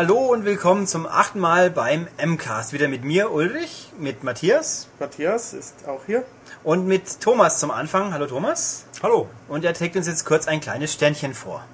Hallo 0.00 0.32
und 0.32 0.44
willkommen 0.44 0.86
zum 0.86 1.08
achten 1.08 1.40
Mal 1.40 1.72
beim 1.72 2.06
MCAST. 2.24 2.72
Wieder 2.72 2.86
mit 2.86 3.02
mir, 3.02 3.32
Ulrich, 3.32 3.88
mit 3.98 4.22
Matthias 4.22 4.86
Matthias 5.00 5.52
ist 5.52 5.88
auch 5.88 6.02
hier. 6.06 6.22
und 6.62 6.86
mit 6.86 7.20
Thomas 7.20 7.58
zum 7.58 7.72
Anfang. 7.72 8.14
Hallo 8.14 8.26
Thomas. 8.26 8.86
Hallo. 9.02 9.28
Und 9.48 9.64
er 9.64 9.74
trägt 9.74 9.96
uns 9.96 10.06
jetzt 10.06 10.24
kurz 10.24 10.46
ein 10.46 10.60
kleines 10.60 10.92
Ständchen 10.92 11.34
vor. 11.34 11.64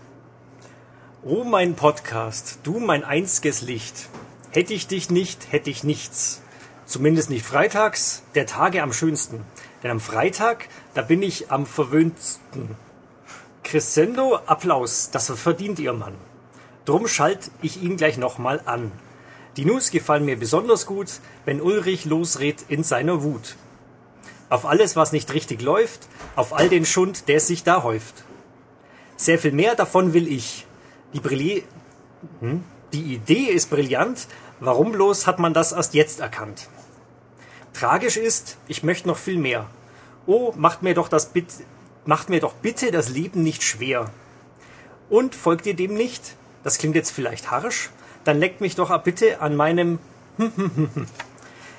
Oh 1.23 1.45
mein 1.45 1.75
Podcast, 1.75 2.61
du 2.63 2.79
mein 2.79 3.05
einziges 3.05 3.61
Licht. 3.61 4.09
Hätte 4.53 4.73
ich 4.73 4.87
dich 4.87 5.11
nicht, 5.11 5.53
hätte 5.53 5.69
ich 5.69 5.85
nichts. 5.85 6.41
Zumindest 6.87 7.29
nicht 7.29 7.45
freitags, 7.45 8.23
der 8.35 8.47
Tage 8.47 8.83
am 8.83 8.95
schönsten. 8.95 9.45
Denn 9.83 9.91
am 9.91 10.01
Freitag, 10.01 10.71
da 10.95 11.03
bin 11.03 11.21
ich 11.21 11.53
am 11.53 11.67
verwöhntsten. 11.67 12.75
Crescendo, 13.65 14.37
Applaus, 14.47 15.11
das 15.11 15.31
verdient 15.31 15.79
ihr 15.79 15.93
Mann. 15.93 16.15
Drum 16.85 17.09
schalt 17.09 17.51
ich 17.63 17.83
ihn 17.83 17.97
gleich 17.97 18.19
nochmal 18.19 18.61
an. 18.67 18.93
Die 19.57 19.65
News 19.65 19.91
gefallen 19.91 20.25
mir 20.25 20.39
besonders 20.39 20.87
gut, 20.87 21.09
wenn 21.45 21.61
Ulrich 21.61 22.05
losredet 22.05 22.67
in 22.69 22.83
seiner 22.83 23.23
Wut. 23.23 23.57
Auf 24.51 24.67
alles, 24.67 24.97
was 24.97 25.13
nicht 25.13 25.33
richtig 25.33 25.63
läuft, 25.63 26.09
auf 26.37 26.53
all 26.53 26.69
den 26.69 26.85
Schund, 26.85 27.29
der 27.29 27.41
sich 27.41 27.63
da 27.63 27.83
häuft. 27.83 28.25
Sehr 29.17 29.39
viel 29.39 29.53
mehr 29.53 29.75
davon 29.75 30.13
will 30.13 30.29
ich. 30.29 30.67
Die, 31.13 31.21
Brilli 31.21 31.65
hm? 32.41 32.65
die 32.93 33.15
Idee 33.15 33.45
ist 33.45 33.71
brillant, 33.71 34.27
warum 34.61 34.93
bloß 34.93 35.27
hat 35.27 35.39
man 35.39 35.55
das 35.55 35.73
erst 35.73 35.95
jetzt 35.95 36.21
erkannt? 36.21 36.69
Tragisch 37.73 38.17
ist, 38.17 38.57
ich 38.69 38.83
möchte 38.83 39.09
noch 39.09 39.19
viel 39.19 39.39
mehr. 39.39 39.69
Oh, 40.27 40.53
macht 40.57 40.83
mir 40.83 40.95
doch 40.95 41.09
das 41.09 41.31
bit 41.31 41.47
macht 42.07 42.29
mir 42.29 42.41
doch 42.41 42.53
bitte 42.55 42.91
das 42.91 43.09
Leben 43.09 43.43
nicht 43.43 43.63
schwer. 43.63 44.11
Und 45.09 45.35
folgt 45.35 45.67
ihr 45.67 45.75
dem 45.75 45.95
nicht? 45.95 46.37
Das 46.65 46.79
klingt 46.79 46.97
jetzt 46.97 47.11
vielleicht 47.13 47.51
harsch, 47.51 47.91
dann 48.25 48.41
leckt 48.41 48.61
mich 48.61 48.75
doch 48.75 48.97
bitte 49.03 49.41
an 49.41 49.55
meinem 49.55 49.99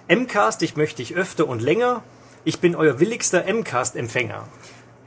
Mcast, 0.08 0.62
ich 0.62 0.78
möchte 0.78 0.98
dich 0.98 1.16
öfter 1.16 1.48
und 1.48 1.62
länger. 1.62 2.04
Ich 2.44 2.60
bin 2.60 2.76
euer 2.76 3.00
willigster 3.00 3.44
Mcast-Empfänger. 3.52 4.48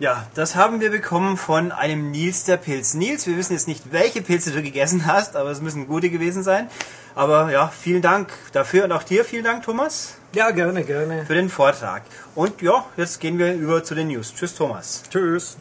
Ja, 0.00 0.26
das 0.34 0.54
haben 0.54 0.80
wir 0.80 0.90
bekommen 0.90 1.36
von 1.36 1.72
einem 1.72 2.10
Nils 2.10 2.44
der 2.44 2.56
Pilz. 2.56 2.94
Nils, 2.94 3.26
wir 3.26 3.36
wissen 3.36 3.52
jetzt 3.52 3.66
nicht, 3.68 3.92
welche 3.92 4.22
Pilze 4.22 4.50
du 4.52 4.62
gegessen 4.62 5.06
hast, 5.06 5.34
aber 5.34 5.50
es 5.50 5.60
müssen 5.60 5.86
gute 5.86 6.10
gewesen 6.10 6.42
sein. 6.42 6.68
Aber 7.14 7.50
ja, 7.50 7.68
vielen 7.68 8.02
Dank 8.02 8.32
dafür 8.52 8.84
und 8.84 8.92
auch 8.92 9.02
dir 9.02 9.24
vielen 9.24 9.44
Dank, 9.44 9.64
Thomas, 9.64 10.16
Ja, 10.34 10.50
gerne, 10.50 10.84
gerne. 10.84 11.24
für 11.26 11.34
den 11.34 11.48
Vortrag. 11.48 12.02
Und 12.36 12.62
ja, 12.62 12.84
jetzt 12.96 13.20
gehen 13.20 13.38
wir 13.38 13.54
über 13.54 13.82
zu 13.82 13.96
den 13.96 14.08
News. 14.08 14.34
Tschüss, 14.34 14.54
Thomas. 14.54 15.02
Tschüss. 15.10 15.56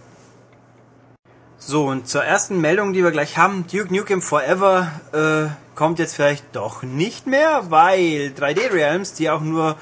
So, 1.69 1.83
und 1.83 2.07
zur 2.07 2.23
ersten 2.23 2.61
Meldung, 2.61 2.93
die 2.93 3.03
wir 3.03 3.11
gleich 3.11 3.37
haben, 3.37 3.65
Duke 3.69 3.93
Nukem 3.93 4.21
Forever 4.21 4.89
äh, 5.11 5.75
kommt 5.75 5.99
jetzt 5.99 6.15
vielleicht 6.15 6.55
doch 6.55 6.81
nicht 6.81 7.27
mehr, 7.27 7.63
weil 7.67 8.31
3D 8.39 8.71
Realms, 8.71 9.15
die 9.15 9.29
auch 9.29 9.41
nur 9.41 9.75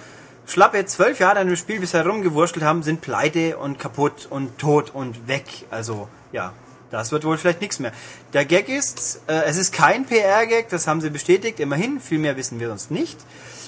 schlappe 0.48 0.84
zwölf 0.88 1.20
Jahre 1.20 1.38
an 1.38 1.46
dem 1.46 1.56
Spiel 1.56 1.80
bisher 1.80 2.04
rumgewurschtelt 2.04 2.66
haben, 2.66 2.82
sind 2.82 3.02
pleite 3.02 3.58
und 3.58 3.78
kaputt 3.78 4.26
und 4.28 4.58
tot 4.58 4.96
und 4.96 5.28
weg. 5.28 5.46
Also, 5.70 6.08
ja, 6.32 6.54
das 6.90 7.12
wird 7.12 7.24
wohl 7.24 7.38
vielleicht 7.38 7.62
nichts 7.62 7.78
mehr. 7.78 7.92
Der 8.34 8.46
Gag 8.46 8.68
ist, 8.68 9.22
äh, 9.28 9.44
es 9.44 9.58
ist 9.58 9.72
kein 9.72 10.08
PR-Gag, 10.08 10.70
das 10.70 10.88
haben 10.88 11.02
sie 11.02 11.12
bestätigt, 11.12 11.60
immerhin, 11.60 12.00
viel 12.00 12.18
mehr 12.18 12.36
wissen 12.36 12.60
wir 12.60 12.70
sonst 12.70 12.90
nicht. 12.90 13.20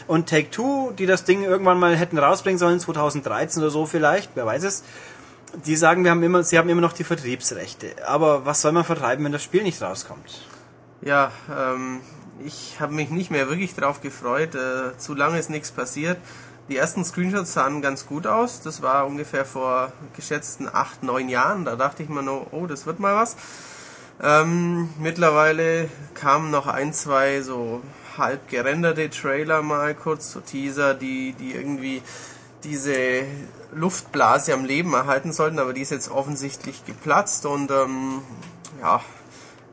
Und 0.08 0.28
Take-Two, 0.28 0.92
die 0.98 1.06
das 1.06 1.24
Ding 1.24 1.44
irgendwann 1.44 1.78
mal 1.78 1.96
hätten 1.96 2.18
rausbringen 2.18 2.58
sollen, 2.58 2.80
2013 2.80 3.62
oder 3.62 3.70
so 3.70 3.86
vielleicht, 3.86 4.32
wer 4.34 4.48
weiß 4.48 4.64
es, 4.64 4.84
die 5.66 5.76
sagen, 5.76 6.04
wir 6.04 6.12
haben 6.12 6.24
immer, 6.24 6.44
sie 6.44 6.58
haben 6.58 6.70
immer 6.70 6.82
noch 6.82 6.94
die 6.94 7.04
Vertriebsrechte. 7.04 7.96
Aber 8.06 8.46
was 8.46 8.62
soll 8.62 8.72
man 8.72 8.84
vertreiben, 8.84 9.26
wenn 9.26 9.32
das 9.32 9.44
Spiel 9.44 9.64
nicht 9.64 9.82
rauskommt? 9.82 10.46
Ja, 11.02 11.32
ähm, 11.50 12.02
ich 12.44 12.80
habe 12.80 12.94
mich 12.94 13.10
nicht 13.10 13.32
mehr 13.32 13.50
wirklich 13.50 13.76
drauf 13.76 14.02
gefreut. 14.02 14.56
Äh, 14.56 14.98
zu 14.98 15.14
lange 15.14 15.40
ist 15.40 15.50
nichts 15.50 15.72
passiert. 15.72 16.18
Die 16.70 16.76
ersten 16.76 17.06
Screenshots 17.06 17.54
sahen 17.54 17.82
ganz 17.82 18.06
gut 18.06 18.28
aus. 18.28 18.62
Das 18.62 18.82
war 18.82 19.08
ungefähr 19.08 19.46
vor 19.46 19.94
geschätzten 20.16 20.68
acht, 20.72 21.02
neun 21.02 21.30
Jahren. 21.30 21.66
Da 21.66 21.76
dachte 21.76 22.04
ich 22.04 22.10
mir 22.10 22.24
nur, 22.24 22.52
oh, 22.52 22.68
das 22.68 22.86
wird 22.86 23.00
mal 23.00 23.16
was. 23.16 23.38
Ähm, 24.22 24.90
mittlerweile 25.00 25.90
kamen 26.14 26.52
noch 26.52 26.68
ein, 26.68 26.92
zwei 26.92 27.42
so 27.42 27.82
halb 28.18 28.50
gerenderte 28.50 29.10
Trailer 29.10 29.62
mal 29.62 29.94
kurz, 29.94 30.32
so 30.32 30.40
Teaser, 30.40 30.96
die, 30.96 31.34
die 31.34 31.54
irgendwie 31.54 32.02
diese 32.64 33.24
Luftblase 33.74 34.54
am 34.54 34.66
Leben 34.66 34.94
erhalten 34.94 35.34
sollten, 35.34 35.60
aber 35.60 35.74
die 35.74 35.82
ist 35.82 35.92
jetzt 35.92 36.10
offensichtlich 36.10 36.86
geplatzt 36.86 37.46
und 37.46 37.70
ähm, 37.72 38.22
ja, 38.82 39.02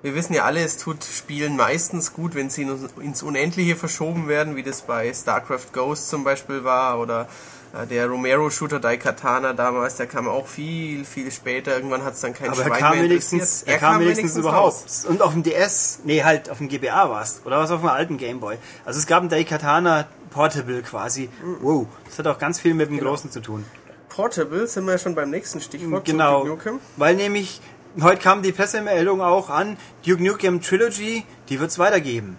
wir 0.03 0.15
wissen 0.15 0.35
ja 0.35 0.45
alle, 0.45 0.63
es 0.63 0.77
tut 0.77 1.05
Spielen 1.05 1.57
meistens 1.57 2.13
gut, 2.13 2.35
wenn 2.35 2.51
sie 2.51 2.63
in- 2.63 2.89
ins 3.01 3.23
Unendliche 3.23 3.77
verschoben 3.77 4.29
werden, 4.29 4.57
wie 4.57 4.63
das 4.63 4.83
bei 4.83 5.13
StarCraft 5.13 5.73
Ghost 5.73 6.09
zum 6.11 6.25
Beispiel 6.25 6.65
war 6.65 6.99
oder 7.01 7.27
äh, 7.73 7.87
der 7.87 8.09
Romero-Shooter 8.09 8.81
Daikatana 8.81 9.55
damals, 9.55 9.97
der 9.97 10.07
kam 10.07 10.29
auch 10.29 10.47
viel, 10.47 11.05
viel 11.07 11.31
später. 11.33 11.75
Irgendwann 11.75 12.05
hat 12.05 12.15
es 12.15 12.21
dann 12.21 12.35
kein 12.35 12.51
Aber 12.51 12.61
er 12.61 12.67
Schwein 12.67 12.81
kam 12.81 12.95
mehr 12.97 13.05
wenigstens, 13.05 13.63
interessiert. 13.63 13.69
er 13.71 13.79
kam 13.79 14.01
wenigstens 14.01 14.37
überhaupt. 14.37 14.75
raus. 14.85 15.07
Und 15.09 15.23
auf 15.23 15.33
dem 15.33 15.43
DS, 15.43 16.01
nee, 16.05 16.23
halt 16.23 16.51
auf 16.51 16.59
dem 16.59 16.69
GBA 16.69 17.09
war's. 17.09 17.41
Oder 17.47 17.59
was 17.61 17.71
auf 17.71 17.81
dem 17.81 17.89
alten 17.89 18.19
Gameboy. 18.19 18.59
Also 18.85 18.99
es 18.99 19.07
gab 19.07 19.23
ein 19.23 19.31
Daikatana 19.31 20.07
Portable 20.31 20.83
quasi. 20.83 21.31
Wow. 21.63 21.87
Das 22.05 22.19
hat 22.19 22.27
auch 22.27 22.39
ganz 22.39 22.61
viel 22.61 22.75
mit 22.75 22.91
dem 22.91 22.99
Genau. 22.99 23.11
Großen 23.11 23.31
zu 23.31 23.41
tun. 23.41 23.65
Portable 24.15 24.69
sind 24.69 24.85
wir 24.85 24.93
ja 24.93 24.99
schon 24.99 25.17
beim 25.17 25.31
nächsten 25.31 25.61
Stichwort. 25.61 26.05
Genau. 26.05 26.45
Duke 26.45 26.69
Nukem. 26.71 26.81
Weil 26.97 27.17
nämlich, 27.17 27.61
heute 28.01 28.23
kam 28.23 28.43
die 28.43 28.53
Pressemeldung 28.53 29.21
auch 29.21 29.51
an, 29.51 29.77
Duke 30.07 30.23
Nukem 30.23 30.63
Trilogy, 30.63 31.25
die 31.49 31.59
wird's 31.59 31.81
weitergeben. 31.81 32.37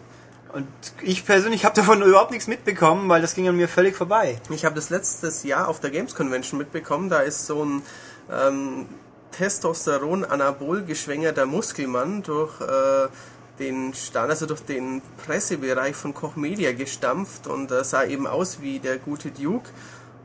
Und 0.53 0.67
ich 1.01 1.25
persönlich 1.25 1.65
habe 1.65 1.75
davon 1.75 2.01
überhaupt 2.01 2.31
nichts 2.31 2.47
mitbekommen, 2.47 3.09
weil 3.09 3.21
das 3.21 3.35
ging 3.35 3.49
an 3.49 3.57
mir 3.57 3.67
völlig 3.67 3.93
vorbei. 3.97 4.39
Ich 4.51 4.63
habe 4.63 4.73
das 4.73 4.89
letztes 4.89 5.43
Jahr 5.43 5.67
auf 5.67 5.81
der 5.81 5.91
Games 5.91 6.15
Convention 6.15 6.57
mitbekommen. 6.57 7.09
Da 7.09 7.19
ist 7.19 7.45
so 7.45 7.65
ein 7.65 7.81
ähm, 8.31 8.85
Testosteron-Anabol 9.31 10.83
geschwängerter 10.83 11.45
Muskelmann 11.45 12.23
durch 12.23 12.61
äh, 12.61 13.09
den 13.59 13.93
Stand, 13.93 14.29
also 14.29 14.45
durch 14.45 14.61
den 14.61 15.01
Pressebereich 15.25 15.95
von 15.95 16.13
Koch 16.13 16.37
Media 16.37 16.71
gestampft 16.71 17.47
und 17.47 17.69
äh, 17.71 17.83
sah 17.83 18.05
eben 18.05 18.27
aus 18.27 18.61
wie 18.61 18.79
der 18.79 18.97
gute 18.97 19.31
Duke. 19.31 19.69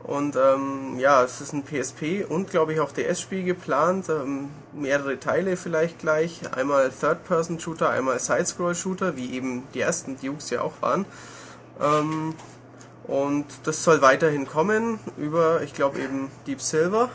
Und 0.03 0.35
ähm, 0.35 0.97
ja, 0.97 1.23
es 1.23 1.41
ist 1.41 1.53
ein 1.53 1.63
PSP 1.63 2.25
und 2.27 2.49
glaube 2.49 2.73
ich 2.73 2.79
auch 2.79 2.91
DS-Spiel 2.91 3.43
geplant. 3.43 4.09
Ähm, 4.09 4.49
mehrere 4.73 5.19
Teile 5.19 5.57
vielleicht 5.57 5.99
gleich. 5.99 6.41
Einmal 6.55 6.89
Third-Person-Shooter, 6.89 7.89
einmal 7.89 8.19
Side-Scroll-Shooter, 8.19 9.15
wie 9.15 9.33
eben 9.33 9.63
die 9.73 9.81
ersten 9.81 10.17
Dukes 10.19 10.49
ja 10.49 10.61
auch 10.61 10.73
waren. 10.81 11.05
Ähm, 11.79 12.33
und 13.03 13.45
das 13.63 13.83
soll 13.83 14.01
weiterhin 14.01 14.47
kommen 14.47 14.99
über, 15.17 15.61
ich 15.63 15.73
glaube 15.73 15.99
eben 15.99 16.29
Deep 16.47 16.61
Silver, 16.61 17.09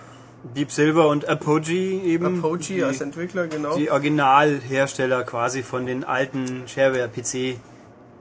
Deep 0.54 0.70
Silver 0.70 1.08
und 1.08 1.28
Apogee 1.28 2.00
eben. 2.04 2.38
Apogee 2.38 2.76
die, 2.76 2.84
als 2.84 3.00
Entwickler, 3.00 3.46
genau. 3.48 3.76
die 3.76 3.90
Originalhersteller 3.90 5.24
quasi 5.24 5.62
von 5.62 5.86
den 5.86 6.04
alten 6.04 6.68
Shareware-PC 6.68 7.58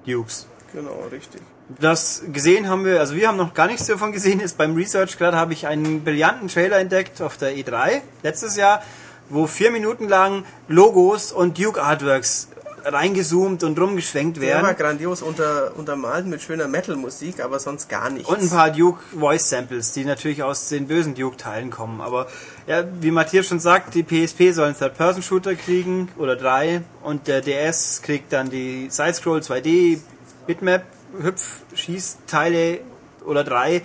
Dukes. 0.05 0.47
Genau, 0.73 1.07
richtig. 1.11 1.41
Das 1.79 2.21
gesehen 2.31 2.69
haben 2.69 2.85
wir, 2.85 2.99
also 2.99 3.15
wir 3.15 3.27
haben 3.27 3.37
noch 3.37 3.53
gar 3.53 3.67
nichts 3.67 3.87
davon 3.87 4.11
gesehen, 4.11 4.39
ist 4.39 4.57
beim 4.57 4.75
Research 4.75 5.17
gerade 5.17 5.35
habe 5.35 5.53
ich 5.53 5.65
einen 5.65 6.03
brillanten 6.03 6.47
Trailer 6.47 6.77
entdeckt 6.77 7.21
auf 7.21 7.37
der 7.37 7.55
E3 7.55 8.01
letztes 8.21 8.55
Jahr, 8.55 8.83
wo 9.29 9.47
vier 9.47 9.71
Minuten 9.71 10.07
lang 10.07 10.45
Logos 10.67 11.31
und 11.31 11.57
Duke 11.57 11.81
Artworks 11.81 12.49
reingezoomt 12.85 13.63
und 13.63 13.79
rumgeschwenkt 13.79 14.39
werden 14.39 14.75
grandios 14.77 15.23
unter, 15.23 15.71
untermalt 15.75 16.27
mit 16.27 16.41
schöner 16.41 16.67
Metal-Musik, 16.67 17.43
aber 17.43 17.59
sonst 17.59 17.89
gar 17.89 18.11
nichts. 18.11 18.29
und 18.29 18.41
ein 18.41 18.49
paar 18.49 18.69
Duke 18.69 18.99
Voice 19.17 19.49
Samples, 19.49 19.91
die 19.93 20.05
natürlich 20.05 20.43
aus 20.43 20.69
den 20.69 20.87
bösen 20.87 21.15
Duke 21.15 21.37
Teilen 21.37 21.71
kommen. 21.71 21.99
Aber 21.99 22.27
ja, 22.67 22.83
wie 23.01 23.09
Matthias 23.11 23.47
schon 23.47 23.59
sagt, 23.59 23.95
die 23.95 24.03
PSP 24.03 24.51
sollen 24.51 24.77
Third-Person-Shooter 24.77 25.55
kriegen 25.55 26.09
oder 26.17 26.35
drei 26.35 26.81
und 27.01 27.27
der 27.27 27.41
DS 27.41 28.03
kriegt 28.03 28.31
dann 28.31 28.51
die 28.51 28.87
Side-Scroll 28.91 29.39
2D 29.39 29.99
Bitmap 30.45 30.83
Hüpf 31.21 31.61
Schießteile 31.73 32.79
oder 33.25 33.43
drei. 33.43 33.81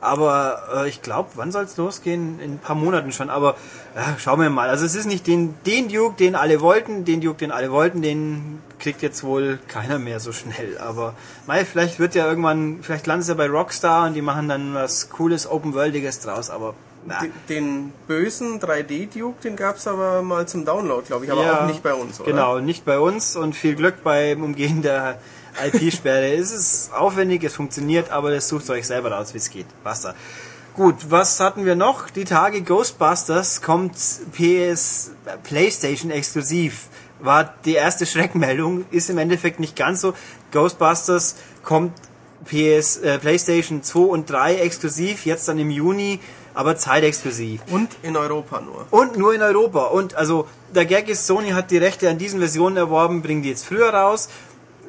Aber 0.00 0.62
äh, 0.74 0.88
ich 0.88 1.00
glaube, 1.00 1.30
wann 1.36 1.52
soll 1.52 1.62
es 1.62 1.76
losgehen? 1.76 2.40
In 2.40 2.54
ein 2.54 2.58
paar 2.58 2.74
Monaten 2.74 3.12
schon. 3.12 3.30
Aber 3.30 3.54
ja, 3.94 4.16
schauen 4.18 4.40
wir 4.40 4.50
mal. 4.50 4.68
Also 4.68 4.84
es 4.84 4.96
ist 4.96 5.06
nicht 5.06 5.28
den, 5.28 5.54
den 5.64 5.88
Duke, 5.88 6.16
den 6.16 6.34
alle 6.34 6.60
wollten. 6.60 7.04
Den 7.04 7.20
Duke, 7.20 7.38
den 7.38 7.52
alle 7.52 7.70
wollten, 7.70 8.02
den 8.02 8.60
kriegt 8.80 9.00
jetzt 9.00 9.22
wohl 9.22 9.60
keiner 9.68 10.00
mehr 10.00 10.18
so 10.18 10.32
schnell. 10.32 10.76
Aber 10.78 11.14
mei, 11.46 11.64
vielleicht 11.64 12.00
wird 12.00 12.16
ja 12.16 12.26
irgendwann, 12.26 12.80
vielleicht 12.82 13.06
landet 13.06 13.28
er 13.28 13.36
bei 13.36 13.48
Rockstar 13.48 14.08
und 14.08 14.14
die 14.14 14.22
machen 14.22 14.48
dann 14.48 14.74
was 14.74 15.08
Cooles, 15.08 15.48
Open-Worldiges 15.48 16.18
draus. 16.18 16.50
Aber 16.50 16.74
na, 17.06 17.20
Den, 17.20 17.32
den 17.48 17.92
bösen 18.08 18.58
3D-Duke, 18.60 19.40
den 19.44 19.54
gab's 19.54 19.86
aber 19.86 20.22
mal 20.22 20.48
zum 20.48 20.64
Download, 20.64 21.06
glaube 21.06 21.26
ich, 21.26 21.30
aber 21.30 21.44
Ja, 21.44 21.60
auch 21.62 21.66
nicht 21.66 21.82
bei 21.84 21.94
uns, 21.94 22.20
oder? 22.20 22.28
Genau, 22.28 22.58
nicht 22.58 22.84
bei 22.84 22.98
uns 22.98 23.36
und 23.36 23.54
viel 23.54 23.76
Glück 23.76 24.02
beim 24.02 24.42
Umgehen 24.42 24.82
der 24.82 25.18
IP-Sperre. 25.64 26.34
es 26.34 26.52
ist 26.52 26.92
aufwendig, 26.92 27.44
es 27.44 27.54
funktioniert, 27.54 28.10
aber 28.10 28.30
das 28.30 28.48
sucht 28.48 28.68
euch 28.70 28.86
selber 28.86 29.12
raus, 29.12 29.34
wie 29.34 29.38
es 29.38 29.50
geht. 29.50 29.66
Basta. 29.82 30.14
Gut, 30.74 31.10
was 31.10 31.38
hatten 31.40 31.66
wir 31.66 31.76
noch? 31.76 32.08
Die 32.08 32.24
Tage 32.24 32.62
Ghostbusters 32.62 33.60
kommt 33.60 33.94
PS 34.32 35.10
PlayStation 35.42 36.10
exklusiv. 36.10 36.88
war 37.20 37.54
die 37.64 37.74
erste 37.74 38.06
Schreckmeldung, 38.12 38.84
ist 38.90 39.10
im 39.10 39.18
Endeffekt 39.18 39.60
nicht 39.60 39.76
ganz 39.76 40.00
so. 40.00 40.14
Ghostbusters 40.50 41.36
kommt 41.62 41.92
PS, 42.44 42.96
äh, 42.98 43.18
PlayStation 43.18 43.82
2 43.82 44.00
und 44.00 44.30
3 44.30 44.56
exklusiv, 44.56 45.26
jetzt 45.26 45.46
dann 45.48 45.58
im 45.58 45.70
Juni, 45.70 46.20
aber 46.54 46.76
zeitexklusiv. 46.76 47.60
Und 47.70 47.90
in 48.02 48.16
Europa 48.16 48.60
nur. 48.60 48.86
Und 48.90 49.16
nur 49.16 49.34
in 49.34 49.42
Europa. 49.42 49.84
Und 49.86 50.14
also 50.14 50.46
der 50.74 50.84
Gag 50.86 51.08
ist, 51.08 51.26
Sony 51.26 51.50
hat 51.50 51.70
die 51.70 51.78
Rechte 51.78 52.10
an 52.10 52.18
diesen 52.18 52.40
Versionen 52.40 52.76
erworben, 52.76 53.22
bringen 53.22 53.42
die 53.42 53.50
jetzt 53.50 53.64
früher 53.64 53.90
raus. 53.92 54.28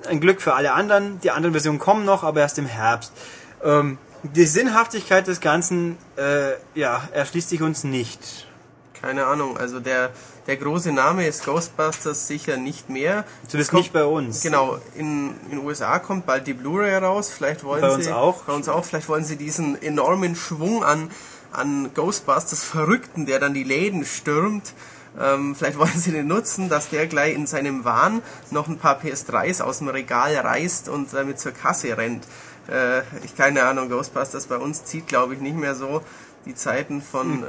Ein 0.08 0.20
Glück 0.20 0.42
für 0.42 0.54
alle 0.54 0.74
anderen. 0.74 1.20
Die 1.22 1.32
anderen 1.32 1.54
Versionen 1.54 1.80
kommen 1.80 2.06
noch, 2.06 2.24
aber 2.24 2.42
erst 2.42 2.58
im 2.58 2.66
Herbst. 2.66 3.12
Ähm, 3.64 3.98
die 4.24 4.46
Sinnhaftigkeit 4.46 5.28
des 5.28 5.40
Ganzen, 5.42 5.98
äh, 6.18 6.52
ja, 6.80 7.08
erschließt 7.14 7.50
sich 7.50 7.62
uns 7.62 7.84
nicht. 7.84 8.48
Keine 9.02 9.26
Ahnung, 9.26 9.58
also 9.58 9.82
der, 9.82 10.12
der 10.48 10.56
große 10.56 10.94
Name 10.94 11.28
ist 11.28 11.44
Ghostbusters 11.46 12.26
sicher 12.28 12.56
nicht 12.56 12.90
mehr. 12.90 13.26
Zumindest 13.48 13.72
kommt- 13.72 13.84
nicht 13.84 13.94
bei 13.94 14.06
uns. 14.06 14.42
Genau, 14.42 14.78
in 14.96 15.34
den 15.52 15.60
USA 15.60 16.00
kommt 16.00 16.26
bald 16.26 16.48
die 16.48 16.54
Blu-ray 16.54 16.96
raus. 16.98 17.30
Vielleicht 17.30 17.66
wollen 17.66 17.82
Bei 17.82 17.90
sie 17.90 17.96
uns 17.96 18.08
auch. 18.08 18.44
Bei 18.44 18.54
uns 18.54 18.70
auch. 18.70 18.86
Vielleicht 18.86 19.10
wollen 19.10 19.26
sie 19.26 19.36
diesen 19.36 19.82
enormen 19.82 20.36
Schwung 20.36 20.84
an 20.84 21.12
an 21.52 21.92
Ghostbusters 21.94 22.64
Verrückten, 22.64 23.28
der 23.28 23.40
dann 23.40 23.54
die 23.54 23.64
Läden 23.64 24.06
stürmt. 24.06 24.74
Ähm, 25.20 25.56
vielleicht 25.56 25.78
wollen 25.78 25.98
sie 25.98 26.12
den 26.12 26.28
nutzen, 26.28 26.70
dass 26.70 26.90
der 26.90 27.08
gleich 27.08 27.34
in 27.36 27.46
seinem 27.48 27.86
Wahn 27.86 28.22
noch 28.52 28.68
ein 28.68 28.78
paar 28.78 29.00
PS3s 29.00 29.62
aus 29.62 29.80
dem 29.80 29.88
Regal 29.90 30.36
reißt 30.36 30.90
und 30.90 31.14
damit 31.14 31.40
zur 31.40 31.52
Kasse 31.52 31.96
rennt. 31.98 32.26
Äh, 32.68 33.02
ich 33.24 33.36
keine 33.36 33.64
Ahnung, 33.64 33.90
Ghostbusters 33.90 34.48
bei 34.48 34.58
uns 34.58 34.86
zieht, 34.86 35.08
glaube 35.08 35.34
ich, 35.36 35.42
nicht 35.42 35.56
mehr 35.58 35.76
so 35.76 36.02
die 36.46 36.56
Zeiten 36.56 37.02
von 37.02 37.40
Hm. 37.40 37.44
äh, 37.44 37.48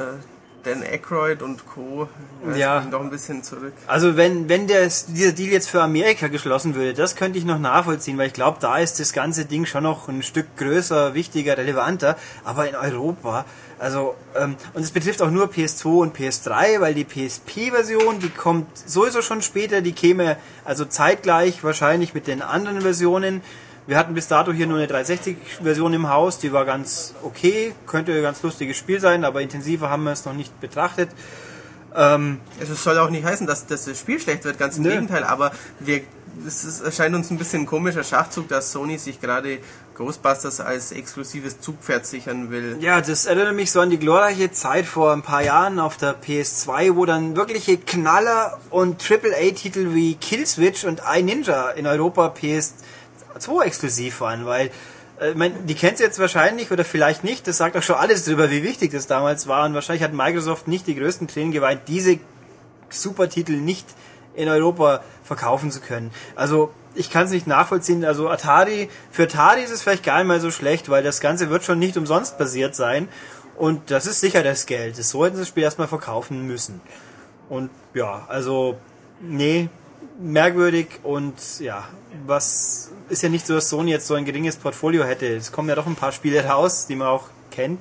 Dan 0.65 0.83
Aykroyd 0.83 1.43
und 1.43 1.67
Co. 1.67 2.09
Ja. 2.57 2.81
doch 2.91 3.03
ein 3.03 3.11
bisschen 3.11 3.43
zurück. 3.43 3.75
Also 3.87 4.17
wenn, 4.17 4.49
wenn 4.49 4.67
der, 4.67 4.85
dieser 5.09 5.33
Deal 5.33 5.53
jetzt 5.53 5.69
für 5.69 5.83
Amerika 5.83 6.29
geschlossen 6.29 6.75
würde, 6.75 6.95
das 6.95 7.17
könnte 7.17 7.39
ich 7.39 7.45
noch 7.45 7.59
nachvollziehen, 7.59 8.17
weil 8.17 8.29
ich 8.29 8.33
glaube, 8.33 8.57
da 8.63 8.79
ist 8.79 8.99
das 8.99 9.13
ganze 9.13 9.45
Ding 9.45 9.67
schon 9.67 9.83
noch 9.83 10.09
ein 10.09 10.23
Stück 10.23 10.57
größer, 10.57 11.13
wichtiger, 11.13 11.59
relevanter. 11.59 12.17
Aber 12.45 12.67
in 12.67 12.77
Europa, 12.77 13.45
also, 13.79 14.15
ähm, 14.37 14.57
und 14.73 14.83
es 14.83 14.91
betrifft 14.91 15.21
auch 15.23 15.31
nur 15.31 15.47
PS2 15.47 15.87
und 15.87 16.17
PS3, 16.17 16.81
weil 16.81 16.95
die 16.95 17.05
PSP-Version, 17.05 18.21
die 18.21 18.31
kommt 18.31 18.67
sowieso 18.77 19.23
schon 19.23 19.43
später, 19.43 19.81
die 19.81 19.93
käme 19.93 20.37
also 20.65 20.85
zeitgleich 20.85 21.65
wahrscheinlich 21.65 22.15
mit 22.15 22.27
den 22.27 22.43
anderen 22.43 22.81
Versionen. 22.81 23.43
Wir 23.87 23.99
hatten 23.99 24.15
bis 24.15 24.29
dato 24.29 24.53
hier 24.53 24.67
nur 24.67 24.79
eine 24.79 24.87
360-Version 24.87 25.93
im 25.93 26.09
Haus, 26.09 26.39
die 26.39 26.53
war 26.53 26.65
ganz 26.65 27.15
okay, 27.23 27.75
könnte 27.87 28.13
ein 28.13 28.23
ganz 28.23 28.43
lustiges 28.43 28.77
Spiel 28.77 28.99
sein, 29.01 29.25
aber 29.25 29.43
intensiver 29.43 29.91
haben 29.91 30.05
wir 30.05 30.13
es 30.13 30.25
noch 30.25 30.33
nicht 30.33 30.59
betrachtet. 30.61 31.11
Ähm, 31.95 32.41
Also 32.61 32.73
es 32.73 32.83
soll 32.83 32.99
auch 32.99 33.11
nicht 33.11 33.25
heißen, 33.25 33.47
dass, 33.47 33.67
dass 33.67 33.85
das 33.85 33.99
Spiel 33.99 34.21
schlecht 34.21 34.45
wird, 34.45 34.59
ganz 34.59 34.79
im 34.79 34.85
Nö. 34.85 34.91
Gegenteil, 34.91 35.25
aber 35.25 35.53
wir, 35.81 36.01
es 36.47 36.81
erscheint 36.81 37.15
uns 37.15 37.31
ein 37.31 37.39
bisschen 37.39 37.63
ein 37.63 37.67
komischer 37.67 38.05
Schachzug, 38.05 38.49
dass 38.49 38.73
Sony 38.73 38.99
sich 38.99 39.21
gerade 39.21 39.59
Ghostbusters 39.95 40.61
als 40.61 40.93
exklusives 40.93 41.61
Zugpferd 41.61 42.07
sichern 42.07 42.51
will. 42.51 42.77
Ja, 42.81 43.01
das 43.01 43.27
erinnert 43.27 43.55
mich 43.55 43.71
so 43.71 43.81
an 43.81 43.91
die 43.91 43.99
glorreiche 43.99 44.51
Zeit 44.51 44.87
vor 44.87 45.13
ein 45.13 45.23
paar 45.23 45.43
Jahren 45.43 45.79
auf 45.79 45.97
der 45.97 46.21
PS2, 46.21 46.97
wo 46.97 47.05
dann 47.05 47.37
wirkliche 47.37 47.77
Knaller 47.77 48.59
und 48.71 49.03
AAA-Titel 49.09 49.95
wie 49.95 50.17
Killswitch 50.17 50.85
und 50.85 51.03
iNinja 51.17 51.71
in 51.71 51.87
Europa 51.87 52.35
PS2 52.37 53.63
exklusiv 53.63 54.21
waren, 54.21 54.47
weil 54.47 54.71
äh, 55.21 55.31
ich 55.31 55.37
mein, 55.37 55.67
die 55.67 55.75
kennt 55.75 56.01
ihr 56.01 56.07
jetzt 56.07 56.19
wahrscheinlich 56.19 56.71
oder 56.71 56.85
vielleicht 56.85 57.25
nicht, 57.25 57.47
das 57.47 57.59
sagt 57.59 57.77
auch 57.77 57.83
schon 57.83 57.97
alles 57.97 58.25
drüber, 58.25 58.51
wie 58.51 58.63
wichtig 58.63 58.93
das 58.93 59.07
damals 59.07 59.47
war 59.47 59.65
und 59.65 59.75
wahrscheinlich 59.75 60.03
hat 60.03 60.13
Microsoft 60.13 60.69
nicht 60.69 60.87
die 60.87 60.97
größten 60.97 61.29
Tränen 61.29 61.53
geweint, 61.53 61.83
diese 61.89 62.19
Supertitel 62.91 63.57
nicht 63.57 63.87
in 64.35 64.49
Europa 64.49 65.03
verkaufen 65.23 65.71
zu 65.71 65.81
können. 65.81 66.11
Also 66.35 66.73
ich 66.95 67.11
kann 67.11 67.27
es 67.27 67.31
nicht 67.31 67.47
nachvollziehen. 67.47 68.05
Also 68.05 68.29
Atari, 68.29 68.89
für 69.11 69.25
Atari 69.25 69.63
ist 69.63 69.71
es 69.71 69.83
vielleicht 69.83 70.05
gar 70.05 70.19
nicht 70.19 70.27
mal 70.27 70.41
so 70.41 70.51
schlecht, 70.51 70.89
weil 70.89 71.03
das 71.03 71.21
Ganze 71.21 71.51
wird 71.51 71.65
schon 71.65 71.79
nicht 71.79 71.97
umsonst 71.97 72.39
basiert 72.39 72.75
sein. 72.75 73.09
Und 73.57 73.91
das 73.91 74.07
ist 74.07 74.21
sicher 74.21 74.43
das 74.43 74.67
Geld. 74.67 74.99
Das 74.99 75.11
so 75.11 75.25
hätten 75.25 75.37
sie 75.37 75.43
das 75.43 75.49
Spiel 75.49 75.63
erstmal 75.63 75.89
verkaufen 75.89 76.47
müssen. 76.47 76.81
Und 77.49 77.71
ja, 77.95 78.25
also, 78.29 78.77
nee, 79.21 79.69
merkwürdig 80.19 81.01
und 81.03 81.35
ja, 81.61 81.85
was 82.27 82.91
ist 83.09 83.23
ja 83.23 83.29
nicht 83.29 83.47
so, 83.47 83.55
dass 83.55 83.69
Sony 83.69 83.91
jetzt 83.91 84.07
so 84.07 84.15
ein 84.15 84.25
geringes 84.25 84.57
Portfolio 84.57 85.05
hätte. 85.05 85.27
Es 85.27 85.53
kommen 85.53 85.69
ja 85.69 85.75
doch 85.75 85.87
ein 85.87 85.97
paar 85.97 86.13
Spiele 86.13 86.45
raus, 86.45 86.87
die 86.87 86.97
man 86.97 87.09
auch 87.09 87.29
kennt. 87.51 87.81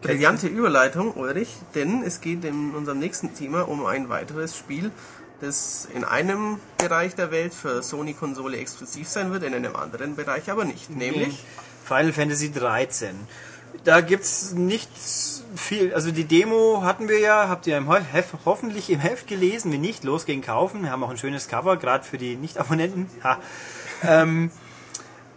Brillante 0.00 0.46
Überleitung, 0.46 1.12
Ulrich, 1.14 1.56
denn 1.74 2.04
es 2.04 2.20
geht 2.20 2.44
in 2.44 2.72
unserem 2.72 3.00
nächsten 3.00 3.34
Thema 3.34 3.68
um 3.68 3.84
ein 3.84 4.08
weiteres 4.08 4.56
Spiel, 4.56 4.92
das 5.40 5.88
in 5.94 6.04
einem 6.04 6.58
Bereich 6.78 7.14
der 7.14 7.30
Welt 7.30 7.54
für 7.54 7.82
Sony-Konsole 7.82 8.56
exklusiv 8.56 9.08
sein 9.08 9.32
wird, 9.32 9.44
in 9.44 9.54
einem 9.54 9.76
anderen 9.76 10.16
Bereich 10.16 10.50
aber 10.50 10.64
nicht. 10.64 10.90
Nämlich, 10.90 11.44
Final 11.84 12.12
Fantasy 12.12 12.52
13. 12.52 13.14
Da 13.84 14.00
gibt's 14.00 14.52
nicht 14.52 14.90
viel, 15.54 15.94
also 15.94 16.10
die 16.10 16.24
Demo 16.24 16.82
hatten 16.82 17.08
wir 17.08 17.20
ja, 17.20 17.48
habt 17.48 17.66
ihr 17.66 17.76
im 17.76 17.90
Heft, 17.92 18.34
hoffentlich 18.44 18.90
im 18.90 18.98
Heft 18.98 19.26
gelesen, 19.26 19.72
wenn 19.72 19.80
nicht, 19.80 20.04
los 20.04 20.26
gegen 20.26 20.42
kaufen. 20.42 20.82
Wir 20.82 20.90
haben 20.90 21.04
auch 21.04 21.10
ein 21.10 21.18
schönes 21.18 21.48
Cover, 21.48 21.76
gerade 21.76 22.04
für 22.04 22.18
die 22.18 22.36
Nicht-Abonnenten. 22.36 23.08
Ähm, 24.02 24.50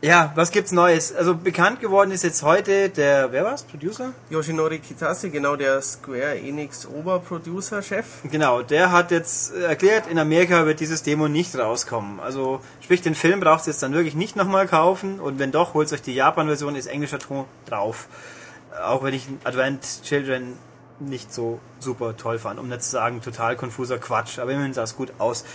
ja, 0.01 0.31
was 0.35 0.51
gibt's 0.51 0.71
Neues? 0.71 1.13
Also 1.13 1.35
bekannt 1.35 1.79
geworden 1.79 2.11
ist 2.11 2.23
jetzt 2.23 2.41
heute 2.41 2.89
der, 2.89 3.31
wer 3.31 3.43
war's? 3.43 3.63
Producer? 3.63 4.13
Yoshinori 4.31 4.79
Kitase, 4.79 5.29
genau 5.29 5.55
der 5.55 5.79
Square 5.81 6.39
Enix 6.39 6.87
Oberproducer-Chef. 6.87 8.05
Genau, 8.23 8.63
der 8.63 8.91
hat 8.91 9.11
jetzt 9.11 9.53
erklärt, 9.53 10.07
in 10.07 10.17
Amerika 10.17 10.65
wird 10.65 10.79
dieses 10.79 11.03
Demo 11.03 11.27
nicht 11.27 11.55
rauskommen. 11.55 12.19
Also 12.19 12.61
sprich, 12.81 13.01
den 13.01 13.13
Film 13.13 13.39
braucht 13.39 13.67
ihr 13.67 13.73
jetzt 13.73 13.83
dann 13.83 13.93
wirklich 13.93 14.15
nicht 14.15 14.35
nochmal 14.35 14.67
kaufen 14.67 15.19
und 15.19 15.37
wenn 15.37 15.51
doch, 15.51 15.75
holt 15.75 15.93
euch 15.93 16.01
die 16.01 16.15
Japan-Version, 16.15 16.75
ist 16.75 16.87
englischer 16.87 17.19
Ton 17.19 17.45
drauf. 17.67 18.07
Auch 18.83 19.03
wenn 19.03 19.13
ich 19.13 19.27
Advent 19.43 20.01
Children 20.03 20.57
nicht 20.99 21.33
so 21.33 21.59
super 21.79 22.17
toll 22.17 22.39
fand, 22.39 22.59
um 22.59 22.69
nicht 22.69 22.83
zu 22.83 22.89
sagen, 22.89 23.21
total 23.21 23.55
konfuser 23.55 23.97
Quatsch, 23.97 24.39
aber 24.39 24.51
immerhin 24.51 24.73
sah 24.73 24.83
es 24.83 24.95
gut 24.95 25.13
aus. 25.19 25.45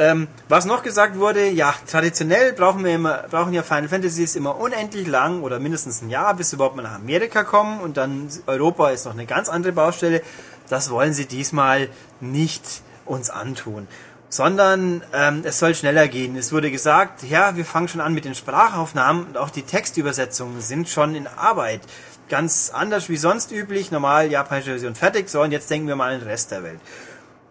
Ähm, 0.00 0.28
was 0.48 0.64
noch 0.64 0.82
gesagt 0.82 1.18
wurde, 1.18 1.50
ja, 1.50 1.74
traditionell 1.86 2.54
brauchen 2.54 2.82
wir 2.84 2.94
immer, 2.94 3.24
brauchen 3.30 3.52
ja 3.52 3.62
Final 3.62 3.86
Fantasies 3.86 4.34
immer 4.34 4.58
unendlich 4.58 5.06
lang 5.06 5.42
oder 5.42 5.60
mindestens 5.60 6.00
ein 6.00 6.08
Jahr, 6.08 6.32
bis 6.32 6.48
sie 6.48 6.56
überhaupt 6.56 6.74
mal 6.74 6.80
nach 6.80 6.94
Amerika 6.94 7.44
kommen 7.44 7.80
und 7.82 7.98
dann 7.98 8.30
Europa 8.46 8.88
ist 8.88 9.04
noch 9.04 9.12
eine 9.12 9.26
ganz 9.26 9.50
andere 9.50 9.72
Baustelle. 9.72 10.22
Das 10.70 10.88
wollen 10.88 11.12
sie 11.12 11.26
diesmal 11.26 11.90
nicht 12.18 12.80
uns 13.04 13.28
antun. 13.28 13.88
Sondern 14.30 15.02
ähm, 15.12 15.42
es 15.44 15.58
soll 15.58 15.74
schneller 15.74 16.08
gehen. 16.08 16.34
Es 16.34 16.50
wurde 16.50 16.70
gesagt, 16.70 17.22
ja, 17.24 17.56
wir 17.56 17.66
fangen 17.66 17.88
schon 17.88 18.00
an 18.00 18.14
mit 18.14 18.24
den 18.24 18.34
Sprachaufnahmen 18.34 19.26
und 19.26 19.36
auch 19.36 19.50
die 19.50 19.64
Textübersetzungen 19.64 20.62
sind 20.62 20.88
schon 20.88 21.14
in 21.14 21.26
Arbeit. 21.26 21.82
Ganz 22.30 22.70
anders 22.72 23.10
wie 23.10 23.18
sonst 23.18 23.52
üblich, 23.52 23.90
normal 23.90 24.30
japanische 24.30 24.70
Version 24.70 24.94
fertig, 24.94 25.28
so 25.28 25.42
und 25.42 25.52
jetzt 25.52 25.68
denken 25.68 25.88
wir 25.88 25.96
mal 25.96 26.14
an 26.14 26.20
den 26.20 26.28
Rest 26.28 26.52
der 26.52 26.62
Welt. 26.62 26.80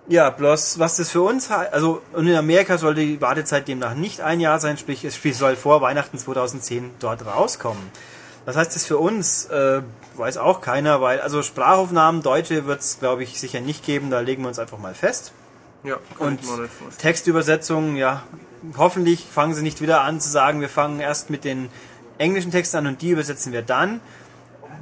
Ja, 0.09 0.31
bloß 0.31 0.79
was 0.79 0.97
das 0.97 1.11
für 1.11 1.21
uns 1.21 1.51
heißt, 1.51 1.71
also 1.71 2.01
und 2.13 2.27
in 2.27 2.35
Amerika 2.35 2.79
soll 2.79 2.95
die 2.95 3.21
Wartezeit 3.21 3.67
demnach 3.67 3.93
nicht 3.93 4.21
ein 4.21 4.39
Jahr 4.39 4.59
sein, 4.59 4.77
sprich 4.79 5.03
das 5.03 5.15
Spiel 5.15 5.35
soll 5.35 5.55
vor 5.55 5.81
Weihnachten 5.81 6.17
2010 6.17 6.91
dort 6.99 7.27
rauskommen. 7.27 7.83
Was 8.45 8.55
heißt 8.55 8.75
das 8.75 8.85
für 8.85 8.97
uns? 8.97 9.45
Äh, 9.45 9.83
weiß 10.15 10.37
auch 10.37 10.61
keiner, 10.61 10.99
weil 11.01 11.21
also 11.21 11.43
Sprachaufnahmen, 11.43 12.23
Deutsche 12.23 12.65
wird 12.65 12.81
es 12.81 12.97
glaube 12.99 13.21
ich 13.21 13.39
sicher 13.39 13.61
nicht 13.61 13.85
geben, 13.85 14.09
da 14.09 14.19
legen 14.19 14.41
wir 14.41 14.47
uns 14.47 14.57
einfach 14.57 14.79
mal 14.79 14.95
fest. 14.95 15.31
Ja, 15.83 15.97
Und. 16.17 16.39
Textübersetzungen, 16.97 17.95
ja, 17.95 18.23
hoffentlich 18.77 19.25
fangen 19.31 19.53
sie 19.53 19.61
nicht 19.61 19.79
wieder 19.79 20.01
an 20.01 20.19
zu 20.19 20.29
sagen, 20.29 20.59
wir 20.59 20.69
fangen 20.69 20.99
erst 20.99 21.29
mit 21.29 21.45
den 21.45 21.69
englischen 22.17 22.51
Texten 22.51 22.77
an 22.77 22.87
und 22.87 23.01
die 23.03 23.11
übersetzen 23.11 23.53
wir 23.53 23.61
dann. 23.61 24.01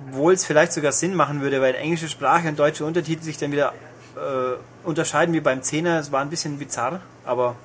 Obwohl 0.10 0.34
es 0.34 0.46
vielleicht 0.46 0.72
sogar 0.72 0.94
Sinn 0.94 1.14
machen 1.16 1.42
würde, 1.42 1.62
weil 1.62 1.76
englische 1.76 2.08
Sprache 2.08 2.48
und 2.48 2.58
deutsche 2.58 2.86
Untertitel 2.86 3.24
sich 3.24 3.38
dann 3.38 3.52
wieder 3.52 3.74
äh, 4.18 4.58
unterscheiden 4.88 5.34
wie 5.34 5.40
beim 5.42 5.62
Zehner. 5.64 6.00
Es 6.00 6.12
war 6.12 6.22
ein 6.22 6.30
bisschen 6.30 6.58
bizarr, 6.60 7.00
aber 7.26 7.56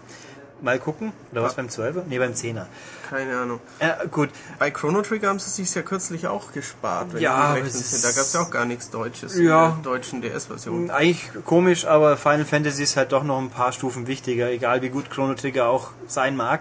mal 0.60 0.78
gucken. 0.78 1.12
Oder 1.32 1.42
was 1.42 1.54
beim 1.54 1.68
Zwölfer? 1.68 2.02
Nee, 2.08 2.18
beim 2.18 2.34
Zehner. 2.34 2.66
Keine 3.10 3.36
Ahnung. 3.36 3.60
Äh, 3.80 4.06
gut, 4.10 4.30
Bei 4.58 4.70
Chrono 4.70 5.02
Trigger 5.02 5.28
haben 5.28 5.38
sie 5.38 5.50
sich 5.50 5.74
ja 5.74 5.82
kürzlich 5.82 6.26
auch 6.28 6.52
gespart, 6.52 7.12
wenn 7.12 7.20
Ja, 7.20 7.56
ich. 7.56 7.62
Da 7.64 8.08
gab 8.10 8.16
es 8.22 8.32
ja 8.32 8.40
auch 8.40 8.50
gar 8.50 8.64
nichts 8.64 8.88
Deutsches 8.90 9.36
Ja. 9.38 9.70
in 9.76 9.82
der 9.82 9.92
deutschen 9.92 10.22
DS-Version. 10.22 10.90
eigentlich 10.90 11.28
komisch, 11.44 11.84
aber 11.84 12.16
Final 12.16 12.44
Fantasy 12.44 12.84
ist 12.84 12.96
halt 12.96 13.12
doch 13.12 13.24
noch 13.24 13.38
ein 13.38 13.50
paar 13.50 13.72
Stufen 13.72 14.06
wichtiger, 14.06 14.50
egal 14.50 14.80
wie 14.82 14.88
gut 14.88 15.10
Chrono 15.10 15.34
Trigger 15.34 15.66
auch 15.68 15.90
sein 16.06 16.36
mag 16.36 16.60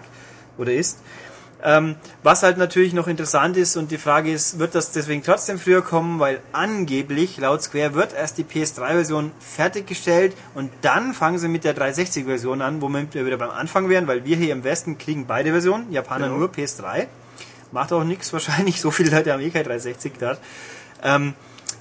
oder 0.58 0.72
ist. 0.72 0.98
Ähm, 1.64 1.94
was 2.24 2.42
halt 2.42 2.58
natürlich 2.58 2.92
noch 2.92 3.06
interessant 3.06 3.56
ist 3.56 3.76
und 3.76 3.90
die 3.92 3.98
Frage 3.98 4.32
ist, 4.32 4.58
wird 4.58 4.74
das 4.74 4.90
deswegen 4.90 5.22
trotzdem 5.22 5.60
früher 5.60 5.80
kommen, 5.82 6.18
weil 6.18 6.40
angeblich 6.52 7.38
laut 7.38 7.62
Square 7.62 7.94
wird 7.94 8.12
erst 8.14 8.38
die 8.38 8.44
PS3-Version 8.44 9.30
fertiggestellt 9.38 10.34
und 10.54 10.72
dann 10.80 11.14
fangen 11.14 11.38
sie 11.38 11.46
mit 11.46 11.62
der 11.62 11.76
360-Version 11.76 12.62
an, 12.62 12.82
womit 12.82 13.14
wir 13.14 13.24
wieder 13.26 13.36
beim 13.36 13.50
Anfang 13.50 13.88
wären, 13.88 14.08
weil 14.08 14.24
wir 14.24 14.36
hier 14.36 14.52
im 14.52 14.64
Westen 14.64 14.98
kriegen 14.98 15.26
beide 15.26 15.50
Versionen, 15.52 15.92
Japaner 15.92 16.26
Genau. 16.26 16.38
nur 16.38 16.48
PS3. 16.50 17.06
Macht 17.70 17.92
auch 17.92 18.04
nichts 18.04 18.32
wahrscheinlich, 18.32 18.80
so 18.80 18.90
viele 18.90 19.10
Leute 19.16 19.32
haben 19.32 19.40
eh 19.40 19.50
kein 19.50 19.64
360 19.64 20.14
dort. 20.18 20.40
Ähm, 21.02 21.34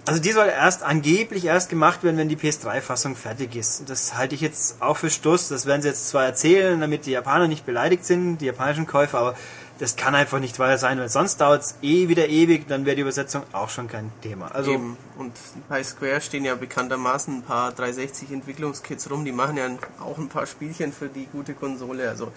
Also 0.08 0.20
die 0.20 0.32
soll 0.32 0.48
erst 0.48 0.82
angeblich 0.82 1.46
erst 1.46 1.70
gemacht 1.70 2.04
werden, 2.04 2.18
wenn 2.18 2.28
die 2.28 2.36
PS3-Fassung 2.36 3.16
fertig 3.16 3.56
ist. 3.56 3.84
Das 3.88 4.18
halte 4.18 4.34
ich 4.34 4.42
jetzt 4.42 4.82
auch 4.82 4.98
für 4.98 5.12
Stuss. 5.12 5.48
Das 5.50 5.68
werden 5.68 5.84
sie 5.84 5.90
jetzt 5.90 6.10
zwar 6.10 6.26
erzählen, 6.26 6.80
damit 6.82 7.06
die 7.06 7.12
Japaner 7.12 7.48
nicht 7.48 7.68
beleidigt 7.68 8.04
sind, 8.04 8.40
die 8.40 8.46
japanischen 8.48 8.88
Käufer, 8.88 9.20
aber 9.20 9.36
das 9.82 9.96
kann 9.96 10.14
einfach 10.14 10.40
nicht 10.40 10.60
weiter 10.60 10.78
sein, 10.78 11.00
weil 11.00 11.10
sonst 11.10 11.42
dauert 11.42 11.64
es 11.64 11.76
eh 11.82 12.08
wieder 12.08 12.30
ewig, 12.30 12.68
dann 12.68 12.86
wäre 12.86 12.96
die 12.96 13.02
Übersetzung 13.02 13.42
auch 13.52 13.70
schon 13.70 13.88
kein 13.88 14.12
Thema. 14.22 14.54
Also 14.54 14.74
Eben. 14.74 14.96
Und 15.18 15.34
bei 15.70 15.84
Square 15.84 16.22
stehen 16.22 16.46
ja 16.46 16.54
bekanntermaßen 16.54 17.38
ein 17.38 17.42
paar 17.42 17.72
360 17.72 18.32
Entwicklungskits 18.32 19.10
rum, 19.10 19.26
die 19.26 19.32
machen 19.32 19.58
ja 19.58 19.68
auch 20.00 20.20
ein 20.20 20.30
paar 20.30 20.46
Spielchen 20.46 20.94
für 20.94 21.08
die 21.08 21.26
gute 21.26 21.56
Konsole. 21.56 22.08
Also 22.08 22.32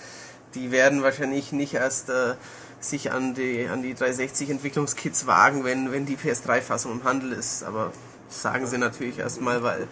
die 0.54 0.70
werden 0.70 1.02
wahrscheinlich 1.02 1.52
nicht 1.52 1.74
erst 1.74 2.08
äh, 2.08 2.34
sich 2.80 3.12
an 3.12 3.34
die, 3.34 3.68
an 3.70 3.82
die 3.82 3.92
360 3.92 4.48
Entwicklungskits 4.48 5.26
wagen, 5.26 5.64
wenn, 5.64 5.92
wenn 5.92 6.06
die 6.06 6.16
PS3-Fassung 6.16 6.92
im 6.92 7.04
Handel 7.04 7.32
ist. 7.32 7.62
Aber 7.62 7.92
sagen 8.30 8.66
sie 8.66 8.78
natürlich 8.78 9.18
erstmal, 9.18 9.62
weil 9.62 9.86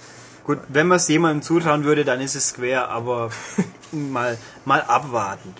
gut, 0.44 0.58
wenn 0.68 0.86
man 0.86 0.96
es 0.96 1.06
jemandem 1.06 1.42
zutrauen 1.42 1.84
würde, 1.84 2.06
dann 2.06 2.22
ist 2.22 2.34
es 2.34 2.48
Square, 2.48 2.88
aber 2.88 3.28
mal, 3.92 4.38
mal 4.64 4.80
abwarten. 4.80 5.54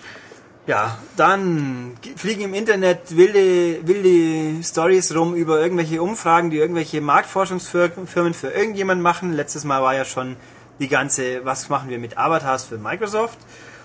Ja, 0.65 0.97
dann 1.17 1.97
fliegen 2.15 2.43
im 2.43 2.53
Internet 2.53 3.17
wilde, 3.17 3.85
wilde 3.85 4.63
Stories 4.63 5.13
rum 5.13 5.35
über 5.35 5.59
irgendwelche 5.59 6.01
Umfragen, 6.01 6.51
die 6.51 6.57
irgendwelche 6.57 7.01
Marktforschungsfirmen 7.01 8.33
für 8.33 8.49
irgendjemand 8.49 9.01
machen. 9.01 9.33
Letztes 9.33 9.65
Mal 9.65 9.81
war 9.81 9.93
ja 9.93 10.05
schon 10.05 10.37
die 10.79 10.87
ganze, 10.87 11.43
was 11.43 11.67
machen 11.67 11.89
wir 11.89 11.99
mit 11.99 12.17
Avatars 12.17 12.63
für 12.63 12.77
Microsoft. 12.77 13.37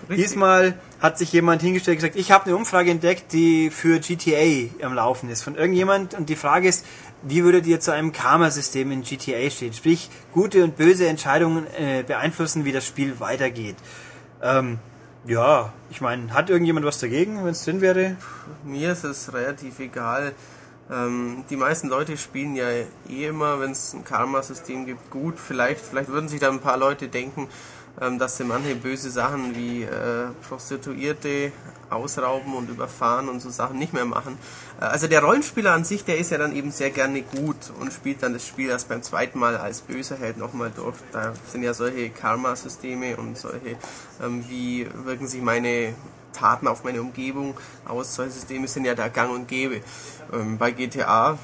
Richtig. 0.03 0.25
Diesmal 0.25 0.79
hat 1.01 1.17
sich 1.17 1.33
jemand 1.33 1.61
hingestellt 1.61 1.97
und 1.97 2.03
gesagt, 2.03 2.15
ich 2.15 2.31
habe 2.31 2.45
eine 2.45 2.55
Umfrage 2.55 2.91
entdeckt, 2.91 3.33
die 3.33 3.69
für 3.69 3.99
GTA 3.99 4.69
am 4.81 4.93
Laufen 4.93 5.29
ist 5.29 5.41
von 5.41 5.55
irgendjemand 5.55 6.13
und 6.13 6.29
die 6.29 6.37
Frage 6.37 6.69
ist, 6.69 6.85
wie 7.21 7.43
würdet 7.43 7.67
ihr 7.67 7.81
zu 7.81 7.91
einem 7.91 8.13
Karma-System 8.13 8.91
in 8.93 9.01
GTA 9.01 9.49
stehen? 9.49 9.73
Sprich, 9.73 10.09
gute 10.33 10.63
und 10.63 10.77
böse 10.77 11.07
Entscheidungen 11.07 11.67
äh, 11.77 12.03
beeinflussen, 12.03 12.63
wie 12.63 12.71
das 12.71 12.87
Spiel 12.87 13.19
weitergeht. 13.19 13.75
Ähm, 14.41 14.79
ja, 15.25 15.73
ich 15.89 16.01
meine, 16.01 16.33
hat 16.33 16.49
irgendjemand 16.49 16.85
was 16.85 16.99
dagegen, 16.99 17.43
wenn 17.43 17.51
es 17.51 17.63
drin 17.65 17.81
wäre? 17.81 18.15
mir 18.63 18.91
ist 18.91 19.03
es 19.03 19.33
relativ 19.33 19.79
egal. 19.79 20.33
Ähm, 20.91 21.43
die 21.49 21.55
meisten 21.55 21.87
Leute 21.87 22.17
spielen 22.17 22.55
ja 22.55 22.67
eh 22.67 23.27
immer, 23.27 23.59
wenn 23.59 23.71
es 23.71 23.93
ein 23.93 24.03
Karma-System 24.03 24.85
gibt, 24.85 25.09
gut. 25.11 25.39
Vielleicht, 25.39 25.81
vielleicht 25.81 26.09
würden 26.09 26.29
sich 26.29 26.39
da 26.39 26.49
ein 26.49 26.61
paar 26.61 26.77
Leute 26.77 27.09
denken, 27.09 27.47
dass 28.17 28.37
sie 28.37 28.43
manche 28.43 28.75
böse 28.75 29.11
Sachen 29.11 29.55
wie 29.55 29.83
äh, 29.83 30.27
Prostituierte 30.47 31.51
ausrauben 31.89 32.53
und 32.53 32.69
überfahren 32.69 33.29
und 33.29 33.41
so 33.41 33.49
Sachen 33.49 33.77
nicht 33.77 33.93
mehr 33.93 34.05
machen. 34.05 34.37
Äh, 34.79 34.85
also 34.85 35.07
der 35.07 35.23
Rollenspieler 35.23 35.73
an 35.73 35.83
sich, 35.83 36.05
der 36.05 36.17
ist 36.17 36.31
ja 36.31 36.37
dann 36.37 36.55
eben 36.55 36.71
sehr 36.71 36.91
gerne 36.91 37.21
gut 37.21 37.71
und 37.79 37.91
spielt 37.91 38.23
dann 38.23 38.33
das 38.33 38.45
Spiel 38.45 38.69
erst 38.69 38.89
beim 38.89 39.03
zweiten 39.03 39.39
Mal 39.39 39.57
als 39.57 39.81
böser 39.81 40.17
Held 40.17 40.37
nochmal 40.37 40.71
durch. 40.75 40.95
Da 41.11 41.33
sind 41.51 41.63
ja 41.63 41.73
solche 41.73 42.09
Karma-Systeme 42.09 43.17
und 43.17 43.37
solche, 43.37 43.77
ähm, 44.23 44.45
wie 44.47 44.87
wirken 45.05 45.27
sich 45.27 45.41
meine 45.41 45.93
Taten 46.33 46.67
auf 46.67 46.83
meine 46.83 47.01
Umgebung 47.01 47.57
aus. 47.85 48.15
Solche 48.15 48.31
Systeme 48.31 48.67
sind 48.67 48.85
ja 48.85 48.95
da 48.95 49.07
gang 49.07 49.31
und 49.31 49.47
gäbe. 49.47 49.81
Ähm, 50.31 50.57
bei 50.57 50.71
GTA, 50.71 51.37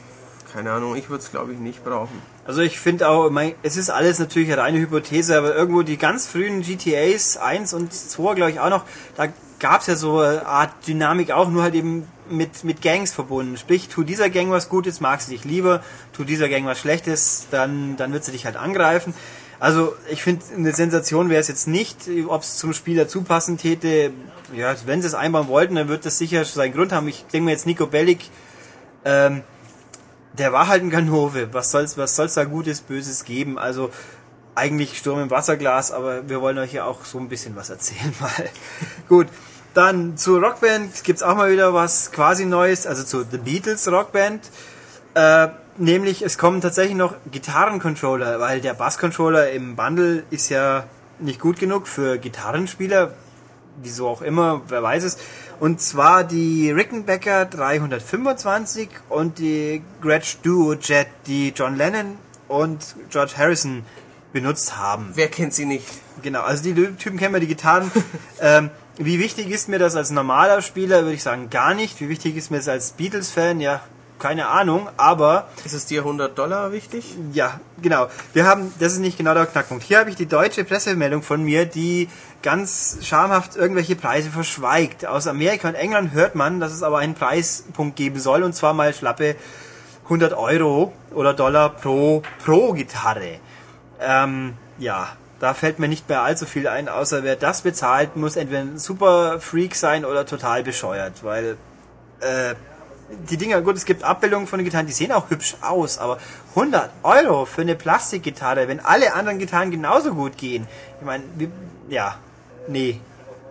keine 0.55 0.71
Ahnung, 0.71 0.95
ich 0.95 1.09
würde 1.09 1.21
es 1.21 1.31
glaube 1.31 1.51
ich 1.51 1.59
nicht 1.59 1.83
brauchen. 1.83 2.21
Also 2.45 2.61
ich 2.61 2.79
finde 2.79 3.09
auch, 3.09 3.29
mein, 3.29 3.55
es 3.61 3.75
ist 3.75 3.89
alles 3.89 4.19
natürlich 4.19 4.49
eine 4.53 4.61
reine 4.61 4.79
Hypothese, 4.79 5.37
aber 5.37 5.53
irgendwo 5.53 5.81
die 5.81 5.97
ganz 5.97 6.27
frühen 6.27 6.61
GTAs 6.61 7.35
1 7.35 7.73
und 7.73 7.91
2, 7.91 8.35
glaube 8.35 8.51
ich 8.51 8.61
auch 8.61 8.69
noch, 8.69 8.85
da 9.17 9.27
gab 9.59 9.81
es 9.81 9.87
ja 9.87 9.97
so 9.97 10.19
eine 10.19 10.45
Art 10.45 10.71
Dynamik 10.87 11.31
auch, 11.31 11.49
nur 11.49 11.61
halt 11.61 11.75
eben 11.75 12.07
mit, 12.29 12.63
mit 12.63 12.81
Gangs 12.81 13.11
verbunden. 13.11 13.57
Sprich, 13.57 13.89
tu 13.89 14.03
dieser 14.03 14.29
Gang 14.29 14.49
was 14.49 14.69
Gutes, 14.69 15.01
magst 15.01 15.27
du 15.27 15.33
dich 15.33 15.43
lieber, 15.43 15.83
tu 16.13 16.23
dieser 16.23 16.47
Gang 16.47 16.65
was 16.65 16.79
Schlechtes, 16.79 17.47
dann, 17.51 17.97
dann 17.97 18.13
wird 18.13 18.23
sie 18.23 18.31
dich 18.31 18.45
halt 18.45 18.55
angreifen. 18.55 19.13
Also 19.59 19.93
ich 20.09 20.23
finde, 20.23 20.45
eine 20.55 20.73
Sensation 20.73 21.29
wäre 21.29 21.41
es 21.41 21.49
jetzt 21.49 21.67
nicht, 21.67 22.09
ob 22.29 22.43
es 22.43 22.55
zum 22.55 22.71
Spiel 22.71 22.95
dazu 22.95 23.23
passen 23.23 23.57
täte. 23.57 24.11
Ja, 24.55 24.73
wenn 24.85 25.01
sie 25.01 25.07
es 25.07 25.15
einbauen 25.15 25.49
wollten, 25.49 25.75
dann 25.75 25.89
wird 25.89 26.05
das 26.05 26.17
sicher 26.17 26.45
seinen 26.45 26.73
Grund 26.73 26.93
haben. 26.93 27.09
Ich 27.09 27.25
denke 27.33 27.45
mir 27.45 27.51
jetzt 27.51 27.65
Nico 27.65 27.87
Bellic, 27.87 28.29
ähm, 29.03 29.43
der 30.37 30.53
war 30.53 30.67
halt 30.67 30.83
ein 30.83 30.89
Ganove. 30.89 31.53
Was 31.53 31.71
soll's, 31.71 31.97
was 31.97 32.15
soll's 32.15 32.33
da 32.35 32.43
Gutes, 32.43 32.81
Böses 32.81 33.23
geben? 33.25 33.57
Also 33.57 33.91
eigentlich 34.55 34.97
Sturm 34.97 35.21
im 35.21 35.31
Wasserglas, 35.31 35.91
aber 35.91 36.29
wir 36.29 36.41
wollen 36.41 36.57
euch 36.57 36.73
ja 36.73 36.85
auch 36.85 37.05
so 37.05 37.19
ein 37.19 37.29
bisschen 37.29 37.55
was 37.55 37.69
erzählen 37.69 38.13
mal. 38.19 38.49
Gut. 39.07 39.27
Dann 39.73 40.15
zur 40.15 40.41
Rockband 40.41 41.03
gibt's 41.03 41.21
auch 41.21 41.35
mal 41.35 41.51
wieder 41.51 41.73
was 41.73 42.13
quasi 42.13 42.45
Neues, 42.45 42.87
also 42.87 43.03
zu 43.03 43.25
The 43.29 43.37
Beatles 43.37 43.91
Rockband. 43.91 44.49
Äh, 45.15 45.49
nämlich 45.77 46.21
es 46.21 46.37
kommen 46.37 46.61
tatsächlich 46.61 46.95
noch 46.95 47.15
Gitarrencontroller, 47.29 48.39
weil 48.39 48.61
der 48.61 48.73
Basscontroller 48.73 49.51
im 49.51 49.75
Bundle 49.75 50.23
ist 50.29 50.47
ja 50.47 50.85
nicht 51.19 51.41
gut 51.41 51.59
genug 51.59 51.89
für 51.89 52.17
Gitarrenspieler, 52.17 53.13
wieso 53.81 54.07
auch 54.07 54.21
immer, 54.21 54.61
wer 54.69 54.81
weiß 54.81 55.03
es. 55.03 55.17
Und 55.59 55.81
zwar 55.81 56.23
die 56.23 56.71
Rickenbacker 56.71 57.45
325 57.45 58.89
und 59.09 59.39
die 59.39 59.81
Gretsch 60.01 60.37
Duo 60.43 60.73
Jet, 60.73 61.07
die 61.27 61.53
John 61.55 61.75
Lennon 61.75 62.17
und 62.47 62.95
George 63.09 63.33
Harrison 63.37 63.83
benutzt 64.33 64.77
haben. 64.77 65.11
Wer 65.13 65.29
kennt 65.29 65.53
sie 65.53 65.65
nicht? 65.65 65.87
Genau, 66.21 66.41
also 66.41 66.63
die 66.63 66.73
Typen 66.73 67.17
kennen 67.17 67.33
wir, 67.33 67.39
die 67.39 67.47
Gitarren. 67.47 67.89
ähm, 68.41 68.69
wie 68.97 69.19
wichtig 69.19 69.49
ist 69.49 69.69
mir 69.69 69.79
das 69.79 69.95
als 69.95 70.11
normaler 70.11 70.61
Spieler, 70.61 71.01
würde 71.03 71.13
ich 71.13 71.23
sagen, 71.23 71.49
gar 71.49 71.73
nicht. 71.73 71.99
Wie 72.01 72.09
wichtig 72.09 72.35
ist 72.35 72.51
mir 72.51 72.57
das 72.57 72.67
als 72.67 72.91
Beatles-Fan? 72.91 73.59
Ja, 73.61 73.81
keine 74.19 74.47
Ahnung, 74.47 74.89
aber 74.97 75.49
Ist 75.65 75.73
es 75.73 75.85
dir 75.85 76.01
100 76.01 76.37
Dollar 76.37 76.71
wichtig? 76.71 77.15
ja, 77.33 77.59
genau. 77.81 78.07
Wir 78.33 78.45
haben, 78.45 78.73
das 78.79 78.93
ist 78.93 78.99
nicht 78.99 79.17
genau 79.17 79.33
der 79.33 79.45
Knackpunkt. 79.45 79.83
Hier 79.83 79.99
habe 79.99 80.09
ich 80.09 80.15
die 80.15 80.25
deutsche 80.25 80.63
Pressemeldung 80.63 81.21
von 81.21 81.43
mir, 81.43 81.65
die 81.65 82.07
ganz 82.45 82.99
schamhaft 83.01 83.55
irgendwelche 83.55 83.95
Preise 83.95 84.29
verschweigt. 84.29 85.07
Aus 85.07 85.25
Amerika 85.25 85.67
und 85.67 85.73
England 85.73 86.13
hört 86.13 86.35
man, 86.35 86.59
dass 86.59 86.71
es 86.71 86.83
aber 86.83 86.99
einen 86.99 87.15
Preispunkt 87.15 87.95
geben 87.95 88.19
soll, 88.19 88.43
und 88.43 88.53
zwar 88.53 88.73
mal 88.73 88.93
schlappe 88.93 89.35
100 90.03 90.33
Euro 90.33 90.93
oder 91.11 91.33
Dollar 91.33 91.69
pro, 91.69 92.21
pro 92.45 92.73
Gitarre. 92.73 93.39
Ähm, 93.99 94.53
ja, 94.77 95.07
da 95.39 95.55
fällt 95.55 95.79
mir 95.79 95.87
nicht 95.87 96.07
mehr 96.07 96.21
allzu 96.21 96.45
viel 96.45 96.67
ein, 96.67 96.87
außer 96.87 97.23
wer 97.23 97.35
das 97.35 97.61
bezahlt, 97.61 98.15
muss 98.15 98.35
entweder 98.35 98.61
ein 98.61 98.77
super 98.77 99.39
Freak 99.39 99.73
sein 99.73 100.05
oder 100.05 100.27
total 100.27 100.61
bescheuert, 100.61 101.23
weil 101.23 101.57
äh, 102.19 102.53
die 103.27 103.37
Dinger, 103.37 103.61
gut, 103.61 103.75
es 103.75 103.85
gibt 103.85 104.03
Abbildungen 104.03 104.45
von 104.45 104.59
den 104.59 104.65
Gitarren, 104.65 104.85
die 104.85 104.93
sehen 104.93 105.11
auch 105.11 105.31
hübsch 105.31 105.55
aus, 105.61 105.97
aber 105.97 106.19
100 106.49 106.91
Euro 107.01 107.45
für 107.45 107.61
eine 107.61 107.73
Plastikgitarre, 107.73 108.67
wenn 108.67 108.79
alle 108.79 109.15
anderen 109.15 109.39
Gitarren 109.39 109.71
genauso 109.71 110.13
gut 110.13 110.37
gehen. 110.37 110.67
Ich 110.99 111.05
meine, 111.05 111.23
ja, 111.89 112.19
nee. 112.67 112.99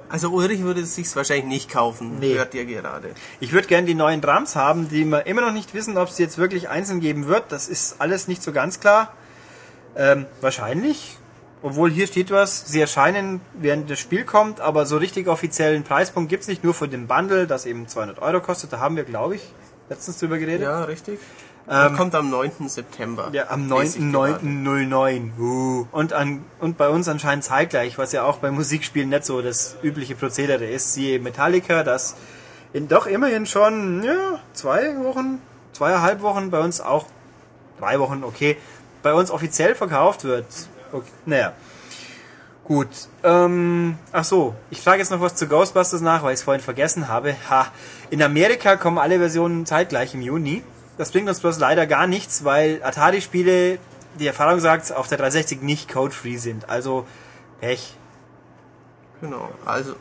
Also 0.08 0.28
Ulrich 0.30 0.62
würde 0.62 0.82
es 0.82 0.94
sich 0.94 1.14
wahrscheinlich 1.16 1.46
nicht 1.46 1.70
kaufen, 1.70 2.18
Nee. 2.20 2.34
hört 2.34 2.54
ihr 2.54 2.66
gerade. 2.66 3.10
Ich 3.40 3.52
würde 3.52 3.66
gern 3.66 3.86
die 3.86 3.94
neuen 3.94 4.20
Drums 4.20 4.54
haben, 4.54 4.88
die 4.88 5.04
wir 5.04 5.26
immer 5.26 5.40
noch 5.40 5.52
nicht 5.52 5.74
wissen, 5.74 5.96
ob 5.98 6.08
es 6.08 6.18
jetzt 6.18 6.38
wirklich 6.38 6.68
einzeln 6.68 7.00
geben 7.00 7.26
wird. 7.26 7.44
Das 7.50 7.68
ist 7.68 8.00
alles 8.00 8.28
nicht 8.28 8.42
so 8.42 8.52
ganz 8.52 8.78
klar. 8.80 9.12
Ähm, 9.96 10.26
wahrscheinlich. 10.40 11.16
Obwohl 11.62 11.90
hier 11.90 12.06
steht 12.06 12.30
was, 12.30 12.66
sie 12.66 12.78
erscheinen 12.80 13.40
während 13.54 13.90
das 13.90 13.98
Spiel 13.98 14.24
kommt, 14.24 14.60
aber 14.60 14.84
so 14.84 14.98
richtig 14.98 15.26
offiziellen 15.28 15.82
Preispunkt 15.82 16.28
gibt's 16.28 16.46
nicht, 16.46 16.62
nur 16.62 16.74
für 16.74 16.88
den 16.88 17.06
Bundle, 17.06 17.46
das 17.46 17.64
eben 17.64 17.88
200 17.88 18.18
Euro 18.20 18.40
kostet. 18.42 18.72
Da 18.74 18.80
haben 18.80 18.96
wir, 18.96 19.04
glaube 19.04 19.36
ich, 19.36 19.42
letztens 19.88 20.18
drüber 20.18 20.36
geredet. 20.36 20.60
Ja, 20.62 20.84
richtig. 20.84 21.18
Ähm, 21.68 21.96
kommt 21.96 22.14
am 22.14 22.28
9. 22.28 22.68
September. 22.68 23.30
Ja, 23.32 23.48
am 23.48 23.70
Lese 23.70 23.98
ich 23.98 24.12
gerade. 24.12 24.34
9.9.09. 24.44 25.38
Uh. 25.38 25.86
Und, 25.92 26.12
an, 26.12 26.44
und 26.60 26.76
bei 26.76 26.88
uns 26.88 27.08
anscheinend 27.08 27.44
zeitgleich, 27.44 27.96
was 27.96 28.12
ja 28.12 28.24
auch 28.24 28.38
bei 28.38 28.50
Musikspielen 28.50 29.08
nicht 29.08 29.24
so 29.24 29.40
das 29.40 29.76
übliche 29.82 30.14
Prozedere 30.14 30.66
ist. 30.66 30.92
Siehe 30.92 31.18
Metallica, 31.20 31.82
das 31.82 32.16
in 32.74 32.88
doch 32.88 33.06
immerhin 33.06 33.46
schon 33.46 34.02
ja, 34.02 34.40
zwei 34.52 34.96
Wochen, 35.04 35.40
zweieinhalb 35.72 36.20
Wochen, 36.20 36.50
bei 36.50 36.60
uns 36.60 36.80
auch 36.80 37.06
drei 37.78 37.98
Wochen, 37.98 38.24
okay, 38.24 38.56
bei 39.02 39.14
uns 39.14 39.30
offiziell 39.30 39.74
verkauft 39.74 40.24
wird. 40.24 40.46
Okay, 40.92 41.10
naja. 41.24 41.52
Gut. 42.64 42.88
Ähm, 43.22 43.98
ach 44.10 44.24
so, 44.24 44.54
ich 44.70 44.80
frage 44.80 44.98
jetzt 44.98 45.10
noch 45.10 45.20
was 45.20 45.34
zu 45.34 45.46
Ghostbusters 45.46 46.00
nach, 46.00 46.22
weil 46.22 46.32
ich 46.32 46.40
es 46.40 46.44
vorhin 46.44 46.62
vergessen 46.62 47.08
habe. 47.08 47.36
Ha, 47.48 47.66
in 48.10 48.22
Amerika 48.22 48.76
kommen 48.76 48.98
alle 48.98 49.18
Versionen 49.18 49.66
zeitgleich 49.66 50.14
im 50.14 50.22
Juni. 50.22 50.62
Das 50.96 51.10
bringt 51.10 51.28
uns 51.28 51.40
bloß 51.40 51.58
leider 51.58 51.86
gar 51.86 52.06
nichts, 52.06 52.44
weil 52.44 52.80
Atari-Spiele, 52.82 53.78
die 54.18 54.26
Erfahrung 54.26 54.60
sagt, 54.60 54.92
auf 54.92 55.08
der 55.08 55.18
360 55.18 55.62
nicht 55.62 55.92
code-free 55.92 56.36
sind. 56.36 56.68
Also 56.68 57.06
Pech. 57.60 57.94
Genau. 59.20 59.50
Also 59.64 59.96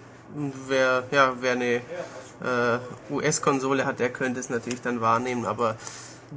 wer 0.68 1.04
ja 1.12 1.34
wer 1.40 1.54
eine 1.54 1.76
äh, 1.76 3.12
US-Konsole 3.12 3.86
hat, 3.86 4.00
der 4.00 4.10
könnte 4.10 4.40
es 4.40 4.50
natürlich 4.50 4.82
dann 4.82 5.02
wahrnehmen, 5.02 5.46
aber 5.46 5.78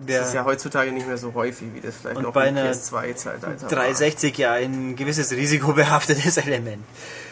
Wer 0.04 0.20
das 0.20 0.28
ist 0.28 0.34
ja 0.34 0.44
heutzutage 0.44 0.92
nicht 0.92 1.06
mehr 1.06 1.16
so 1.16 1.32
häufig, 1.34 1.68
wie 1.74 1.80
das 1.80 1.96
vielleicht 1.96 2.20
noch 2.20 2.32
bei 2.32 2.48
einer 2.48 2.70
PS2-Zeitalter 2.70 3.62
war. 3.62 3.68
360 3.68 4.36
ja 4.36 4.52
ein 4.52 4.94
gewisses 4.94 5.32
risikobehaftetes 5.32 6.36
Element. 6.46 6.84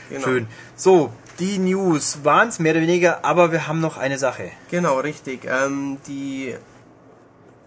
Genau. 0.09 0.25
Schön. 0.25 0.47
So, 0.77 1.13
die 1.39 1.59
News 1.59 2.25
waren 2.25 2.49
es 2.49 2.59
mehr 2.59 2.73
oder 2.73 2.81
weniger, 2.81 3.25
aber 3.25 3.53
wir 3.53 3.67
haben 3.67 3.81
noch 3.81 3.99
eine 3.99 4.19
Sache. 4.19 4.51
Genau, 4.71 4.99
richtig. 4.99 5.45
Ähm, 5.45 5.99
die 6.07 6.55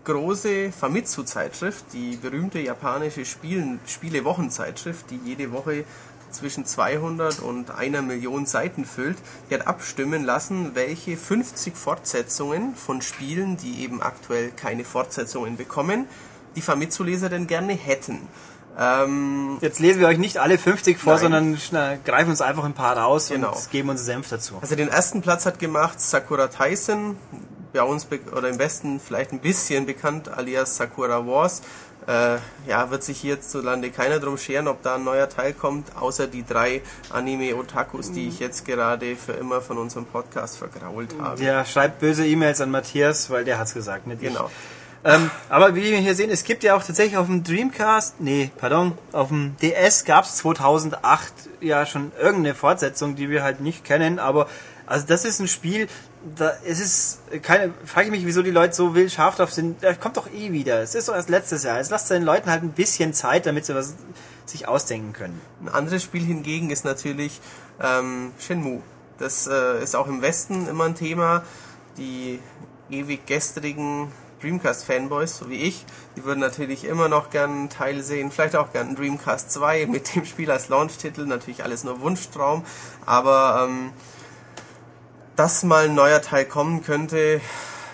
große 0.07 0.71
Famitsu-Zeitschrift, 0.71 1.85
die 1.91 2.15
berühmte 2.15 2.59
japanische 2.59 3.25
Spiele-Wochenzeitschrift, 3.25 5.11
die 5.11 5.19
jede 5.23 5.51
Woche 5.51 5.83
zwischen 6.31 6.65
200 6.65 7.39
und 7.39 7.71
einer 7.71 8.01
Million 8.01 8.45
Seiten 8.45 8.85
füllt, 8.85 9.17
die 9.49 9.55
hat 9.55 9.67
abstimmen 9.67 10.23
lassen, 10.23 10.75
welche 10.75 11.17
50 11.17 11.75
Fortsetzungen 11.75 12.73
von 12.75 13.01
Spielen, 13.01 13.57
die 13.57 13.81
eben 13.83 14.01
aktuell 14.01 14.51
keine 14.51 14.85
Fortsetzungen 14.85 15.57
bekommen, 15.57 16.07
die 16.55 16.61
Famitsu-Leser 16.61 17.27
denn 17.29 17.47
gerne 17.47 17.73
hätten. 17.73 18.27
Ähm, 18.79 19.57
Jetzt 19.59 19.79
lesen 19.79 19.99
wir 19.99 20.07
euch 20.07 20.19
nicht 20.19 20.37
alle 20.37 20.57
50 20.57 20.97
vor, 20.97 21.13
nein. 21.13 21.21
sondern 21.21 22.03
greifen 22.05 22.29
uns 22.29 22.41
einfach 22.41 22.63
ein 22.63 22.73
paar 22.73 22.95
raus 22.95 23.29
genau. 23.29 23.53
und 23.53 23.71
geben 23.71 23.89
uns 23.89 24.05
Senf 24.05 24.29
dazu. 24.29 24.55
Also 24.61 24.75
den 24.75 24.87
ersten 24.87 25.21
Platz 25.21 25.45
hat 25.45 25.59
gemacht 25.59 25.99
Sakura 25.99 26.47
Tyson, 26.47 27.17
bei 27.77 27.83
uns 27.83 28.07
oder 28.35 28.49
im 28.49 28.57
Westen 28.57 28.99
vielleicht 28.99 29.31
ein 29.31 29.39
bisschen 29.39 29.85
bekannt, 29.85 30.29
alias 30.29 30.77
Sakura 30.77 31.25
Wars. 31.27 31.61
Äh, 32.07 32.37
ja, 32.67 32.89
wird 32.89 33.03
sich 33.03 33.19
hierzulande 33.19 33.91
keiner 33.91 34.19
drum 34.19 34.37
scheren, 34.37 34.67
ob 34.67 34.81
da 34.81 34.95
ein 34.95 35.03
neuer 35.03 35.27
Teil 35.29 35.53
kommt, 35.53 35.95
außer 35.95 36.25
die 36.25 36.45
drei 36.45 36.81
Anime-Otakus, 37.09 38.13
die 38.13 38.29
ich 38.29 38.39
jetzt 38.39 38.65
gerade 38.65 39.15
für 39.17 39.33
immer 39.33 39.59
von 39.59 39.77
unserem 39.77 40.05
Podcast 40.05 40.57
vergrault 40.57 41.15
habe. 41.19 41.43
Ja, 41.43 41.65
schreibt 41.65 41.99
böse 41.99 42.25
E-Mails 42.25 42.61
an 42.61 42.71
Matthias, 42.71 43.29
weil 43.29 43.43
der 43.43 43.59
hat's 43.59 43.73
gesagt, 43.73 44.07
nicht 44.07 44.21
Genau. 44.21 44.49
Ähm, 45.03 45.29
aber 45.49 45.75
wie 45.75 45.83
wir 45.83 45.97
hier 45.99 46.15
sehen, 46.15 46.31
es 46.31 46.43
gibt 46.43 46.63
ja 46.63 46.75
auch 46.75 46.83
tatsächlich 46.83 47.17
auf 47.17 47.27
dem 47.27 47.43
Dreamcast, 47.43 48.19
nee, 48.19 48.51
pardon, 48.57 48.97
auf 49.11 49.27
dem 49.27 49.55
DS 49.61 50.05
gab 50.05 50.25
es 50.25 50.37
2008 50.37 51.33
ja 51.61 51.85
schon 51.85 52.11
irgendeine 52.19 52.55
Fortsetzung, 52.55 53.15
die 53.15 53.29
wir 53.29 53.43
halt 53.43 53.61
nicht 53.61 53.85
kennen, 53.85 54.17
aber 54.17 54.47
also 54.87 55.05
das 55.05 55.25
ist 55.25 55.39
ein 55.39 55.47
Spiel, 55.47 55.87
da 56.35 56.53
es 56.65 56.79
ist 56.79 57.19
keine, 57.43 57.73
frage 57.85 58.07
ich 58.07 58.11
mich, 58.11 58.25
wieso 58.25 58.41
die 58.41 58.51
Leute 58.51 58.73
so 58.73 58.95
wild 58.95 59.11
scharf 59.11 59.35
drauf 59.35 59.51
sind. 59.51 59.83
Da 59.83 59.93
kommt 59.93 60.17
doch 60.17 60.31
eh 60.31 60.51
wieder. 60.51 60.81
Es 60.81 60.95
ist 60.95 61.09
doch 61.09 61.13
erst 61.13 61.29
letztes 61.29 61.63
Jahr. 61.63 61.77
Jetzt 61.77 61.91
lasst 61.91 62.09
den 62.09 62.23
Leuten 62.23 62.49
halt 62.49 62.63
ein 62.63 62.71
bisschen 62.71 63.13
Zeit, 63.13 63.45
damit 63.45 63.65
sie 63.65 63.75
was 63.75 63.95
sich 64.45 64.67
ausdenken 64.67 65.13
können. 65.13 65.39
Ein 65.61 65.69
anderes 65.69 66.03
Spiel 66.03 66.23
hingegen 66.23 66.69
ist 66.69 66.85
natürlich 66.85 67.41
ähm, 67.81 68.31
Shenmue. 68.39 68.81
Das 69.17 69.45
äh, 69.47 69.83
ist 69.83 69.95
auch 69.95 70.07
im 70.07 70.21
Westen 70.21 70.67
immer 70.67 70.85
ein 70.85 70.95
Thema. 70.95 71.43
Die 71.97 72.39
ewig 72.89 73.25
gestrigen 73.25 74.11
Dreamcast-Fanboys, 74.41 75.37
so 75.37 75.49
wie 75.49 75.55
ich, 75.55 75.85
die 76.15 76.23
würden 76.23 76.39
natürlich 76.39 76.85
immer 76.85 77.09
noch 77.09 77.31
gern 77.31 77.51
einen 77.51 77.69
Teil 77.69 78.03
sehen, 78.03 78.31
vielleicht 78.31 78.55
auch 78.55 78.71
gern 78.71 78.87
einen 78.87 78.95
Dreamcast 78.95 79.51
2 79.51 79.87
mit 79.87 80.15
dem 80.15 80.25
Spiel 80.25 80.51
als 80.51 80.69
Launch-Titel, 80.69 81.25
natürlich 81.25 81.63
alles 81.63 81.83
nur 81.83 81.99
Wunschtraum, 82.01 82.63
aber 83.05 83.67
ähm, 83.67 83.91
dass 85.37 85.63
mal 85.63 85.85
ein 85.85 85.95
neuer 85.95 86.21
Teil 86.21 86.45
kommen 86.45 86.83
könnte, 86.83 87.39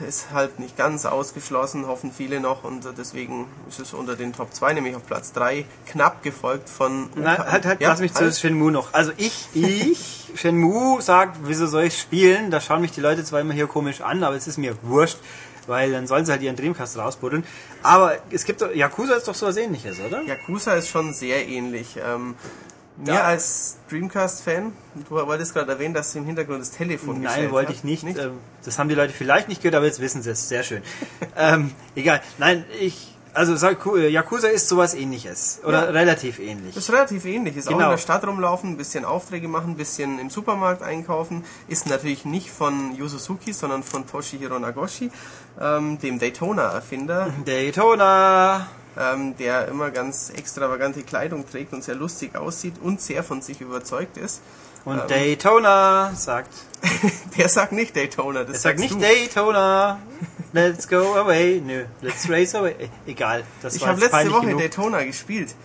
ist 0.08 0.32
halt 0.32 0.60
nicht 0.60 0.78
ganz 0.78 1.06
ausgeschlossen, 1.06 1.88
hoffen 1.88 2.12
viele 2.12 2.40
noch 2.40 2.64
und 2.64 2.88
deswegen 2.98 3.48
ist 3.70 3.80
es 3.80 3.94
unter 3.94 4.16
den 4.16 4.34
Top 4.34 4.54
2, 4.54 4.74
nämlich 4.74 4.96
auf 4.96 5.06
Platz 5.06 5.34
3, 5.34 5.66
knapp 5.86 6.24
gefolgt 6.24 6.70
von... 6.70 7.10
Nein, 7.16 7.38
halt, 7.38 7.66
halt, 7.66 7.82
ja, 7.82 7.90
lass 7.90 8.00
mich 8.00 8.14
halt. 8.16 8.34
zu 8.34 8.40
Shenmue 8.40 8.72
noch. 8.72 8.94
Also 8.94 9.12
ich, 9.18 9.50
ich, 9.54 10.32
Shenmue 10.36 11.02
sagt, 11.02 11.38
wieso 11.44 11.68
soll 11.68 11.84
ich 11.84 12.00
spielen? 12.00 12.50
Da 12.50 12.60
schauen 12.60 12.82
mich 12.82 12.92
die 12.92 13.02
Leute 13.02 13.24
zwar 13.24 13.42
immer 13.42 13.54
hier 13.54 13.68
komisch 13.68 14.02
an, 14.02 14.24
aber 14.24 14.36
es 14.36 14.48
ist 14.48 14.58
mir 14.58 14.76
wurscht, 14.82 15.18
weil 15.68 15.92
dann 15.92 16.08
sollen 16.08 16.26
sie 16.26 16.32
halt 16.32 16.42
ihren 16.42 16.56
Dreamcast 16.56 16.98
rausbuddeln. 16.98 17.44
Aber 17.84 18.18
es 18.32 18.46
gibt 18.46 18.62
doch, 18.62 18.74
Yakuza 18.74 19.16
ist 19.16 19.28
doch 19.28 19.36
so 19.36 19.46
was 19.46 19.58
ähnliches, 19.58 20.00
oder? 20.00 20.22
Yakuza 20.24 20.74
ist 20.74 20.90
schon 20.90 21.14
sehr 21.14 21.48
ähnlich. 21.48 21.98
Ähm, 22.04 22.36
Ja. 23.06 23.24
als 23.24 23.78
Dreamcast-Fan? 23.90 24.72
Du 25.10 25.16
wolltest 25.16 25.54
gerade 25.54 25.72
erwähnen, 25.72 25.94
dass 25.94 26.14
du 26.14 26.20
im 26.20 26.26
Hintergrund 26.26 26.62
das 26.62 26.72
Telefon 26.72 27.22
Nein, 27.22 27.52
wollte 27.52 27.70
hat. 27.70 27.76
ich 27.76 27.84
nicht. 27.84 28.04
nicht. 28.04 28.20
Ähm, 28.20 28.40
das 28.64 28.78
haben 28.78 28.90
die 28.90 28.96
Leute 28.96 29.14
vielleicht 29.14 29.48
nicht 29.48 29.62
gehört, 29.62 29.76
aber 29.76 29.86
jetzt 29.86 30.00
wissen 30.00 30.22
sie 30.22 30.32
es. 30.32 30.48
Sehr 30.48 30.64
schön. 30.64 30.84
ähm, 31.38 31.72
egal. 31.96 32.22
Nein, 32.38 32.66
ich. 32.80 33.10
Also 33.36 33.56
äh, 33.66 34.10
Yakuza 34.10 34.48
ist 34.48 34.70
sowas 34.70 34.94
ähnliches. 34.94 35.62
Oder 35.66 35.86
ja. 35.86 35.90
relativ 35.90 36.38
ähnlich. 36.38 36.76
Das 36.76 36.84
ist 36.84 36.94
relativ 36.94 37.26
ähnlich. 37.26 37.58
Ist 37.58 37.68
genau. 37.68 37.80
auch 37.80 37.84
in 37.86 37.90
der 37.90 37.98
Stadt 37.98 38.28
rumlaufen, 38.28 38.70
ein 38.70 38.78
bisschen 38.78 39.06
Aufträge 39.06 39.48
machen, 39.48 39.72
ein 39.72 39.76
bisschen 39.76 40.20
im 40.20 40.30
Supermarkt 40.30 40.84
einkaufen. 40.84 41.44
Ist 41.68 41.88
natürlich 41.88 42.26
nicht 42.26 42.52
von 42.52 42.96
Yu 42.96 43.08
Suzuki, 43.08 43.52
sondern 43.52 43.82
von 43.82 44.06
Toshihiro 44.06 44.60
Nagoshi, 44.60 45.10
ähm, 45.60 45.98
dem 45.98 46.20
Daytona-Erfinder. 46.20 47.34
Daytona! 47.46 48.68
Ähm, 48.98 49.36
der 49.38 49.68
immer 49.68 49.92
ganz 49.92 50.30
extravagante 50.30 51.04
Kleidung 51.04 51.50
trägt 51.50 51.74
und 51.74 51.84
sehr 51.84 51.96
lustig 51.96 52.36
aussieht 52.36 52.76
und 52.82 53.02
sehr 53.02 53.24
von 53.24 53.42
sich 53.42 53.62
überzeugt 53.62 54.18
ist. 54.18 54.42
Und 54.86 55.00
ähm, 55.00 55.08
Daytona 55.08 56.14
sagt. 56.16 56.54
der 57.38 57.48
sagt 57.48 57.72
nicht 57.72 57.96
Daytona, 57.96 58.44
das 58.44 58.62
sagt 58.62 58.80
nicht 58.80 58.96
du. 58.96 59.00
Daytona. 59.00 60.00
Let's 60.52 60.88
go 60.88 61.16
away. 61.16 61.62
Nö, 61.66 61.86
let's 62.02 62.30
race 62.30 62.54
away. 62.54 62.76
Egal. 63.08 63.44
Das 63.62 63.76
ich 63.76 63.88
habe 63.88 64.00
letzte 64.00 64.32
Woche 64.32 64.48
genug. 64.48 64.60
Daytona 64.60 65.04
gespielt 65.04 65.56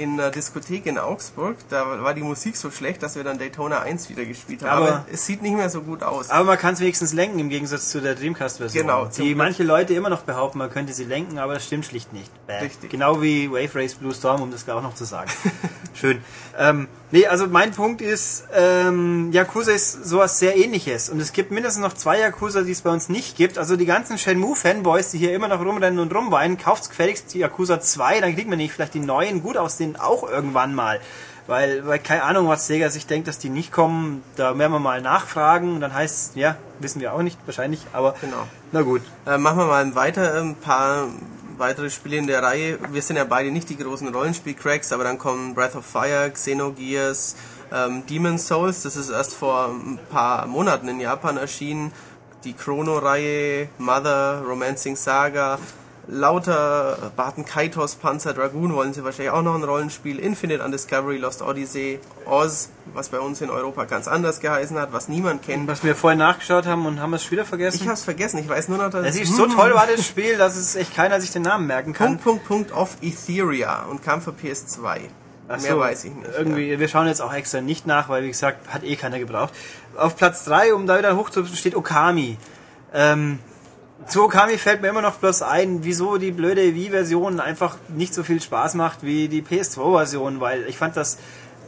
in 0.00 0.18
einer 0.18 0.30
Diskothek 0.30 0.86
in 0.86 0.96
Augsburg. 0.96 1.56
Da 1.68 2.02
war 2.02 2.14
die 2.14 2.22
Musik 2.22 2.56
so 2.56 2.70
schlecht, 2.70 3.02
dass 3.02 3.16
wir 3.16 3.24
dann 3.24 3.38
Daytona 3.38 3.80
1 3.82 4.08
wieder 4.08 4.24
gespielt 4.24 4.62
haben. 4.62 4.70
Aber, 4.70 4.88
aber 4.88 5.06
es 5.12 5.26
sieht 5.26 5.42
nicht 5.42 5.54
mehr 5.54 5.68
so 5.68 5.82
gut 5.82 6.02
aus. 6.02 6.30
Aber 6.30 6.44
man 6.44 6.58
kann 6.58 6.72
es 6.72 6.80
wenigstens 6.80 7.12
lenken 7.12 7.38
im 7.38 7.50
Gegensatz 7.50 7.90
zu 7.90 8.00
der 8.00 8.14
Dreamcast-Version. 8.14 8.86
Genau. 8.86 9.06
Die 9.06 9.34
manche 9.34 9.62
Leute 9.62 9.92
immer 9.92 10.08
noch 10.08 10.22
behaupten, 10.22 10.56
man 10.56 10.70
könnte 10.70 10.94
sie 10.94 11.04
lenken, 11.04 11.38
aber 11.38 11.52
das 11.52 11.66
stimmt 11.66 11.84
schlicht 11.84 12.14
nicht. 12.14 12.30
Bäh. 12.46 12.60
Richtig. 12.60 12.90
Genau 12.90 13.20
wie 13.20 13.50
Wave 13.50 13.74
Race 13.74 13.94
Blue 13.94 14.14
Storm, 14.14 14.40
um 14.40 14.50
das 14.50 14.66
auch 14.70 14.82
noch 14.82 14.94
zu 14.94 15.04
sagen. 15.04 15.30
Schön. 15.92 16.22
Ähm, 16.58 16.88
nee, 17.10 17.26
also 17.26 17.46
mein 17.46 17.72
Punkt 17.72 18.00
ist, 18.00 18.44
ähm, 18.54 19.30
Yakuza 19.32 19.72
ist 19.72 20.04
sowas 20.04 20.38
sehr 20.38 20.56
ähnliches. 20.56 21.08
Und 21.08 21.20
es 21.20 21.32
gibt 21.32 21.50
mindestens 21.50 21.82
noch 21.82 21.94
zwei 21.94 22.18
Yakuza, 22.18 22.62
die 22.62 22.72
es 22.72 22.82
bei 22.82 22.90
uns 22.90 23.08
nicht 23.08 23.36
gibt. 23.36 23.58
Also 23.58 23.76
die 23.76 23.86
ganzen 23.86 24.18
Shenmue-Fanboys, 24.18 25.10
die 25.10 25.18
hier 25.18 25.34
immer 25.34 25.48
noch 25.48 25.60
rumrennen 25.60 25.98
und 25.98 26.14
rumweinen, 26.14 26.58
kauft's 26.58 26.88
gefälligst 26.88 27.34
die 27.34 27.38
Yakuza 27.38 27.80
2, 27.80 28.20
dann 28.20 28.34
kriegt 28.34 28.48
man 28.48 28.58
nicht 28.58 28.72
vielleicht 28.72 28.94
die 28.94 29.00
neuen 29.00 29.42
gut 29.42 29.56
aussehen 29.56 29.96
auch 29.96 30.28
irgendwann 30.28 30.74
mal. 30.74 31.00
Weil, 31.46 31.84
weil 31.86 31.98
keine 31.98 32.22
Ahnung, 32.22 32.48
was 32.48 32.68
Sega 32.68 32.90
sich 32.90 33.06
denkt, 33.06 33.26
dass 33.26 33.38
die 33.38 33.48
nicht 33.48 33.72
kommen, 33.72 34.22
da 34.36 34.56
werden 34.56 34.70
wir 34.70 34.78
mal 34.78 35.02
nachfragen. 35.02 35.74
Und 35.74 35.80
dann 35.80 35.92
heißt 35.92 36.36
ja, 36.36 36.56
wissen 36.78 37.00
wir 37.00 37.12
auch 37.12 37.22
nicht, 37.22 37.38
wahrscheinlich, 37.46 37.80
aber 37.92 38.14
genau. 38.20 38.46
na 38.72 38.82
gut. 38.82 39.02
Äh, 39.26 39.36
machen 39.36 39.58
wir 39.58 39.66
mal 39.66 39.94
weiter, 39.94 40.40
ein 40.40 40.54
paar 40.54 41.08
weitere 41.60 41.90
Spiele 41.90 42.16
in 42.16 42.26
der 42.26 42.42
Reihe. 42.42 42.78
Wir 42.90 43.02
sind 43.02 43.16
ja 43.16 43.24
beide 43.24 43.52
nicht 43.52 43.68
die 43.68 43.76
großen 43.76 44.08
Rollenspiel-Cracks, 44.12 44.92
aber 44.92 45.04
dann 45.04 45.18
kommen 45.18 45.54
Breath 45.54 45.76
of 45.76 45.86
Fire, 45.86 46.28
Xenogears, 46.32 47.36
ähm, 47.72 48.02
Demon's 48.06 48.48
Souls, 48.48 48.82
das 48.82 48.96
ist 48.96 49.10
erst 49.10 49.34
vor 49.34 49.68
ein 49.68 50.00
paar 50.10 50.46
Monaten 50.46 50.88
in 50.88 50.98
Japan 50.98 51.36
erschienen. 51.36 51.92
Die 52.44 52.54
Chrono-Reihe, 52.54 53.68
Mother, 53.76 54.42
Romancing 54.48 54.96
Saga, 54.96 55.58
lauter 56.10 57.12
Barton 57.16 57.44
Kaitos, 57.44 57.94
Panzer 57.94 58.34
Dragoon 58.34 58.74
wollen 58.74 58.92
sie 58.92 59.04
wahrscheinlich 59.04 59.32
auch 59.32 59.42
noch 59.42 59.54
ein 59.54 59.62
Rollenspiel. 59.62 60.18
Infinite 60.18 60.62
Undiscovery, 60.62 61.16
Lost 61.16 61.40
Odyssey, 61.42 62.00
Oz, 62.26 62.68
was 62.92 63.08
bei 63.08 63.20
uns 63.20 63.40
in 63.40 63.50
Europa 63.50 63.84
ganz 63.84 64.08
anders 64.08 64.40
geheißen 64.40 64.78
hat, 64.78 64.92
was 64.92 65.08
niemand 65.08 65.42
kennt. 65.42 65.68
Was 65.68 65.84
wir 65.84 65.94
vorhin 65.94 66.18
nachgeschaut 66.18 66.66
haben 66.66 66.86
und 66.86 67.00
haben 67.00 67.14
es 67.14 67.30
wieder 67.30 67.44
vergessen. 67.44 67.78
Ich 67.80 67.86
habe 67.86 67.94
es 67.94 68.04
vergessen, 68.04 68.38
ich 68.38 68.48
weiß 68.48 68.68
nur 68.68 68.78
noch, 68.78 68.90
dass 68.90 69.06
es 69.06 69.20
ist 69.20 69.36
so 69.36 69.46
toll 69.46 69.72
war 69.74 69.86
das 69.86 70.04
Spiel, 70.04 70.36
dass 70.36 70.56
es 70.56 70.74
echt 70.74 70.94
keiner 70.94 71.20
sich 71.20 71.30
den 71.30 71.42
Namen 71.42 71.66
merken 71.66 71.92
kann. 71.92 72.18
Punkt, 72.18 72.44
Punkt, 72.46 72.70
Punkt 72.70 72.72
of 72.72 72.96
Etheria 73.00 73.84
und 73.84 74.02
kam 74.02 74.20
für 74.20 74.32
PS2. 74.32 75.00
Ach 75.48 75.60
Mehr 75.60 75.72
so, 75.72 75.78
weiß 75.80 76.04
ich 76.04 76.14
nicht. 76.14 76.30
Irgendwie, 76.36 76.70
ja. 76.70 76.78
wir 76.78 76.86
schauen 76.86 77.08
jetzt 77.08 77.20
auch 77.20 77.32
extra 77.32 77.60
nicht 77.60 77.86
nach, 77.86 78.08
weil 78.08 78.22
wie 78.22 78.28
gesagt, 78.28 78.72
hat 78.72 78.84
eh 78.84 78.94
keiner 78.94 79.18
gebraucht. 79.18 79.52
Auf 79.96 80.16
Platz 80.16 80.44
3, 80.44 80.74
um 80.74 80.86
da 80.86 80.98
wieder 80.98 81.16
hochzubringen, 81.16 81.56
steht 81.56 81.74
Okami. 81.74 82.38
Ähm, 82.94 83.40
zu 84.06 84.24
Okami 84.24 84.58
fällt 84.58 84.82
mir 84.82 84.88
immer 84.88 85.02
noch 85.02 85.16
bloß 85.16 85.42
ein, 85.42 85.84
wieso 85.84 86.16
die 86.16 86.32
blöde 86.32 86.74
Wii-Version 86.74 87.40
einfach 87.40 87.76
nicht 87.88 88.14
so 88.14 88.22
viel 88.22 88.40
Spaß 88.40 88.74
macht 88.74 89.02
wie 89.02 89.28
die 89.28 89.42
PS2-Version, 89.42 90.40
weil 90.40 90.64
ich 90.68 90.78
fand 90.78 90.96
das, 90.96 91.18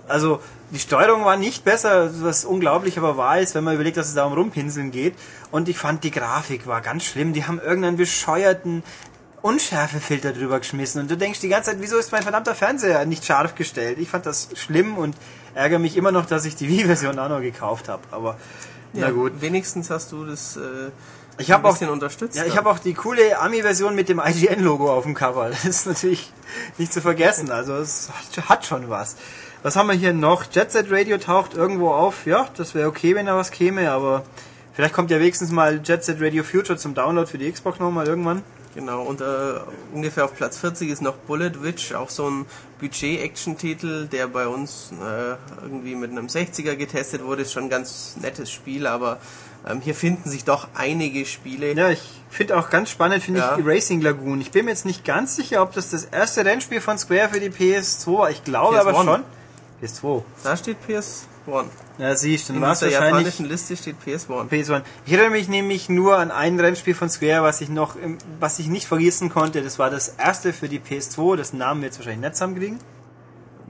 also 0.08 0.40
die 0.70 0.78
Steuerung 0.78 1.24
war 1.24 1.36
nicht 1.36 1.64
besser, 1.64 2.10
was 2.22 2.44
unglaublich 2.44 2.96
aber 2.98 3.16
wahr 3.16 3.38
ist, 3.38 3.54
wenn 3.54 3.64
man 3.64 3.74
überlegt, 3.74 3.96
dass 3.96 4.08
es 4.08 4.14
da 4.14 4.24
um 4.24 4.32
Rumpinseln 4.32 4.90
geht. 4.90 5.14
Und 5.50 5.68
ich 5.68 5.78
fand 5.78 6.02
die 6.02 6.10
Grafik 6.10 6.66
war 6.66 6.80
ganz 6.80 7.04
schlimm. 7.04 7.34
Die 7.34 7.44
haben 7.44 7.60
irgendeinen 7.60 7.98
bescheuerten 7.98 8.82
Unschärfefilter 9.42 10.32
drüber 10.32 10.60
geschmissen 10.60 11.02
und 11.02 11.10
du 11.10 11.16
denkst 11.16 11.40
die 11.40 11.48
ganze 11.48 11.70
Zeit, 11.70 11.80
wieso 11.80 11.98
ist 11.98 12.12
mein 12.12 12.22
verdammter 12.22 12.54
Fernseher 12.54 13.04
nicht 13.06 13.24
scharf 13.24 13.56
gestellt? 13.56 13.98
Ich 13.98 14.08
fand 14.08 14.24
das 14.24 14.48
schlimm 14.54 14.96
und 14.96 15.16
ärgere 15.54 15.80
mich 15.80 15.96
immer 15.96 16.12
noch, 16.12 16.26
dass 16.26 16.44
ich 16.44 16.54
die 16.54 16.68
Wii-Version 16.68 17.18
auch 17.18 17.28
noch 17.28 17.40
gekauft 17.40 17.88
habe. 17.88 18.02
Aber 18.12 18.38
ja, 18.92 19.06
na 19.06 19.10
gut. 19.10 19.40
Wenigstens 19.40 19.90
hast 19.90 20.12
du 20.12 20.24
das 20.24 20.56
äh, 20.56 20.90
ich 21.38 21.50
habe 21.50 21.68
auch 21.68 21.80
unterstützt. 21.80 22.36
Ja, 22.36 22.44
ich 22.44 22.56
habe 22.56 22.70
auch 22.70 22.78
die 22.78 22.94
coole 22.94 23.38
Ami-Version 23.38 23.94
mit 23.94 24.08
dem 24.08 24.20
IGN-Logo 24.24 24.92
auf 24.92 25.04
dem 25.04 25.14
Cover. 25.14 25.48
Das 25.50 25.64
ist 25.64 25.86
natürlich 25.86 26.32
nicht 26.78 26.92
zu 26.92 27.00
vergessen. 27.00 27.50
Also 27.50 27.74
es 27.76 28.10
hat 28.48 28.66
schon 28.66 28.88
was. 28.88 29.16
Was 29.62 29.76
haben 29.76 29.88
wir 29.88 29.94
hier 29.94 30.12
noch? 30.12 30.44
Jet 30.52 30.72
Set 30.72 30.86
Radio 30.90 31.18
taucht 31.18 31.54
irgendwo 31.54 31.90
auf. 31.90 32.26
Ja, 32.26 32.48
das 32.56 32.74
wäre 32.74 32.88
okay, 32.88 33.14
wenn 33.14 33.26
da 33.26 33.36
was 33.36 33.50
käme, 33.50 33.90
aber 33.92 34.24
vielleicht 34.72 34.92
kommt 34.92 35.10
ja 35.10 35.20
wenigstens 35.20 35.50
mal 35.50 35.80
Jet 35.84 36.04
Set 36.04 36.20
Radio 36.20 36.42
Future 36.42 36.78
zum 36.78 36.94
Download 36.94 37.30
für 37.30 37.38
die 37.38 37.50
Xbox 37.50 37.78
nochmal 37.78 38.06
irgendwann. 38.08 38.42
Genau, 38.74 39.02
und 39.02 39.20
äh, 39.20 39.24
ungefähr 39.92 40.24
auf 40.24 40.34
Platz 40.34 40.58
40 40.58 40.88
ist 40.88 41.02
noch 41.02 41.14
Bullet 41.14 41.62
Witch, 41.62 41.92
auch 41.92 42.08
so 42.08 42.28
ein 42.28 42.46
Budget-Action-Titel, 42.80 44.06
der 44.06 44.28
bei 44.28 44.46
uns 44.48 44.92
äh, 44.92 45.36
irgendwie 45.62 45.94
mit 45.94 46.10
einem 46.10 46.26
60er 46.26 46.74
getestet 46.76 47.22
wurde. 47.22 47.42
Ist 47.42 47.52
schon 47.52 47.64
ein 47.64 47.70
ganz 47.70 48.16
nettes 48.20 48.50
Spiel, 48.50 48.86
aber 48.86 49.18
ähm, 49.68 49.80
hier 49.80 49.94
finden 49.94 50.28
sich 50.28 50.44
doch 50.44 50.68
einige 50.74 51.24
Spiele. 51.26 51.72
Ja, 51.74 51.90
ich 51.90 52.02
finde 52.30 52.56
auch 52.58 52.70
ganz 52.70 52.90
spannend, 52.90 53.22
finde 53.22 53.40
Ja. 53.40 53.56
ich 53.58 53.64
Racing 53.66 54.00
Lagoon. 54.00 54.40
Ich 54.40 54.50
bin 54.50 54.64
mir 54.64 54.70
jetzt 54.72 54.86
nicht 54.86 55.04
ganz 55.04 55.36
sicher, 55.36 55.62
ob 55.62 55.72
das 55.72 55.90
das 55.90 56.04
erste 56.04 56.44
Rennspiel 56.44 56.80
von 56.80 56.98
Square 56.98 57.28
für 57.30 57.40
die 57.40 57.50
PS2 57.50 58.18
war. 58.18 58.30
Ich 58.30 58.44
glaube 58.44 58.80
aber 58.80 58.92
PS1. 58.92 59.04
schon. 59.04 59.22
PS2. 59.82 60.22
Da 60.44 60.56
steht 60.56 60.76
PS1. 60.88 61.64
Ja, 61.98 62.14
siehst 62.14 62.48
du, 62.48 62.52
In 62.54 62.60
wahrscheinlich 62.60 62.98
japanischen 62.98 63.46
Liste 63.46 63.76
steht 63.76 63.96
PS1. 64.06 64.48
PS1. 64.48 64.82
Ich 65.04 65.12
erinnere 65.12 65.30
mich 65.32 65.48
nämlich 65.48 65.88
nur 65.88 66.16
an 66.18 66.30
ein 66.30 66.58
Rennspiel 66.58 66.94
von 66.94 67.10
Square, 67.10 67.42
was 67.42 67.60
ich 67.60 67.68
noch, 67.68 67.96
was 68.38 68.58
ich 68.60 68.68
nicht 68.68 68.86
vergessen 68.86 69.28
konnte. 69.28 69.60
Das 69.62 69.78
war 69.80 69.90
das 69.90 70.08
erste 70.18 70.52
für 70.52 70.68
die 70.68 70.78
PS2. 70.78 71.36
Das 71.36 71.52
Namen 71.52 71.80
wir 71.80 71.86
jetzt 71.86 71.98
wahrscheinlich 71.98 72.20
nicht 72.22 72.34
zusammenkriegen. 72.36 72.78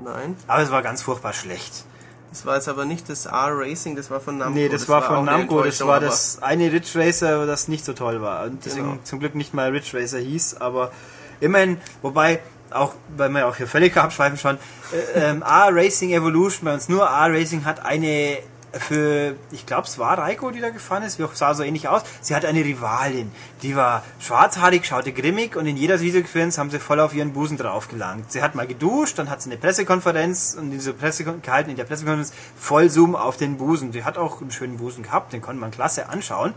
Nein, 0.05 0.37
Aber 0.47 0.63
es 0.63 0.71
war 0.71 0.83
ganz 0.83 1.03
furchtbar 1.03 1.33
schlecht. 1.33 1.85
Das 2.33 2.47
war 2.47 2.55
jetzt 2.55 2.69
aber 2.69 2.87
nicht 2.87 3.11
das 3.11 3.27
R-Racing, 3.27 3.95
das 3.95 4.11
war 4.11 4.19
von 4.19 4.39
Namco. 4.39 4.55
Nee, 4.55 4.71
das, 4.71 4.89
war 4.89 5.03
auch 5.03 5.17
von 5.17 5.25
Namco, 5.27 5.63
das 5.63 5.87
war 5.87 6.01
das 6.01 6.43
eine 6.43 6.73
Ridge 6.73 6.99
Racer, 6.99 7.45
das 7.45 7.69
nicht 7.69 7.85
so 7.85 7.93
toll 7.93 8.23
war. 8.23 8.45
Und 8.45 8.65
deswegen 8.65 8.93
Genau. 8.93 9.01
zum 9.05 9.21
Glück 9.21 9.35
nicht 9.35 9.53
mal 9.53 9.71
Ridge 9.71 9.91
Racer 9.93 10.19
hieß, 10.19 10.57
aber 10.59 10.93
immerhin, 11.41 11.77
wobei, 12.01 12.41
auch, 12.71 12.95
weil 13.19 13.29
wir 13.29 13.47
auch 13.47 13.57
hier 13.57 13.67
völlig 13.67 13.95
abschweifen 13.99 14.39
schon, 14.39 14.57
äh, 15.15 15.31
ähm, 15.31 15.43
A-Racing 15.47 16.13
Evolution, 16.13 16.65
bei 16.65 16.73
uns 16.73 16.89
nur 16.89 17.11
A-Racing 17.11 17.67
hat 17.67 17.85
eine 17.85 18.39
für, 18.73 19.37
ich 19.51 19.67
glaube, 19.67 19.87
es 19.87 19.99
war 19.99 20.19
Raiko, 20.19 20.51
die 20.51 20.61
da 20.61 20.71
gefahren 20.71 21.03
ist, 21.03 21.21
sah 21.35 21.55
so 21.55 21.63
ähnlich 21.63 21.89
aus. 21.89 22.03
Sie 22.21 22.35
hatte 22.35 22.49
eine 22.49 22.65
Rivalin, 22.65 23.31
die 23.63 23.77
war 23.77 24.03
schwarzhaarig, 24.19 24.85
schaute 24.85 25.13
grimmig 25.13 25.57
und 25.57 25.67
in 25.67 25.77
jeder 25.77 26.01
Videokonferenz 26.01 26.59
haben 26.59 26.71
sie 26.71 26.79
voll 26.79 27.01
auf 27.01 27.15
ihren 27.15 27.33
Busen 27.33 27.57
draufgelangt. 27.57 28.33
Sie 28.33 28.43
hat 28.43 28.55
mal 28.55 28.67
geduscht, 28.67 29.19
dann 29.19 29.31
hat 29.31 29.43
sie 29.43 29.51
eine 29.51 29.59
Pressekonferenz 29.59 30.57
und 30.59 30.71
diese 30.71 30.93
Pressekon 30.93 31.43
gehalten 31.43 31.71
in 31.71 31.77
der 31.77 31.85
Pressekonferenz 31.85 32.33
voll 32.57 32.89
Zoom 32.91 33.15
auf 33.15 33.37
den 33.37 33.59
Busen. 33.59 33.93
Sie 33.93 34.05
hat 34.05 34.19
auch 34.19 34.41
einen 34.41 34.51
schönen 34.51 34.79
Busen 34.79 35.03
gehabt, 35.03 35.33
den 35.33 35.41
konnte 35.41 35.61
man 35.61 35.71
klasse 35.71 36.09
anschauen. 36.09 36.55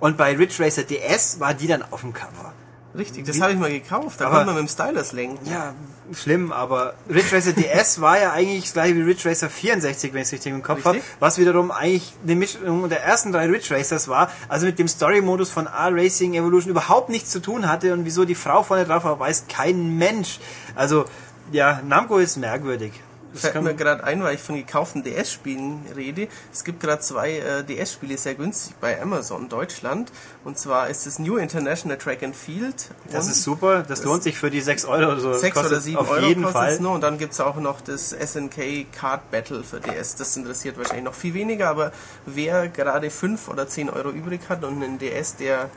Und 0.00 0.16
bei 0.16 0.36
Ridge 0.36 0.62
Racer 0.62 0.82
DS 0.82 1.40
war 1.40 1.54
die 1.54 1.66
dann 1.66 1.82
auf 1.90 2.00
dem 2.00 2.12
Cover. 2.12 2.52
Richtig, 2.96 3.24
das 3.26 3.40
habe 3.40 3.52
ich 3.52 3.58
mal 3.58 3.70
gekauft. 3.70 4.20
Da 4.20 4.26
Aber- 4.26 4.36
konnte 4.36 4.52
man 4.52 4.62
mit 4.62 4.70
dem 4.70 4.72
Stylus 4.72 5.12
lenken. 5.12 5.38
Ja, 5.50 5.74
schlimm, 6.14 6.52
aber 6.52 6.94
Ridge 7.10 7.34
Racer 7.34 7.52
DS 7.52 8.00
war 8.00 8.20
ja 8.20 8.32
eigentlich 8.32 8.62
das 8.64 8.72
gleiche 8.74 8.94
wie 8.94 9.02
Ridge 9.02 9.28
Racer 9.28 9.50
64, 9.50 10.12
wenn 10.12 10.20
ich 10.22 10.28
es 10.28 10.32
richtig 10.32 10.52
im 10.52 10.62
Kopf 10.62 10.84
habe, 10.84 11.00
was 11.18 11.38
wiederum 11.38 11.70
eigentlich 11.72 12.12
eine 12.22 12.36
Mischung 12.36 12.88
der 12.88 13.02
ersten 13.02 13.32
drei 13.32 13.46
Ridge 13.46 13.74
Racers 13.74 14.06
war, 14.06 14.30
also 14.48 14.66
mit 14.66 14.78
dem 14.78 14.86
Story-Modus 14.86 15.50
von 15.50 15.66
R-Racing 15.66 16.34
Evolution 16.34 16.70
überhaupt 16.70 17.08
nichts 17.08 17.30
zu 17.30 17.40
tun 17.40 17.68
hatte 17.68 17.92
und 17.92 18.04
wieso 18.04 18.24
die 18.24 18.36
Frau 18.36 18.62
vorne 18.62 18.84
drauf 18.84 19.02
war, 19.04 19.18
weiß 19.18 19.46
kein 19.48 19.96
Mensch. 19.98 20.38
Also, 20.76 21.04
ja, 21.50 21.80
Namco 21.84 22.18
ist 22.18 22.36
merkwürdig. 22.36 22.92
Das 23.34 23.50
Fällt 23.50 23.64
mir 23.64 23.74
gerade 23.74 24.04
ein, 24.04 24.22
weil 24.22 24.36
ich 24.36 24.40
von 24.40 24.54
gekauften 24.54 25.02
DS-Spielen 25.02 25.80
rede. 25.96 26.28
Es 26.52 26.62
gibt 26.62 26.80
gerade 26.80 27.00
zwei 27.00 27.38
äh, 27.38 27.64
DS-Spiele 27.64 28.16
sehr 28.16 28.36
günstig 28.36 28.76
bei 28.80 29.02
Amazon 29.02 29.48
Deutschland. 29.48 30.12
Und 30.44 30.56
zwar 30.56 30.88
ist 30.88 31.06
es 31.06 31.18
New 31.18 31.36
International 31.36 31.98
Track 31.98 32.22
and 32.22 32.36
Field. 32.36 32.90
das 33.10 33.26
ist 33.28 33.42
super, 33.42 33.82
das 33.82 34.04
lohnt 34.04 34.22
sich 34.22 34.38
für 34.38 34.50
die 34.50 34.60
6 34.60 34.84
Euro 34.84 35.12
oder 35.12 35.20
so. 35.20 35.30
Das 35.30 35.40
6 35.40 35.54
kostet 35.54 35.72
oder 35.72 35.80
7 35.80 35.96
auf 35.96 36.10
Euro 36.10 36.26
jeden 36.26 36.46
Fall. 36.46 36.78
nur. 36.78 36.92
Und 36.92 37.00
dann 37.00 37.18
gibt's 37.18 37.40
auch 37.40 37.56
noch 37.56 37.80
das 37.80 38.10
SNK 38.10 38.86
Card 38.92 39.30
Battle 39.32 39.64
für 39.64 39.80
DS. 39.80 40.14
Das 40.14 40.36
interessiert 40.36 40.78
wahrscheinlich 40.78 41.04
noch 41.04 41.14
viel 41.14 41.34
weniger, 41.34 41.68
aber 41.68 41.90
wer 42.26 42.68
gerade 42.68 43.10
5 43.10 43.48
oder 43.48 43.66
10 43.66 43.90
Euro 43.90 44.10
übrig 44.10 44.42
hat 44.48 44.62
und 44.62 44.80
einen 44.80 44.98
DS, 44.98 45.36
der 45.36 45.70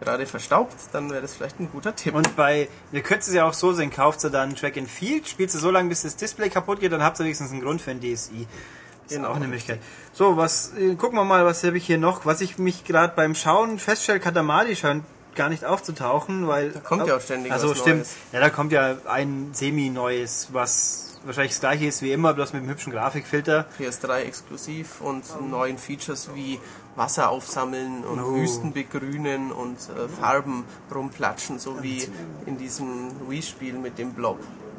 gerade 0.00 0.26
verstaubt, 0.26 0.74
dann 0.92 1.10
wäre 1.10 1.22
das 1.22 1.34
vielleicht 1.34 1.58
ein 1.60 1.70
guter 1.70 1.94
Tipp. 1.96 2.14
Und 2.14 2.36
bei, 2.36 2.68
ihr 2.92 3.02
könnt 3.02 3.22
es 3.22 3.32
ja 3.32 3.44
auch 3.48 3.54
so 3.54 3.72
sehen, 3.72 3.90
kauft 3.90 4.22
ihr 4.24 4.30
dann 4.30 4.54
Track 4.54 4.76
and 4.76 4.88
Field, 4.90 5.26
spielt 5.28 5.52
ihr 5.54 5.60
so 5.60 5.70
lange, 5.70 5.88
bis 5.88 6.02
das 6.02 6.16
Display 6.16 6.50
kaputt 6.50 6.80
geht, 6.80 6.92
dann 6.92 7.02
habt 7.02 7.18
ihr 7.18 7.24
wenigstens 7.24 7.50
einen 7.50 7.62
Grund 7.62 7.80
für 7.80 7.90
ein 7.92 8.00
DSi. 8.00 8.46
Das 9.04 9.12
ist 9.12 9.16
Genau. 9.16 9.28
auch 9.30 9.36
eine 9.36 9.46
Möglichkeit. 9.46 9.78
So, 10.12 10.36
was, 10.36 10.72
äh, 10.76 10.96
gucken 10.96 11.16
wir 11.18 11.24
mal, 11.24 11.44
was 11.46 11.62
habe 11.64 11.76
ich 11.78 11.86
hier 11.86 11.98
noch? 11.98 12.26
Was 12.26 12.40
ich 12.40 12.58
mich 12.58 12.84
gerade 12.84 13.14
beim 13.14 13.34
Schauen 13.34 13.78
feststelle, 13.78 14.20
Katamari 14.20 14.74
scheint 14.76 15.04
gar 15.34 15.48
nicht 15.48 15.64
aufzutauchen, 15.64 16.46
weil... 16.48 16.70
Da 16.72 16.80
kommt 16.80 17.06
ja 17.06 17.16
auch 17.16 17.20
ständig 17.20 17.52
Also 17.52 17.70
was 17.70 17.78
stimmt, 17.78 17.98
Neues. 17.98 18.16
ja, 18.32 18.40
da 18.40 18.50
kommt 18.50 18.72
ja 18.72 18.96
ein 19.06 19.50
semi-neues, 19.52 20.48
was 20.52 21.18
wahrscheinlich 21.24 21.52
das 21.52 21.60
gleiche 21.60 21.86
ist 21.86 22.02
wie 22.02 22.12
immer, 22.12 22.34
bloß 22.34 22.52
mit 22.52 22.62
einem 22.62 22.70
hübschen 22.70 22.92
Grafikfilter. 22.92 23.66
PS3 23.78 24.20
exklusiv 24.22 25.00
und 25.00 25.24
neuen 25.50 25.76
Features 25.78 26.30
wie 26.34 26.58
Wasser 26.96 27.30
aufsammeln 27.30 28.04
und 28.04 28.20
Oh. 28.20 28.34
Wüsten 28.34 28.72
begrünen 28.72 29.52
und 29.52 29.76
äh, 29.76 30.08
Farben 30.08 30.64
rumplatschen, 30.94 31.58
so 31.58 31.82
wie 31.82 32.08
in 32.46 32.58
diesem 32.58 33.10
Wii-Spiel 33.28 33.74
mit 33.74 33.98
dem 33.98 34.12
Blob. 34.14 34.38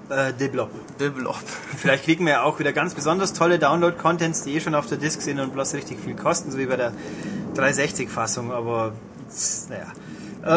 Äh, 0.09 0.33
Deblob. 0.33 0.69
The 0.99 1.09
Blob. 1.09 1.35
Vielleicht 1.77 2.05
kriegen 2.05 2.25
wir 2.25 2.33
ja 2.33 2.43
auch 2.43 2.59
wieder 2.59 2.73
ganz 2.73 2.93
besonders 2.93 3.33
tolle 3.33 3.59
Download-Contents, 3.59 4.43
die 4.43 4.55
eh 4.55 4.59
schon 4.61 4.73
auf 4.73 4.87
der 4.87 4.97
Disk 4.97 5.21
sind 5.21 5.39
und 5.39 5.53
bloß 5.53 5.73
richtig 5.73 5.99
viel 5.99 6.15
kosten, 6.15 6.49
so 6.51 6.57
wie 6.57 6.65
bei 6.65 6.77
der 6.77 6.93
360-Fassung, 7.55 8.51
aber 8.51 8.93
naja. 9.69 9.87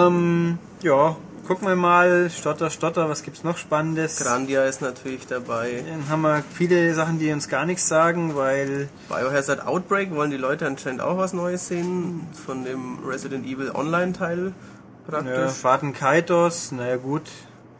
Ähm, 0.07 0.59
ja, 0.83 1.16
gucken 1.51 1.67
wir 1.67 1.75
mal. 1.75 2.31
Stotter, 2.31 2.71
Stotter, 2.71 3.09
was 3.09 3.25
gibt's 3.25 3.43
noch 3.43 3.57
Spannendes? 3.57 4.21
Grandia 4.21 4.67
ist 4.67 4.83
natürlich 4.83 5.27
dabei. 5.27 5.83
Dann 5.85 6.09
haben 6.09 6.23
wir 6.23 6.45
viele 6.55 6.95
Sachen, 6.95 7.19
die 7.19 7.33
uns 7.33 7.49
gar 7.49 7.67
nichts 7.67 7.89
sagen, 7.89 8.37
weil 8.37 8.89
Biohazard 9.09 9.67
Outbreak 9.67 10.15
wollen 10.15 10.31
die 10.31 10.37
Leute 10.37 10.69
anscheinend 10.69 11.01
auch 11.01 11.19
was 11.19 11.33
Neues 11.33 11.67
sehen. 11.67 12.29
Von 12.47 12.63
dem 12.63 13.01
Resident 13.05 13.45
Evil 13.47 13.73
Online-Teil 13.75 14.53
ja, 14.53 15.11
praktisch. 15.11 15.51
Faden 15.55 15.93
Kaitos, 15.93 16.71
naja 16.71 16.99
gut. 16.99 17.25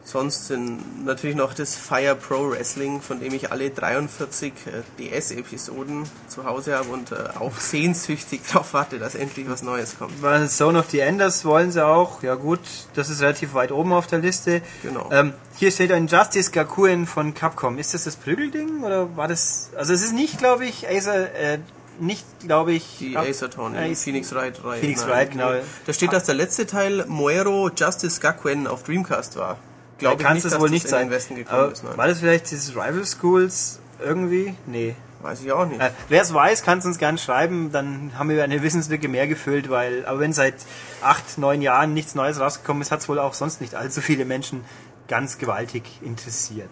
Sonst 0.03 0.47
sind 0.47 1.05
natürlich 1.05 1.35
noch 1.35 1.53
das 1.53 1.75
Fire 1.75 2.15
Pro 2.15 2.49
Wrestling, 2.49 3.01
von 3.01 3.19
dem 3.19 3.33
ich 3.35 3.51
alle 3.51 3.69
43 3.69 4.51
äh, 4.65 4.81
DS-Episoden 4.99 6.03
zu 6.27 6.43
Hause 6.45 6.75
habe 6.75 6.89
und 6.89 7.11
äh, 7.11 7.15
auch 7.39 7.55
sehnsüchtig 7.57 8.41
darauf 8.51 8.73
warte, 8.73 8.97
dass 8.99 9.15
endlich 9.15 9.47
was 9.49 9.61
Neues 9.61 9.97
kommt. 9.99 10.21
Weil 10.21 10.49
Zone 10.49 10.79
of 10.79 10.89
the 10.89 10.99
Enders 10.99 11.45
wollen 11.45 11.71
sie 11.71 11.85
auch. 11.85 12.23
Ja 12.23 12.35
gut, 12.35 12.59
das 12.95 13.09
ist 13.09 13.21
relativ 13.21 13.53
weit 13.53 13.71
oben 13.71 13.93
auf 13.93 14.07
der 14.07 14.19
Liste. 14.19 14.61
Genau. 14.81 15.09
Ähm, 15.11 15.33
hier 15.57 15.71
steht 15.71 15.91
ein 15.91 16.07
Justice 16.07 16.49
Gakuen 16.51 17.05
von 17.05 17.33
Capcom. 17.33 17.77
Ist 17.77 17.93
das 17.93 18.05
das 18.05 18.15
Prügelding 18.15 18.83
oder 18.83 19.15
war 19.15 19.27
das? 19.27 19.69
Also 19.77 19.93
es 19.93 20.01
ist 20.01 20.13
nicht, 20.13 20.39
glaube 20.39 20.65
ich, 20.65 20.89
Acer, 20.89 21.33
äh, 21.35 21.59
nicht, 21.99 22.25
glaube 22.39 22.73
ich. 22.73 22.97
Die 22.99 23.13
Cap- 23.13 23.27
Ace 23.27 24.03
Phoenix 24.03 24.33
Wright 24.33 24.63
Reihe. 24.63 24.79
Phoenix 24.79 25.07
Wright, 25.07 25.31
genau. 25.31 25.51
Da 25.85 25.93
steht, 25.93 26.11
dass 26.11 26.23
der 26.23 26.35
letzte 26.35 26.65
Teil 26.65 27.05
Moero 27.07 27.69
Justice 27.69 28.19
Gakuen 28.19 28.65
auf 28.65 28.81
Dreamcast 28.83 29.35
war. 29.37 29.57
Glaube 30.01 30.23
kann 30.23 30.37
es 30.37 30.43
dass 30.43 30.53
wohl 30.59 30.63
das 30.63 30.71
nicht 30.71 30.85
in 30.85 30.91
sein. 30.91 31.09
Westen 31.09 31.35
gekommen 31.35 31.61
Aber 31.61 31.71
ist. 31.71 31.83
Nein. 31.83 31.97
war 31.97 32.07
das 32.07 32.19
vielleicht 32.19 32.51
dieses 32.51 32.75
Rival 32.75 33.05
Schools 33.05 33.79
irgendwie? 34.03 34.55
Nee. 34.65 34.95
Weiß 35.21 35.41
ich 35.41 35.51
auch 35.51 35.67
nicht. 35.67 35.79
Äh, 35.79 35.91
Wer 36.09 36.21
es 36.23 36.33
weiß, 36.33 36.63
kann 36.63 36.79
es 36.79 36.85
uns 36.85 36.97
gerne 36.97 37.19
schreiben, 37.19 37.71
dann 37.71 38.11
haben 38.17 38.29
wir 38.29 38.43
eine 38.43 38.63
Wissenslücke 38.63 39.07
mehr 39.07 39.27
gefüllt, 39.27 39.69
weil, 39.69 40.03
aber 40.07 40.19
wenn 40.19 40.33
seit 40.33 40.55
acht, 41.03 41.37
neun 41.37 41.61
Jahren 41.61 41.93
nichts 41.93 42.15
Neues 42.15 42.39
rausgekommen 42.39 42.81
ist, 42.81 42.91
hat 42.91 43.01
es 43.01 43.07
wohl 43.09 43.19
auch 43.19 43.35
sonst 43.35 43.61
nicht 43.61 43.75
allzu 43.75 44.01
viele 44.01 44.25
Menschen 44.25 44.65
ganz 45.07 45.37
gewaltig 45.37 45.83
interessiert. 46.01 46.69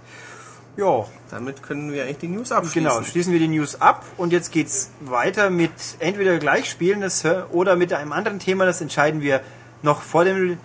Ja, 0.77 1.05
Damit 1.29 1.61
können 1.61 1.91
wir 1.91 2.03
eigentlich 2.03 2.19
die 2.19 2.27
News 2.29 2.51
abschließen. 2.51 2.83
genau, 2.83 3.03
schließen 3.03 3.33
wir 3.33 3.39
die 3.39 3.49
News 3.49 3.81
ab 3.81 4.03
und 4.17 4.31
jetzt 4.31 4.51
geht's 4.51 4.89
weiter 5.01 5.49
mit 5.49 5.71
entweder 5.99 6.39
gleich 6.39 6.69
spielen 6.69 7.01
das 7.01 7.23
oder 7.51 7.75
mit 7.75 7.93
einem 7.93 8.13
anderen 8.13 8.39
Thema, 8.39 8.65
das 8.65 8.79
entscheiden 8.81 9.21
wir 9.21 9.41
noch 9.83 10.01
vor 10.01 10.23
dem 10.25 10.57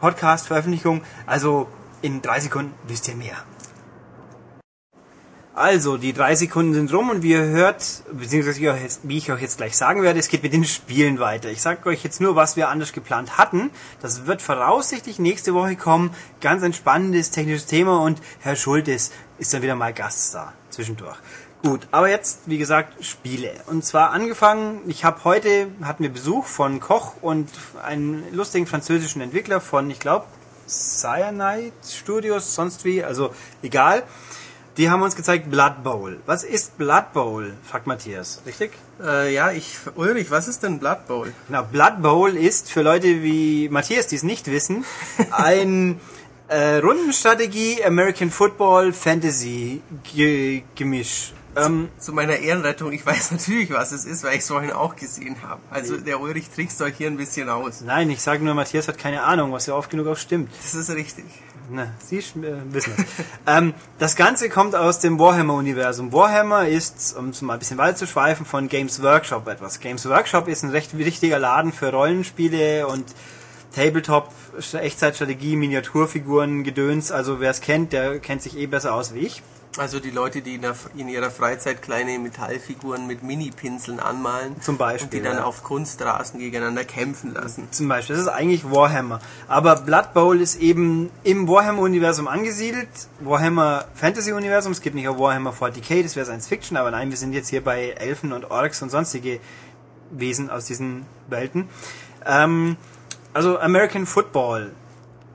Podcast-Veröffentlichung. 0.00 1.02
Also 1.26 1.68
in 2.02 2.22
drei 2.22 2.40
Sekunden 2.40 2.74
wisst 2.86 3.08
ihr 3.08 3.16
mehr. 3.16 3.36
Also, 5.52 5.96
die 5.96 6.12
drei 6.12 6.36
Sekunden 6.36 6.74
sind 6.74 6.92
rum 6.92 7.10
und 7.10 7.22
wie 7.22 7.32
ihr 7.32 7.42
hört, 7.42 7.84
beziehungsweise 8.12 8.60
wie 9.02 9.18
ich 9.18 9.30
euch 9.30 9.42
jetzt- 9.42 9.56
gleich 9.58 9.76
sagen 9.76 10.02
werde, 10.02 10.18
es 10.18 10.28
geht 10.28 10.42
mit 10.42 10.52
den 10.52 10.64
Spielen 10.64 11.18
weiter. 11.18 11.50
Ich 11.50 11.60
sage 11.60 11.86
euch 11.88 12.02
jetzt 12.04 12.20
nur, 12.20 12.36
was 12.36 12.56
wir 12.56 12.68
anders 12.68 12.92
geplant 12.92 13.36
hatten. 13.36 13.70
Das 14.00 14.26
wird 14.26 14.40
voraussichtlich 14.42 15.18
nächste 15.18 15.52
Woche 15.52 15.76
kommen. 15.76 16.14
Ganz 16.40 16.62
ein 16.62 16.72
spannendes 16.72 17.30
technisches 17.30 17.66
Thema 17.66 18.00
und 18.00 18.22
Herr 18.38 18.56
Schultes 18.56 19.10
ist 19.38 19.52
dann 19.52 19.60
wieder 19.62 19.74
mal 19.74 19.92
Gaststar 19.92 20.54
zwischendurch. 20.70 21.16
Gut, 21.62 21.88
aber 21.90 22.08
jetzt, 22.08 22.42
wie 22.46 22.56
gesagt, 22.56 23.04
Spiele. 23.04 23.52
Und 23.66 23.84
zwar 23.84 24.12
angefangen, 24.12 24.80
ich 24.86 25.04
habe 25.04 25.24
heute, 25.24 25.66
hatten 25.82 26.04
wir 26.04 26.10
Besuch 26.10 26.46
von 26.46 26.80
Koch 26.80 27.16
und 27.20 27.50
einem 27.84 28.22
lustigen 28.32 28.66
französischen 28.66 29.20
Entwickler 29.20 29.60
von, 29.60 29.90
ich 29.90 30.00
glaube, 30.00 30.24
Cyanide 30.70 31.72
Studios, 31.86 32.54
sonst 32.54 32.84
wie, 32.84 33.02
also 33.02 33.34
egal. 33.62 34.04
Die 34.76 34.88
haben 34.88 35.02
uns 35.02 35.16
gezeigt 35.16 35.50
Blood 35.50 35.82
Bowl. 35.82 36.20
Was 36.26 36.44
ist 36.44 36.78
Blood 36.78 37.12
Bowl? 37.12 37.52
fragt 37.64 37.86
Matthias. 37.86 38.40
Richtig? 38.46 38.70
Äh, 39.02 39.34
ja, 39.34 39.50
ich, 39.50 39.76
Ulrich, 39.96 40.30
was 40.30 40.48
ist 40.48 40.62
denn 40.62 40.78
Blood 40.78 41.06
Bowl? 41.08 41.34
Genau, 41.48 41.64
Blood 41.64 42.00
Bowl 42.00 42.36
ist 42.36 42.70
für 42.70 42.82
Leute 42.82 43.22
wie 43.22 43.68
Matthias, 43.68 44.06
die 44.06 44.16
es 44.16 44.22
nicht 44.22 44.46
wissen, 44.50 44.84
ein 45.32 46.00
äh, 46.48 46.76
Rundenstrategie 46.76 47.84
American 47.84 48.30
Football 48.30 48.92
Fantasy 48.92 49.82
Ge 50.14 50.62
Gemisch. 50.76 51.32
Ähm, 51.56 51.88
Zu 51.98 52.12
meiner 52.12 52.36
Ehrenrettung, 52.36 52.92
ich 52.92 53.04
weiß 53.04 53.30
natürlich, 53.32 53.70
was 53.70 53.92
es 53.92 54.04
ist, 54.04 54.22
weil 54.22 54.34
ich 54.34 54.40
es 54.40 54.48
vorhin 54.48 54.72
auch 54.72 54.96
gesehen 54.96 55.36
habe. 55.42 55.60
Also 55.70 55.96
der 55.96 56.20
Ulrich 56.20 56.50
trickst 56.50 56.80
euch 56.82 56.96
hier 56.96 57.08
ein 57.08 57.16
bisschen 57.16 57.48
aus. 57.48 57.80
nein, 57.80 58.10
ich 58.10 58.22
sage 58.22 58.44
nur, 58.44 58.54
Matthias 58.54 58.88
hat 58.88 58.98
keine 58.98 59.22
Ahnung, 59.22 59.52
was 59.52 59.66
ja 59.66 59.74
oft 59.74 59.90
genug 59.90 60.06
auch 60.06 60.16
stimmt. 60.16 60.50
Das 60.62 60.74
ist 60.74 60.90
richtig. 60.90 61.24
Na, 61.72 61.92
Sie 62.04 62.18
äh, 62.18 62.22
wissen 62.72 62.94
es. 62.96 63.24
ähm, 63.46 63.74
das 63.98 64.16
Ganze 64.16 64.48
kommt 64.48 64.74
aus 64.74 64.98
dem 64.98 65.20
Warhammer-Universum. 65.20 66.12
Warhammer 66.12 66.66
ist, 66.66 67.16
um 67.16 67.28
es 67.28 67.42
mal 67.42 67.54
ein 67.54 67.58
bisschen 67.60 67.78
weiter 67.78 67.96
zu 67.96 68.06
schweifen, 68.08 68.44
von 68.44 68.68
Games 68.68 69.02
Workshop 69.02 69.46
etwas. 69.46 69.78
Games 69.78 70.08
Workshop 70.08 70.48
ist 70.48 70.64
ein 70.64 70.70
recht 70.70 70.98
wichtiger 70.98 71.38
Laden 71.38 71.72
für 71.72 71.92
Rollenspiele 71.92 72.88
und 72.88 73.04
Tabletop, 73.74 74.32
Echtzeitstrategie, 74.72 75.54
Miniaturfiguren, 75.54 76.64
Gedöns. 76.64 77.12
Also 77.12 77.38
wer 77.38 77.52
es 77.52 77.60
kennt, 77.60 77.92
der 77.92 78.18
kennt 78.18 78.42
sich 78.42 78.56
eh 78.56 78.66
besser 78.66 78.92
aus 78.92 79.14
wie 79.14 79.20
ich. 79.20 79.42
Also 79.78 80.00
die 80.00 80.10
Leute, 80.10 80.42
die 80.42 80.56
in, 80.56 80.62
der, 80.62 80.74
in 80.96 81.08
ihrer 81.08 81.30
Freizeit 81.30 81.80
kleine 81.80 82.18
Metallfiguren 82.18 83.06
mit 83.06 83.22
Mini-Pinseln 83.22 84.00
anmalen 84.00 84.60
Zum 84.60 84.76
Beispiel, 84.76 85.04
und 85.04 85.12
die 85.14 85.22
dann 85.22 85.38
ja. 85.38 85.44
auf 85.44 85.62
Kunststraßen 85.62 86.40
gegeneinander 86.40 86.84
kämpfen 86.84 87.34
lassen. 87.34 87.68
Zum 87.70 87.88
Beispiel. 87.88 88.16
Das 88.16 88.24
ist 88.24 88.30
eigentlich 88.30 88.68
Warhammer. 88.68 89.20
Aber 89.46 89.76
Blood 89.76 90.12
Bowl 90.12 90.40
ist 90.40 90.56
eben 90.56 91.10
im 91.22 91.46
Warhammer-Universum 91.46 92.26
angesiedelt. 92.26 92.88
Warhammer 93.20 93.84
Fantasy-Universum. 93.94 94.72
Es 94.72 94.80
gibt 94.80 94.96
nicht 94.96 95.06
auch 95.06 95.18
Warhammer 95.20 95.52
40k, 95.52 96.02
das 96.02 96.16
wäre 96.16 96.26
Science 96.26 96.48
Fiction. 96.48 96.76
Aber 96.76 96.90
nein, 96.90 97.10
wir 97.10 97.16
sind 97.16 97.32
jetzt 97.32 97.48
hier 97.48 97.62
bei 97.62 97.90
Elfen 97.90 98.32
und 98.32 98.50
Orks 98.50 98.82
und 98.82 98.90
sonstige 98.90 99.38
Wesen 100.10 100.50
aus 100.50 100.64
diesen 100.64 101.06
Welten. 101.28 101.68
Ähm, 102.26 102.76
also 103.32 103.58
American 103.60 104.04
Football. 104.04 104.72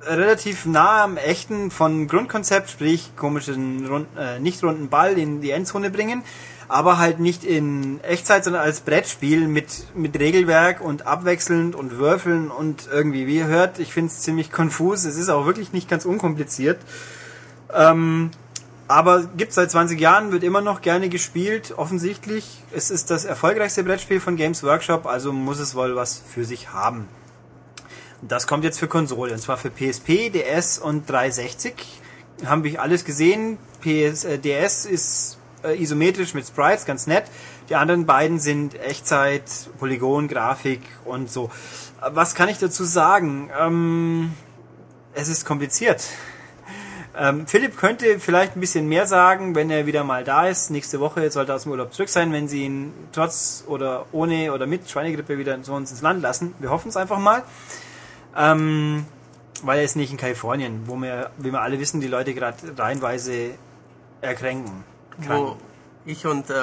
Relativ 0.06 0.66
nah 0.66 1.04
am 1.04 1.18
echten 1.18 1.72
von 1.72 2.08
Grundkonzept, 2.08 2.70
sprich 2.70 3.16
komischen 3.16 3.88
rund, 3.88 4.08
äh, 4.18 4.40
nicht 4.40 4.64
runden 4.64 4.90
Ball 4.90 5.18
in 5.18 5.42
die 5.42 5.52
Endzone 5.52 5.90
bringen, 5.90 6.24
aber 6.68 6.98
halt 6.98 7.20
nicht 7.20 7.44
in 7.44 8.04
Echtzeit, 8.04 8.44
sondern 8.44 8.62
als 8.62 8.82
Brettspiel 8.82 9.48
mit, 9.48 9.96
mit 9.96 10.20
Regelwerk 10.20 10.82
und 10.82 11.08
abwechselnd 11.08 11.76
und 11.76 11.98
Würfeln 11.98 12.52
und 12.52 12.88
irgendwie, 12.92 13.28
wie 13.28 13.38
ihr 13.38 13.48
hört, 13.48 13.80
ich 13.80 13.94
finde 13.94 14.12
es 14.12 14.22
ziemlich 14.22 14.52
konfus. 14.52 15.06
Es 15.06 15.18
ist 15.18 15.30
auch 15.30 15.46
wirklich 15.46 15.74
nicht 15.74 15.90
ganz 15.90 16.06
unkompliziert. 16.06 16.80
Ähm, 17.74 18.32
aber 18.88 19.24
gibt 19.36 19.54
seit 19.54 19.72
20 19.72 20.00
Jahren, 20.00 20.32
wird 20.32 20.44
immer 20.44 20.62
noch 20.62 20.82
gerne 20.82 21.10
gespielt, 21.10 21.74
offensichtlich. 21.76 22.64
Es 22.72 22.92
ist 22.92 23.10
das 23.10 23.26
erfolgreichste 23.26 23.84
Brettspiel 23.84 24.20
von 24.20 24.36
Games 24.36 24.64
Workshop, 24.64 25.08
also 25.08 25.34
muss 25.34 25.60
es 25.60 25.74
wohl 25.74 25.96
was 25.96 26.22
für 26.34 26.46
sich 26.46 26.72
haben. 26.72 27.08
Das 28.22 28.48
kommt 28.48 28.64
jetzt 28.64 28.80
für 28.80 28.88
Konsole, 28.88 29.34
und 29.34 29.40
zwar 29.40 29.58
für 29.58 29.70
PSP, 29.70 30.30
DS 30.30 30.80
und 30.80 31.10
360. 31.10 31.74
Haben 32.46 32.64
wir 32.64 32.82
alles 32.82 33.06
gesehen. 33.06 33.58
PS, 33.82 34.24
äh, 34.24 34.40
DS 34.40 34.86
ist 34.86 35.38
äh, 35.64 35.82
isometrisch 35.82 36.34
mit 36.34 36.48
Sprites, 36.48 36.86
ganz 36.86 37.08
nett. 37.08 37.26
Die 37.70 37.76
anderen 37.76 38.06
beiden 38.06 38.40
sind 38.40 38.80
Echtzeit, 38.80 39.44
Polygon, 39.80 40.28
Grafik 40.28 40.82
und 41.04 41.30
so. 41.30 41.52
Äh, 42.02 42.10
Was 42.14 42.36
kann 42.36 42.50
ich 42.50 42.58
dazu 42.58 42.84
sagen? 42.84 43.50
Ähm, 43.60 44.34
es 45.14 45.28
ist 45.28 45.46
kompliziert. 45.46 46.04
Ähm, 47.18 47.48
Philipp 47.48 47.78
könnte 47.78 48.20
vielleicht 48.20 48.58
ein 48.58 48.60
bisschen 48.60 48.88
mehr 48.88 49.08
sagen, 49.08 49.56
wenn 49.56 49.70
er 49.70 49.86
wieder 49.86 50.04
mal 50.04 50.24
da 50.24 50.48
ist. 50.48 50.70
Nächste 50.70 51.00
Woche 51.00 51.32
sollte 51.32 51.54
er 51.54 51.56
aus 51.56 51.64
dem 51.64 51.72
Urlaub 51.72 51.94
zurück 51.94 52.10
sein, 52.10 52.34
wenn 52.34 52.50
sie 52.50 52.64
ihn 52.64 52.94
trotz 53.14 53.64
oder 53.68 54.06
ohne 54.12 54.52
oder 54.52 54.68
mit 54.68 54.90
Schweinegrippe 54.90 55.38
wieder 55.38 55.62
zu 55.64 55.74
uns 55.74 55.92
ins 55.92 56.02
Land 56.02 56.22
lassen. 56.22 56.54
Wir 56.60 56.70
hoffen 56.70 56.90
es 56.90 56.98
einfach 56.98 57.20
mal. 57.20 57.44
Ähm, 58.36 59.06
weil 59.64 59.80
er 59.80 59.86
ist 59.86 59.96
nicht 59.96 60.12
in 60.12 60.18
Kalifornien, 60.18 60.84
wo 60.86 60.96
wir, 60.98 61.32
wie 61.38 61.52
wir 61.52 61.62
alle 61.62 61.80
wissen, 61.80 62.02
die 62.02 62.08
Leute 62.08 62.34
gerade 62.34 62.58
reihenweise 62.78 63.52
erkränken. 64.22 64.84
Wo 65.18 65.56
ich 66.06 66.26
und 66.28 66.50
äh, 66.50 66.54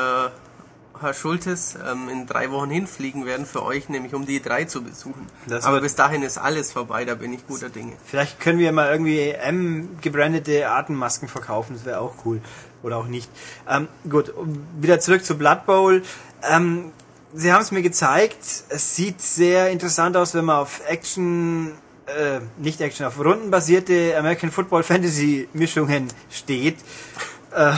Herr 1.03 1.15
Schultes 1.15 1.77
ähm, 1.77 2.09
in 2.09 2.27
drei 2.27 2.51
Wochen 2.51 2.71
hinfliegen 2.71 3.27
werden 3.27 3.47
für 3.47 3.65
euch, 3.65 3.89
nämlich 3.89 4.15
um 4.15 4.25
die 4.25 4.41
drei 4.41 4.65
zu 4.65 4.83
besuchen. 4.83 5.27
Das 5.47 5.65
Aber 5.65 5.81
bis 5.81 5.95
dahin 5.95 6.23
ist 6.23 6.39
alles 6.39 6.73
vorbei, 6.73 7.05
da 7.05 7.15
bin 7.15 7.33
ich 7.33 7.47
guter 7.47 7.71
Dinge. 7.71 7.95
Vielleicht 8.05 8.41
können 8.41 8.59
wir 8.59 8.73
mal 8.73 8.91
irgendwie 8.91 9.31
M 9.31 9.97
gebrandete 10.01 10.69
Atemmasken 10.69 11.29
verkaufen, 11.29 11.75
das 11.75 11.85
wäre 11.85 12.01
auch 12.01 12.15
cool. 12.25 12.41
Oder 12.83 12.99
auch 12.99 13.07
nicht. 13.07 13.31
Ähm, 13.69 13.89
gut, 14.09 14.33
wieder 14.81 15.01
zurück 15.01 15.25
zu 15.25 15.37
Blood 15.37 15.67
Bowl. 15.67 16.03
Ähm, 16.49 16.93
Sie 17.35 17.51
haben 17.51 17.63
es 17.63 17.71
mir 17.73 17.81
gezeigt. 17.81 18.37
Es 18.69 18.95
sieht 18.95 19.23
sehr 19.23 19.71
interessant 19.71 20.19
aus, 20.19 20.35
wenn 20.35 20.45
man 20.45 20.57
auf 20.57 20.83
Action, 20.87 21.73
äh, 22.05 22.41
nicht 22.59 22.83
Action, 22.83 23.07
auf 23.07 23.19
rundenbasierte 23.19 24.15
American 24.19 24.51
Football 24.51 24.83
Fantasy 24.83 25.49
Mischungen 25.55 26.09
steht. 26.31 26.77
Äh, 27.55 27.73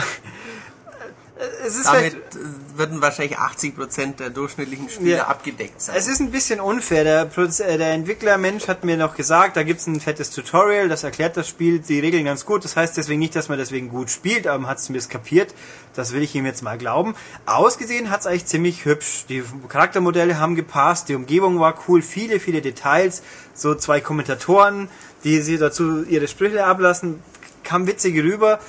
Damit 1.37 2.13
vielleicht- 2.13 2.35
äh, 2.35 2.39
würden 2.77 3.01
wahrscheinlich 3.01 3.37
80% 3.37 4.19
der 4.19 4.29
durchschnittlichen 4.29 4.89
Spieler 4.89 5.17
Ja. 5.17 5.27
abgedeckt 5.27 5.81
sein. 5.81 5.95
Es 5.97 6.07
ist 6.07 6.19
ein 6.21 6.31
bisschen 6.31 6.59
unfair. 6.61 7.03
Der, 7.03 7.23
äh, 7.23 7.77
der 7.77 7.91
Entwicklermensch 7.93 8.67
hat 8.69 8.83
mir 8.85 8.95
noch 8.97 9.15
gesagt, 9.15 9.57
da 9.57 9.63
gibt's 9.63 9.85
ein 9.87 9.99
fettes 9.99 10.31
Tutorial, 10.31 10.87
das 10.87 11.03
erklärt 11.03 11.35
das 11.35 11.47
Spiel, 11.49 11.79
die 11.79 11.99
Regeln 11.99 12.23
ganz 12.25 12.45
gut. 12.45 12.63
Das 12.63 12.75
heißt 12.77 12.95
deswegen 12.95 13.19
nicht, 13.19 13.35
dass 13.35 13.49
man 13.49 13.57
deswegen 13.57 13.89
gut 13.89 14.09
spielt, 14.11 14.47
aber 14.47 14.59
man 14.59 14.69
hat 14.69 14.77
es 14.77 14.87
mir 14.89 14.99
kapiert. 15.01 15.53
Das 15.93 16.13
will 16.13 16.21
ich 16.23 16.33
ihm 16.35 16.45
jetzt 16.45 16.61
mal 16.63 16.77
glauben. 16.77 17.15
Ausgesehen 17.45 18.09
hat's 18.11 18.25
eigentlich 18.25 18.45
ziemlich 18.45 18.85
hübsch. 18.85 19.25
Die 19.27 19.43
Charaktermodelle 19.67 20.39
haben 20.39 20.55
gepasst, 20.55 21.09
die 21.09 21.15
Umgebung 21.15 21.59
war 21.59 21.75
cool, 21.87 22.01
viele, 22.01 22.39
viele 22.39 22.61
Details. 22.61 23.21
So 23.53 23.75
zwei 23.75 23.99
Kommentatoren, 24.01 24.89
die 25.25 25.41
sie 25.41 25.57
dazu 25.57 26.03
ihre 26.03 26.27
Sprüche 26.27 26.65
ablassen, 26.65 27.21
kam 27.63 27.87
witzig 27.87 28.15
rüber. 28.17 28.59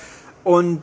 Und 0.43 0.81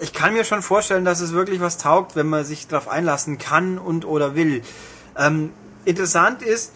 ich 0.00 0.12
kann 0.12 0.32
mir 0.32 0.44
schon 0.44 0.62
vorstellen, 0.62 1.04
dass 1.04 1.20
es 1.20 1.32
wirklich 1.32 1.60
was 1.60 1.78
taugt, 1.78 2.16
wenn 2.16 2.26
man 2.26 2.44
sich 2.44 2.68
darauf 2.68 2.88
einlassen 2.88 3.38
kann 3.38 3.78
und 3.78 4.04
oder 4.04 4.34
will. 4.34 4.62
Ähm, 5.16 5.52
interessant 5.84 6.42
ist, 6.42 6.72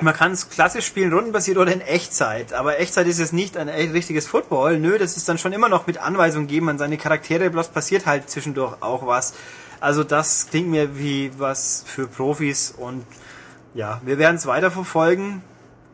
man 0.00 0.14
kann 0.14 0.32
es 0.32 0.48
klassisch 0.48 0.86
spielen, 0.86 1.12
rundenbasiert 1.12 1.58
oder 1.58 1.72
in 1.72 1.80
Echtzeit. 1.80 2.52
Aber 2.54 2.78
Echtzeit 2.80 3.06
ist 3.06 3.18
jetzt 3.18 3.32
nicht 3.32 3.56
ein 3.56 3.68
echt 3.68 3.92
richtiges 3.92 4.26
Football. 4.26 4.78
Nö, 4.78 4.98
das 4.98 5.16
ist 5.16 5.28
dann 5.28 5.36
schon 5.36 5.52
immer 5.52 5.68
noch 5.68 5.86
mit 5.86 5.98
Anweisungen 5.98 6.46
geben 6.46 6.68
an 6.70 6.78
seine 6.78 6.96
Charaktere, 6.96 7.50
bloß 7.50 7.68
passiert 7.68 8.06
halt 8.06 8.30
zwischendurch 8.30 8.76
auch 8.80 9.06
was. 9.06 9.34
Also 9.80 10.04
das 10.04 10.48
klingt 10.50 10.68
mir 10.68 10.98
wie 10.98 11.32
was 11.38 11.84
für 11.86 12.06
Profis 12.06 12.72
und 12.76 13.04
ja, 13.74 14.00
wir 14.04 14.18
werden 14.18 14.36
es 14.36 14.46
weiterverfolgen. 14.46 15.42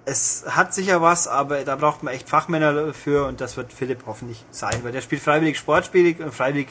Es 0.08 0.44
hat 0.46 0.72
sicher 0.72 1.02
was, 1.02 1.26
aber 1.26 1.64
da 1.64 1.74
braucht 1.74 2.04
man 2.04 2.14
echt 2.14 2.28
Fachmänner 2.28 2.72
dafür 2.72 3.26
und 3.26 3.40
das 3.40 3.56
wird 3.56 3.72
Philipp 3.72 4.04
hoffentlich 4.06 4.44
sein, 4.52 4.78
weil 4.82 4.92
der 4.92 5.00
spielt 5.00 5.20
freiwillig 5.20 5.58
Sportspiele 5.58 6.24
und 6.24 6.32
freiwillig 6.32 6.68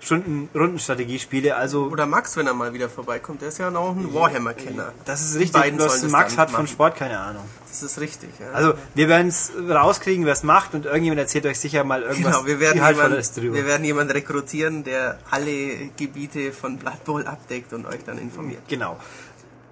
Stunden 0.00 0.48
Rundenstrategiespiele, 0.54 1.56
also 1.56 1.86
Oder 1.86 2.06
Max, 2.06 2.36
wenn 2.36 2.46
er 2.46 2.54
mal 2.54 2.72
wieder 2.72 2.88
vorbeikommt. 2.88 3.42
Der 3.42 3.48
ist 3.48 3.58
ja 3.58 3.70
noch 3.70 3.96
ein 3.96 4.14
Warhammer-Kenner. 4.14 4.92
das 5.04 5.22
ist 5.22 5.34
richtig, 5.36 5.60
beiden 5.60 5.76
bloß 5.76 6.04
Max 6.04 6.38
hat 6.38 6.50
von 6.50 6.62
machen. 6.62 6.68
Sport 6.68 6.96
keine 6.96 7.18
Ahnung. 7.18 7.44
Das 7.68 7.82
ist 7.82 8.00
richtig. 8.00 8.30
Ja. 8.38 8.52
Also 8.52 8.74
wir 8.94 9.08
werden 9.08 9.28
es 9.28 9.52
rauskriegen, 9.68 10.24
wer 10.24 10.32
es 10.32 10.42
macht 10.42 10.74
und 10.74 10.86
irgendjemand 10.86 11.20
erzählt 11.20 11.46
euch 11.46 11.58
sicher 11.60 11.84
mal 11.84 12.02
irgendwas 12.02 12.34
Genau, 12.36 12.46
wir 12.46 12.60
werden, 12.60 12.78
Inhaltvolles 12.78 13.36
jemand, 13.36 13.54
wir 13.54 13.66
werden 13.66 13.84
jemanden 13.84 14.12
rekrutieren, 14.12 14.84
der 14.84 15.18
alle 15.30 15.90
Gebiete 15.96 16.52
von 16.52 16.78
Blood 16.78 17.04
Bowl 17.04 17.26
abdeckt 17.26 17.72
und 17.72 17.84
euch 17.86 18.04
dann 18.04 18.18
informiert. 18.18 18.62
Genau. 18.68 18.98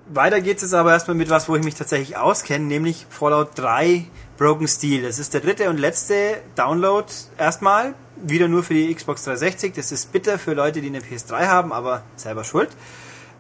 Weiter 0.09 0.41
geht 0.41 0.59
es 0.59 0.63
jetzt 0.63 0.75
aber 0.75 0.93
erstmal 0.93 1.17
mit 1.17 1.31
was, 1.31 1.49
wo 1.49 1.57
ich 1.57 1.65
mich 1.65 1.75
tatsächlich 1.75 2.17
auskenne, 2.17 2.65
nämlich 2.65 3.07
Fallout 3.11 3.51
3 3.57 4.07
Broken 4.39 4.69
Steel. 4.69 5.03
Das 5.03 5.19
ist 5.19 5.35
der 5.35 5.41
dritte 5.41 5.69
und 5.69 5.79
letzte 5.79 6.41
Download 6.55 7.07
erstmal. 7.39 7.95
Wieder 8.17 8.47
nur 8.47 8.63
für 8.63 8.75
die 8.75 8.95
Xbox 8.95 9.25
360. 9.25 9.75
Das 9.75 9.91
ist 9.91 10.13
bitter 10.13 10.39
für 10.39 10.55
Leute, 10.55 10.81
die 10.81 10.89
eine 10.89 11.01
PS3 11.01 11.47
haben, 11.49 11.73
aber 11.73 12.03
selber 12.15 12.45
schuld. 12.45 12.69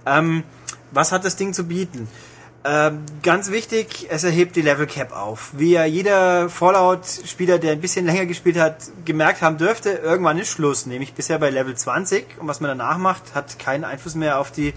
Ähm, 0.07 0.42
was 0.90 1.12
hat 1.12 1.24
das 1.24 1.37
Ding 1.37 1.52
zu 1.52 1.68
bieten? 1.68 2.09
Ähm, 2.64 3.05
ganz 3.22 3.52
wichtig, 3.52 4.09
es 4.11 4.24
erhebt 4.24 4.57
die 4.57 4.62
Level 4.62 4.88
Cap 4.88 5.12
auf. 5.12 5.50
Wie 5.52 5.70
ja 5.70 5.85
jeder 5.85 6.48
Fallout-Spieler, 6.48 7.59
der 7.59 7.72
ein 7.72 7.81
bisschen 7.81 8.07
länger 8.07 8.26
gespielt 8.26 8.59
hat, 8.59 8.79
gemerkt 9.05 9.40
haben 9.40 9.57
dürfte, 9.57 9.90
irgendwann 9.90 10.37
ist 10.38 10.50
Schluss. 10.50 10.85
Nämlich 10.87 11.14
bisher 11.14 11.38
bei 11.38 11.50
Level 11.50 11.76
20 11.76 12.26
und 12.40 12.48
was 12.48 12.59
man 12.59 12.76
danach 12.76 12.98
macht, 12.98 13.37
hat 13.37 13.61
keinen 13.61 13.85
Einfluss 13.85 14.16
mehr 14.16 14.40
auf 14.40 14.50
die 14.50 14.74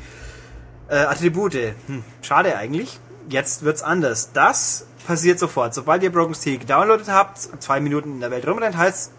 äh, 0.90 0.96
Attribute. 0.96 1.74
Hm, 1.88 2.04
schade 2.22 2.56
eigentlich. 2.58 3.00
Jetzt 3.30 3.64
wird's 3.64 3.82
anders. 3.82 4.32
Das 4.34 4.86
passiert 5.06 5.40
sofort. 5.40 5.74
Sobald 5.74 6.04
ihr 6.04 6.12
Broken 6.12 6.36
Steel 6.36 6.58
gedownloadet 6.58 7.08
habt, 7.10 7.38
zwei 7.62 7.80
Minuten 7.80 8.14
in 8.14 8.20
der 8.20 8.32
Welt 8.32 8.48
rumrennt, 8.48 8.78
heißt, 8.78 9.12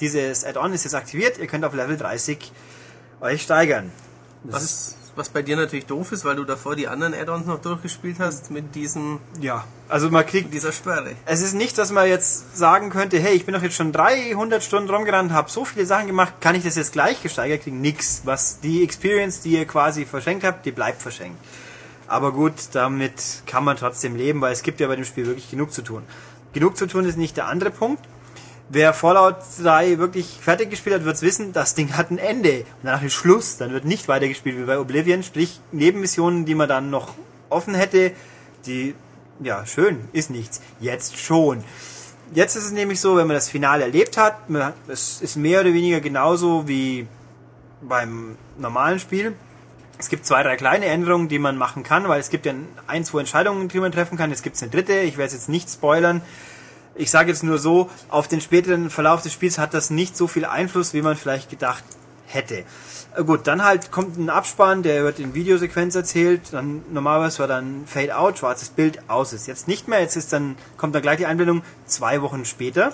dieses 0.00 0.44
Add-on 0.44 0.72
ist 0.72 0.84
jetzt 0.84 0.94
aktiviert. 0.94 1.38
Ihr 1.38 1.46
könnt 1.46 1.64
auf 1.64 1.74
Level 1.74 1.96
30 1.96 2.52
euch 3.20 3.42
steigern. 3.42 3.90
Das 4.44 4.62
ist, 4.62 4.96
Was, 5.18 5.30
bei 5.30 5.42
dir 5.42 5.56
natürlich 5.56 5.86
doof 5.86 6.12
ist, 6.12 6.24
weil 6.24 6.36
du 6.36 6.44
davor 6.44 6.76
die 6.76 6.86
anderen 6.86 7.12
Add-ons 7.12 7.44
noch 7.44 7.60
durchgespielt 7.60 8.20
hast 8.20 8.52
mit 8.52 8.76
diesem, 8.76 9.18
ja, 9.40 9.64
also 9.88 10.10
man 10.10 10.24
kriegt 10.24 10.54
dieser 10.54 10.70
Sperre. 10.70 11.16
Es 11.26 11.42
ist 11.42 11.54
nicht, 11.54 11.76
dass 11.76 11.90
man 11.90 12.06
jetzt 12.06 12.56
sagen 12.56 12.90
könnte, 12.90 13.18
hey, 13.18 13.34
ich 13.34 13.44
bin 13.44 13.52
doch 13.52 13.62
jetzt 13.62 13.74
schon 13.74 13.90
300 13.90 14.62
Stunden 14.62 14.88
rumgerannt, 14.88 15.32
habe 15.32 15.50
so 15.50 15.64
viele 15.64 15.86
Sachen 15.86 16.06
gemacht, 16.06 16.34
kann 16.40 16.54
ich 16.54 16.62
das 16.62 16.76
jetzt 16.76 16.92
gleich 16.92 17.20
gesteigert 17.20 17.62
kriegen? 17.64 17.80
Nix. 17.80 18.22
Was 18.26 18.60
die 18.60 18.84
Experience, 18.84 19.40
die 19.40 19.54
ihr 19.54 19.66
quasi 19.66 20.06
verschenkt 20.06 20.44
habt, 20.44 20.64
die 20.64 20.70
bleibt 20.70 21.02
verschenkt. 21.02 21.44
Aber 22.06 22.30
gut, 22.30 22.54
damit 22.72 23.42
kann 23.44 23.64
man 23.64 23.76
trotzdem 23.76 24.14
leben, 24.14 24.40
weil 24.40 24.52
es 24.52 24.62
gibt 24.62 24.78
ja 24.78 24.86
bei 24.86 24.94
dem 24.94 25.04
Spiel 25.04 25.26
wirklich 25.26 25.50
genug 25.50 25.72
zu 25.72 25.82
tun. 25.82 26.04
Genug 26.52 26.76
zu 26.76 26.86
tun 26.86 27.04
ist 27.04 27.18
nicht 27.18 27.36
der 27.36 27.48
andere 27.48 27.72
Punkt. 27.72 28.04
Wer 28.70 28.92
Fallout 28.92 29.36
3 29.62 29.98
wirklich 29.98 30.26
fertig 30.26 30.68
gespielt 30.68 30.96
hat, 30.96 31.04
wird's 31.04 31.22
wissen, 31.22 31.54
das 31.54 31.74
Ding 31.74 31.96
hat 31.96 32.10
ein 32.10 32.18
Ende. 32.18 32.58
Und 32.58 32.84
danach 32.84 33.02
ist 33.02 33.14
Schluss. 33.14 33.56
Dann 33.56 33.72
wird 33.72 33.86
nicht 33.86 34.08
weitergespielt 34.08 34.58
wie 34.58 34.64
bei 34.64 34.78
Oblivion. 34.78 35.22
Sprich, 35.22 35.60
Nebenmissionen, 35.72 36.44
die 36.44 36.54
man 36.54 36.68
dann 36.68 36.90
noch 36.90 37.14
offen 37.48 37.74
hätte, 37.74 38.12
die, 38.66 38.94
ja, 39.40 39.64
schön, 39.64 40.06
ist 40.12 40.28
nichts. 40.28 40.60
Jetzt 40.80 41.16
schon. 41.16 41.64
Jetzt 42.34 42.56
ist 42.56 42.66
es 42.66 42.72
nämlich 42.72 43.00
so, 43.00 43.16
wenn 43.16 43.26
man 43.26 43.36
das 43.36 43.48
Finale 43.48 43.84
erlebt 43.84 44.18
hat, 44.18 44.36
es 44.86 45.22
ist 45.22 45.36
mehr 45.36 45.62
oder 45.62 45.72
weniger 45.72 46.00
genauso 46.00 46.68
wie 46.68 47.06
beim 47.80 48.36
normalen 48.58 48.98
Spiel. 48.98 49.34
Es 49.98 50.10
gibt 50.10 50.26
zwei, 50.26 50.42
drei 50.42 50.56
kleine 50.56 50.84
Änderungen, 50.86 51.28
die 51.28 51.38
man 51.38 51.56
machen 51.56 51.84
kann, 51.84 52.06
weil 52.06 52.20
es 52.20 52.28
gibt 52.28 52.44
ja 52.44 52.52
ein, 52.86 53.04
zwei 53.04 53.20
Entscheidungen, 53.20 53.68
die 53.68 53.80
man 53.80 53.92
treffen 53.92 54.18
kann. 54.18 54.28
Jetzt 54.28 54.42
gibt 54.42 54.56
es 54.56 54.62
eine 54.62 54.70
dritte, 54.70 55.00
ich 55.00 55.16
werde 55.16 55.28
es 55.28 55.32
jetzt 55.32 55.48
nicht 55.48 55.70
spoilern. 55.70 56.20
Ich 56.98 57.12
sage 57.12 57.30
jetzt 57.30 57.44
nur 57.44 57.58
so, 57.58 57.88
auf 58.08 58.26
den 58.26 58.40
späteren 58.40 58.90
Verlauf 58.90 59.22
des 59.22 59.32
Spiels 59.32 59.56
hat 59.56 59.72
das 59.72 59.88
nicht 59.88 60.16
so 60.16 60.26
viel 60.26 60.44
Einfluss, 60.44 60.94
wie 60.94 61.00
man 61.00 61.16
vielleicht 61.16 61.48
gedacht 61.48 61.84
hätte. 62.26 62.64
Äh, 63.14 63.22
Gut, 63.24 63.46
dann 63.46 63.64
halt 63.64 63.92
kommt 63.92 64.18
ein 64.18 64.28
Abspann, 64.30 64.82
der 64.82 65.04
wird 65.04 65.20
in 65.20 65.32
Videosequenz 65.32 65.94
erzählt, 65.94 66.52
dann 66.52 66.82
normalerweise 66.90 67.38
war 67.38 67.46
dann 67.46 67.86
Fade 67.86 68.16
Out, 68.16 68.38
schwarzes 68.38 68.70
Bild, 68.70 69.08
aus 69.08 69.32
ist. 69.32 69.46
Jetzt 69.46 69.68
nicht 69.68 69.86
mehr, 69.86 70.00
jetzt 70.00 70.16
ist 70.16 70.32
dann, 70.32 70.56
kommt 70.76 70.92
dann 70.92 71.02
gleich 71.02 71.18
die 71.18 71.26
Einblendung 71.26 71.62
zwei 71.86 72.20
Wochen 72.20 72.44
später. 72.44 72.92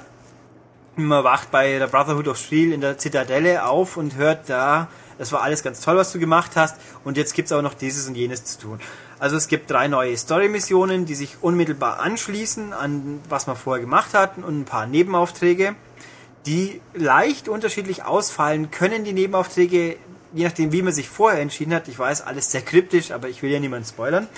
Man 0.96 1.24
wacht 1.24 1.50
bei 1.50 1.78
der 1.78 1.86
Brotherhood 1.86 2.28
of 2.28 2.36
Steel 2.36 2.74
in 2.74 2.82
der 2.82 2.98
Zitadelle 2.98 3.64
auf 3.64 3.96
und 3.96 4.16
hört 4.16 4.50
da, 4.50 4.88
es 5.16 5.32
war 5.32 5.40
alles 5.40 5.62
ganz 5.62 5.80
toll, 5.80 5.96
was 5.96 6.12
du 6.12 6.18
gemacht 6.18 6.52
hast 6.56 6.76
und 7.04 7.16
jetzt 7.16 7.32
gibt's 7.32 7.52
aber 7.52 7.62
noch 7.62 7.74
dieses 7.74 8.06
und 8.06 8.16
jenes 8.16 8.44
zu 8.44 8.60
tun. 8.60 8.80
Also 9.24 9.38
es 9.38 9.48
gibt 9.48 9.70
drei 9.70 9.88
neue 9.88 10.14
Story-Missionen, 10.14 11.06
die 11.06 11.14
sich 11.14 11.38
unmittelbar 11.40 11.98
anschließen 11.98 12.74
an 12.74 13.22
was 13.26 13.46
man 13.46 13.56
vorher 13.56 13.82
gemacht 13.82 14.12
hat 14.12 14.36
und 14.36 14.60
ein 14.60 14.64
paar 14.66 14.86
Nebenaufträge, 14.86 15.76
die 16.44 16.82
leicht 16.92 17.48
unterschiedlich 17.48 18.04
ausfallen 18.04 18.70
können, 18.70 19.02
die 19.02 19.14
Nebenaufträge, 19.14 19.96
je 20.34 20.44
nachdem 20.44 20.72
wie 20.72 20.82
man 20.82 20.92
sich 20.92 21.08
vorher 21.08 21.40
entschieden 21.40 21.72
hat. 21.72 21.88
Ich 21.88 21.98
weiß, 21.98 22.20
alles 22.20 22.50
sehr 22.50 22.60
kryptisch, 22.60 23.12
aber 23.12 23.30
ich 23.30 23.42
will 23.42 23.50
ja 23.50 23.60
niemanden 23.60 23.88
spoilern. 23.88 24.28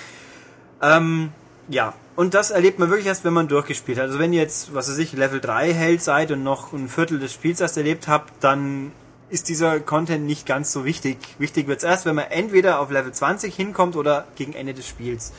Ähm, 0.81 1.31
ja, 1.67 1.93
und 2.15 2.33
das 2.33 2.51
erlebt 2.51 2.79
man 2.79 2.89
wirklich 2.89 3.07
erst, 3.07 3.25
wenn 3.25 3.33
man 3.33 3.49
durchgespielt 3.49 3.97
hat. 3.97 4.05
Also 4.05 4.19
wenn 4.19 4.31
ihr 4.31 4.41
jetzt, 4.41 4.73
was 4.73 4.89
weiß 4.89 4.99
ich, 4.99 5.11
Level 5.11 5.41
3 5.41 5.73
Held 5.73 6.01
seid 6.01 6.31
und 6.31 6.43
noch 6.43 6.71
ein 6.71 6.87
Viertel 6.87 7.19
des 7.19 7.33
Spiels 7.33 7.59
erst 7.59 7.75
erlebt 7.75 8.07
habt, 8.07 8.41
dann 8.41 8.93
ist 9.29 9.49
dieser 9.49 9.79
Content 9.79 10.25
nicht 10.25 10.45
ganz 10.45 10.71
so 10.71 10.85
wichtig. 10.85 11.17
Wichtig 11.37 11.67
wird's 11.67 11.83
erst, 11.83 12.05
wenn 12.05 12.15
man 12.15 12.25
entweder 12.25 12.79
auf 12.79 12.91
Level 12.91 13.11
20 13.11 13.53
hinkommt 13.53 13.95
oder 13.95 14.25
gegen 14.35 14.53
Ende 14.53 14.73
des 14.73 14.87
Spiels. 14.87 15.33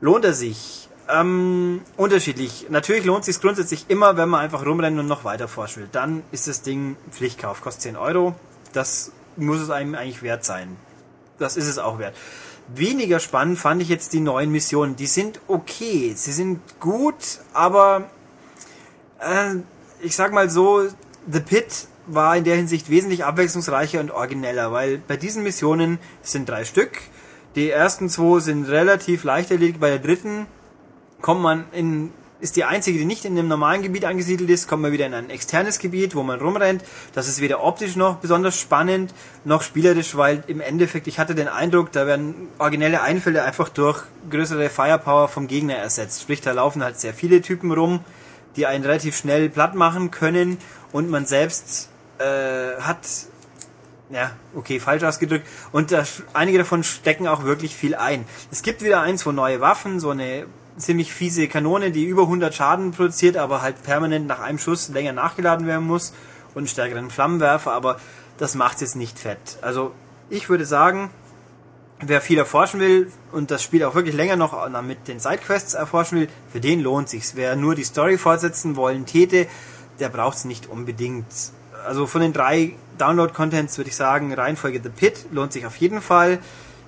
Lohnt 0.00 0.24
er 0.24 0.32
sich? 0.34 0.88
Ähm, 1.08 1.82
unterschiedlich. 1.96 2.66
Natürlich 2.70 3.04
lohnt 3.04 3.24
sich 3.24 3.40
grundsätzlich 3.40 3.86
immer, 3.88 4.16
wenn 4.16 4.28
man 4.28 4.40
einfach 4.40 4.64
rumrennen 4.64 5.00
und 5.00 5.06
noch 5.06 5.24
weiter 5.24 5.48
forschen 5.48 5.82
will. 5.82 5.88
Dann 5.92 6.22
ist 6.32 6.48
das 6.48 6.62
Ding 6.62 6.96
Pflichtkauf, 7.10 7.60
kostet 7.60 7.82
10 7.82 7.96
Euro. 7.96 8.34
Das 8.72 9.12
muss 9.36 9.60
es 9.60 9.70
einem 9.70 9.94
eigentlich 9.94 10.22
wert 10.22 10.44
sein. 10.44 10.76
Das 11.38 11.56
ist 11.56 11.68
es 11.68 11.78
auch 11.78 11.98
wert. 11.98 12.16
Weniger 12.74 13.20
spannend 13.20 13.58
fand 13.58 13.82
ich 13.82 13.88
jetzt 13.88 14.12
die 14.14 14.20
neuen 14.20 14.50
Missionen. 14.50 14.96
Die 14.96 15.06
sind 15.06 15.40
okay, 15.48 16.14
sie 16.16 16.32
sind 16.32 16.60
gut, 16.80 17.40
aber 17.52 18.08
äh, 19.20 19.56
ich 20.00 20.16
sag 20.16 20.32
mal 20.32 20.48
so, 20.48 20.88
The 21.30 21.40
Pit 21.40 21.86
war 22.06 22.36
in 22.36 22.44
der 22.44 22.56
Hinsicht 22.56 22.90
wesentlich 22.90 23.24
abwechslungsreicher 23.24 24.00
und 24.00 24.10
origineller, 24.10 24.72
weil 24.72 24.98
bei 24.98 25.16
diesen 25.16 25.42
Missionen 25.42 25.98
sind 26.22 26.48
drei 26.48 26.64
Stück. 26.64 26.98
Die 27.54 27.70
ersten 27.70 28.08
zwei 28.08 28.40
sind 28.40 28.68
relativ 28.68 29.24
leicht 29.24 29.50
erledigt. 29.50 29.80
Bei 29.80 29.90
der 29.90 30.00
dritten 30.00 30.46
kommt 31.20 31.40
man 31.40 31.64
in, 31.72 32.12
ist 32.40 32.56
die 32.56 32.64
einzige, 32.64 32.98
die 32.98 33.04
nicht 33.04 33.24
in 33.24 33.38
einem 33.38 33.48
normalen 33.48 33.82
Gebiet 33.82 34.04
angesiedelt 34.04 34.50
ist, 34.50 34.68
kommt 34.68 34.82
man 34.82 34.92
wieder 34.92 35.06
in 35.06 35.14
ein 35.14 35.30
externes 35.30 35.78
Gebiet, 35.78 36.14
wo 36.14 36.22
man 36.22 36.40
rumrennt. 36.40 36.84
Das 37.14 37.28
ist 37.28 37.40
weder 37.40 37.62
optisch 37.62 37.96
noch 37.96 38.16
besonders 38.16 38.58
spannend, 38.58 39.14
noch 39.44 39.62
spielerisch, 39.62 40.16
weil 40.16 40.42
im 40.48 40.60
Endeffekt, 40.60 41.06
ich 41.06 41.18
hatte 41.18 41.34
den 41.34 41.48
Eindruck, 41.48 41.92
da 41.92 42.06
werden 42.06 42.48
originelle 42.58 43.02
Einfälle 43.02 43.44
einfach 43.44 43.68
durch 43.68 44.02
größere 44.30 44.68
Firepower 44.68 45.28
vom 45.28 45.46
Gegner 45.46 45.76
ersetzt. 45.76 46.22
Sprich, 46.22 46.40
da 46.40 46.52
laufen 46.52 46.82
halt 46.82 46.98
sehr 46.98 47.14
viele 47.14 47.40
Typen 47.40 47.70
rum, 47.70 48.00
die 48.56 48.66
einen 48.66 48.84
relativ 48.84 49.16
schnell 49.16 49.48
platt 49.48 49.74
machen 49.74 50.10
können 50.10 50.58
und 50.92 51.08
man 51.08 51.24
selbst 51.24 51.88
äh, 52.18 52.80
hat 52.80 53.06
ja, 54.10 54.30
okay, 54.54 54.80
falsch 54.80 55.02
ausgedrückt. 55.02 55.46
Und 55.72 55.90
das, 55.90 56.22
einige 56.34 56.58
davon 56.58 56.84
stecken 56.84 57.26
auch 57.26 57.44
wirklich 57.44 57.74
viel 57.74 57.94
ein. 57.94 58.24
Es 58.52 58.62
gibt 58.62 58.82
wieder 58.82 59.00
eins, 59.00 59.24
wo 59.26 59.32
neue 59.32 59.60
Waffen, 59.60 59.98
so 59.98 60.10
eine 60.10 60.46
ziemlich 60.76 61.12
fiese 61.12 61.48
Kanone, 61.48 61.90
die 61.90 62.04
über 62.04 62.22
100 62.22 62.54
Schaden 62.54 62.92
produziert, 62.92 63.36
aber 63.36 63.62
halt 63.62 63.82
permanent 63.82 64.26
nach 64.26 64.40
einem 64.40 64.58
Schuss 64.58 64.88
länger 64.88 65.12
nachgeladen 65.12 65.66
werden 65.66 65.86
muss 65.86 66.12
und 66.50 66.58
einen 66.58 66.68
stärkeren 66.68 67.10
Flammenwerfer, 67.10 67.72
aber 67.72 67.98
das 68.38 68.54
macht 68.54 68.80
jetzt 68.80 68.96
nicht 68.96 69.18
fett. 69.18 69.58
Also 69.62 69.92
ich 70.30 70.48
würde 70.48 70.66
sagen, 70.66 71.10
wer 72.00 72.20
viel 72.20 72.38
erforschen 72.38 72.80
will 72.80 73.10
und 73.32 73.50
das 73.50 73.62
Spiel 73.62 73.84
auch 73.84 73.94
wirklich 73.94 74.14
länger 74.14 74.36
noch 74.36 74.70
mit 74.82 75.06
den 75.08 75.20
Sidequests 75.20 75.74
erforschen 75.74 76.20
will, 76.20 76.28
für 76.52 76.60
den 76.60 76.80
lohnt 76.80 77.08
sich's. 77.08 77.36
Wer 77.36 77.56
nur 77.56 77.74
die 77.74 77.84
Story 77.84 78.18
fortsetzen 78.18 78.76
wollen 78.76 79.06
täte, 79.06 79.46
der 80.00 80.08
braucht's 80.08 80.44
nicht 80.44 80.68
unbedingt. 80.68 81.26
Also 81.84 82.06
von 82.06 82.20
den 82.20 82.32
drei 82.32 82.72
Download-Contents 82.98 83.76
würde 83.78 83.90
ich 83.90 83.96
sagen, 83.96 84.32
Reihenfolge 84.32 84.80
The 84.82 84.88
Pit 84.88 85.26
lohnt 85.32 85.52
sich 85.52 85.66
auf 85.66 85.76
jeden 85.76 86.00
Fall. 86.00 86.38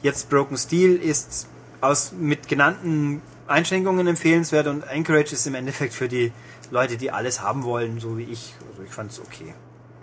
Jetzt 0.02 0.30
Broken 0.30 0.56
Steel 0.56 0.96
ist 0.96 1.48
aus 1.80 2.12
mit 2.12 2.48
genannten 2.48 3.20
Einschränkungen 3.46 4.06
empfehlenswert 4.06 4.66
und 4.66 4.88
Anchorage 4.88 5.32
ist 5.32 5.46
im 5.46 5.54
Endeffekt 5.54 5.94
für 5.94 6.09
die 6.09 6.32
Leute, 6.70 6.96
die 6.96 7.11
alles 7.11 7.40
haben 7.40 7.64
wollen, 7.64 8.00
so 8.00 8.18
wie 8.18 8.24
ich. 8.24 8.54
Also 8.70 8.82
ich 8.82 8.90
fand 8.90 9.12
es 9.12 9.20
okay. 9.20 9.54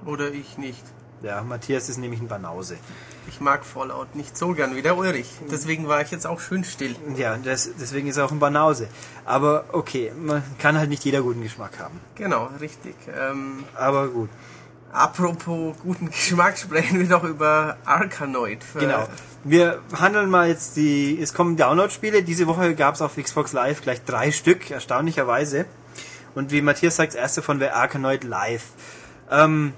Oder 0.06 0.32
ich 0.32 0.58
nicht. 0.58 0.84
Ja, 1.22 1.42
Matthias 1.42 1.88
ist 1.88 1.98
nämlich 1.98 2.20
ein 2.20 2.28
Banause. 2.28 2.76
Ich 3.30 3.40
mag 3.40 3.64
Fallout 3.64 4.14
nicht 4.14 4.38
so 4.38 4.52
gern 4.54 4.76
wie 4.76 4.82
der 4.82 4.98
Ulrich. 4.98 5.30
Deswegen 5.50 5.88
war 5.88 6.02
ich 6.02 6.12
jetzt 6.12 6.28
auch 6.28 6.42
schön 6.42 6.66
still. 6.66 6.98
Ja, 7.16 7.38
das, 7.38 7.70
deswegen 7.80 8.08
ist 8.08 8.18
er 8.18 8.26
auch 8.26 8.32
ein 8.32 8.40
Banause. 8.40 8.90
Aber 9.24 9.64
okay, 9.72 10.12
man 10.22 10.44
kann 10.60 10.78
halt 10.78 10.90
nicht 10.90 11.06
jeder 11.06 11.22
guten 11.22 11.42
Geschmack 11.42 11.80
haben. 11.80 12.02
Genau, 12.16 12.50
richtig. 12.60 12.96
Ähm, 13.08 13.64
Aber 13.74 14.10
gut. 14.10 14.30
Apropos 14.94 15.76
guten 15.84 16.10
Geschmack, 16.10 16.58
sprechen 16.58 17.00
wir 17.00 17.08
doch 17.08 17.24
über 17.24 17.78
Arkanoid. 17.86 18.60
Genau. 18.80 19.08
Wir 19.44 19.82
handeln 20.00 20.30
mal 20.30 20.48
jetzt 20.48 20.78
die, 20.78 21.20
es 21.22 21.34
kommen 21.34 21.58
Download-Spiele. 21.58 22.24
Diese 22.24 22.48
Woche 22.48 22.76
gab 22.76 22.96
es 22.96 23.02
auf 23.02 23.18
Xbox 23.18 23.52
Live 23.52 23.82
gleich 23.82 24.04
drei 24.06 24.32
Stück, 24.32 24.72
erstaunlicherweise. 24.72 25.66
Und 26.36 26.52
wie 26.52 26.62
Matthias 26.62 26.96
sagt, 26.96 27.14
das 27.14 27.20
erste 27.20 27.42
von 27.42 27.60
wäre 27.60 27.74
Arkanoid 27.74 28.24
Live. 28.24 28.64
Ähm, 29.30 29.74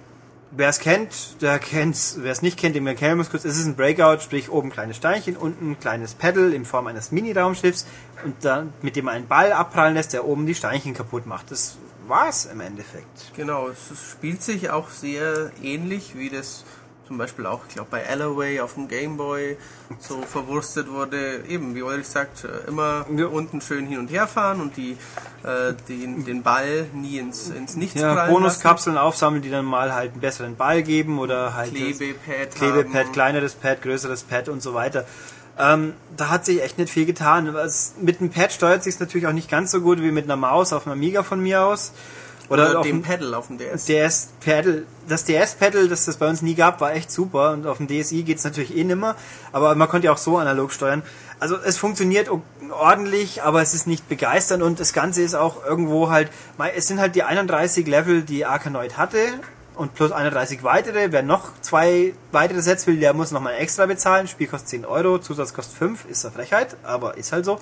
wer 0.51 0.69
es 0.69 0.79
kennt, 0.79 1.41
der 1.41 1.59
kennt's. 1.59 2.17
Wer 2.21 2.31
es 2.31 2.41
nicht 2.41 2.57
kennt, 2.57 2.75
dem 2.75 2.87
erklären 2.87 3.17
wir 3.17 3.23
es 3.23 3.29
kurz. 3.29 3.43
Es 3.45 3.57
ist 3.57 3.65
ein 3.65 3.75
Breakout, 3.75 4.21
sprich 4.21 4.49
oben 4.49 4.69
kleines 4.69 4.97
Steinchen, 4.97 5.35
unten 5.35 5.71
ein 5.71 5.79
kleines 5.79 6.13
Pedal 6.13 6.53
in 6.53 6.65
Form 6.65 6.87
eines 6.87 7.11
Mini-Raumschiffs 7.11 7.85
und 8.23 8.35
dann, 8.45 8.73
mit 8.81 8.95
dem 8.95 9.05
man 9.05 9.15
einen 9.15 9.27
Ball 9.27 9.51
abprallen 9.51 9.95
lässt, 9.95 10.13
der 10.13 10.25
oben 10.25 10.45
die 10.45 10.55
Steinchen 10.55 10.93
kaputt 10.93 11.25
macht. 11.25 11.51
Das 11.51 11.77
war's 12.07 12.45
im 12.45 12.61
Endeffekt. 12.61 13.33
Genau, 13.35 13.67
es 13.69 13.91
es 13.91 14.11
spielt 14.11 14.41
sich 14.43 14.69
auch 14.69 14.89
sehr 14.89 15.51
ähnlich, 15.61 16.13
wie 16.15 16.29
das 16.29 16.63
zum 17.07 17.19
Beispiel 17.19 17.45
auch, 17.45 17.61
ich 17.67 17.75
glaube, 17.75 17.89
bei 17.91 18.09
Alloway 18.09 18.61
auf 18.61 18.73
dem 18.73 18.87
Gameboy 18.87 19.57
so 19.99 20.21
verwurstet 20.27 20.89
wurde. 20.89 21.43
Eben, 21.47 21.75
wie 21.75 21.83
Ulrich 21.83 22.07
sagt, 22.07 22.45
äh, 22.45 22.67
immer 22.67 23.05
Ja. 23.15 23.27
unten 23.27 23.61
schön 23.61 23.85
hin 23.85 23.99
und 23.99 24.07
her 24.09 24.27
fahren 24.27 24.59
und 24.59 24.75
die, 24.75 24.97
äh, 25.43 25.73
den, 25.87 26.25
den 26.25 26.41
Ball 26.41 26.87
nie 26.93 27.19
ins, 27.19 27.49
ins 27.51 27.75
Nichts 27.75 28.01
Ja, 28.01 28.25
Bonuskapseln 28.25 28.97
aufsammeln, 28.97 29.43
die 29.43 29.51
dann 29.51 29.65
mal 29.65 29.93
halt 29.93 30.13
einen 30.13 30.21
besseren 30.21 30.55
Ball 30.55 30.81
geben 30.81 31.19
oder 31.19 31.53
halt 31.53 31.73
lassen. 31.73 31.95
Klebepad, 31.97 32.55
Klebepad, 32.55 33.05
haben. 33.05 33.11
kleineres 33.11 33.53
Pad, 33.53 33.83
größeres 33.83 34.23
Pad 34.23 34.49
und 34.49 34.63
so 34.63 34.73
weiter. 34.73 35.05
Ähm, 35.57 35.93
da 36.17 36.29
hat 36.29 36.45
sich 36.45 36.61
echt 36.61 36.77
nicht 36.77 36.91
viel 36.91 37.05
getan. 37.05 37.53
Was, 37.53 37.93
mit 38.01 38.19
dem 38.19 38.29
Pad 38.29 38.51
steuert 38.51 38.83
sich 38.83 38.99
natürlich 38.99 39.27
auch 39.27 39.33
nicht 39.33 39.49
ganz 39.49 39.71
so 39.71 39.81
gut 39.81 40.01
wie 40.01 40.11
mit 40.11 40.25
einer 40.25 40.35
Maus 40.35 40.73
auf 40.73 40.85
einem 40.85 40.93
Amiga 40.93 41.23
von 41.23 41.41
mir 41.41 41.63
aus. 41.63 41.93
Oder, 42.49 42.69
Oder 42.69 42.79
auf 42.79 42.85
dem 42.85 43.01
Pedal 43.01 43.33
auf 43.33 43.47
dem 43.47 43.57
DS. 43.57 43.85
DS-Pedal. 43.85 44.83
Das 45.07 45.25
DS-Pedal, 45.25 45.87
das 45.87 46.07
es 46.07 46.17
bei 46.17 46.27
uns 46.27 46.41
nie 46.41 46.55
gab, 46.55 46.79
war 46.79 46.93
echt 46.93 47.11
super. 47.11 47.53
Und 47.53 47.65
auf 47.65 47.77
dem 47.77 47.87
DSi 47.87 48.23
geht's 48.23 48.43
natürlich 48.43 48.75
eh 48.75 48.83
nimmer. 48.83 49.15
Aber 49.51 49.73
man 49.75 49.87
konnte 49.87 50.05
ja 50.05 50.13
auch 50.13 50.17
so 50.17 50.37
analog 50.37 50.71
steuern. 50.71 51.01
Also 51.39 51.57
es 51.57 51.77
funktioniert 51.77 52.29
ordentlich, 52.71 53.43
aber 53.43 53.61
es 53.61 53.73
ist 53.73 53.87
nicht 53.87 54.07
begeisternd. 54.07 54.61
Und 54.61 54.79
das 54.79 54.93
Ganze 54.93 55.23
ist 55.23 55.35
auch 55.35 55.65
irgendwo 55.65 56.09
halt... 56.09 56.29
Es 56.75 56.87
sind 56.87 56.99
halt 56.99 57.15
die 57.15 57.23
31 57.23 57.87
Level, 57.87 58.21
die 58.21 58.45
Arkanoid 58.45 58.97
hatte. 58.97 59.17
Und 59.75 59.93
plus 59.93 60.11
31 60.11 60.63
weitere. 60.63 61.11
Wer 61.11 61.23
noch 61.23 61.51
zwei 61.61 62.13
weitere 62.31 62.61
Sets 62.61 62.87
will, 62.87 62.99
der 62.99 63.13
muss 63.13 63.31
nochmal 63.31 63.55
extra 63.55 63.85
bezahlen. 63.85 64.27
Spiel 64.27 64.47
kostet 64.47 64.69
10 64.69 64.85
Euro, 64.85 65.19
Zusatz 65.19 65.53
kostet 65.53 65.77
5. 65.77 66.05
Ist 66.05 66.25
eine 66.25 66.33
Frechheit, 66.33 66.77
aber 66.83 67.17
ist 67.17 67.31
halt 67.31 67.45
so. 67.45 67.59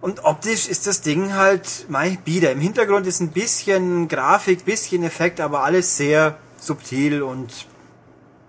Und 0.00 0.24
optisch 0.24 0.68
ist 0.68 0.86
das 0.86 1.00
Ding 1.00 1.34
halt, 1.34 1.86
mei, 1.88 2.18
bieder. 2.24 2.52
Im 2.52 2.60
Hintergrund 2.60 3.06
ist 3.06 3.20
ein 3.20 3.30
bisschen 3.30 4.08
Grafik, 4.08 4.64
bisschen 4.64 5.02
Effekt, 5.02 5.40
aber 5.40 5.64
alles 5.64 5.96
sehr 5.96 6.36
subtil 6.58 7.22
und 7.22 7.66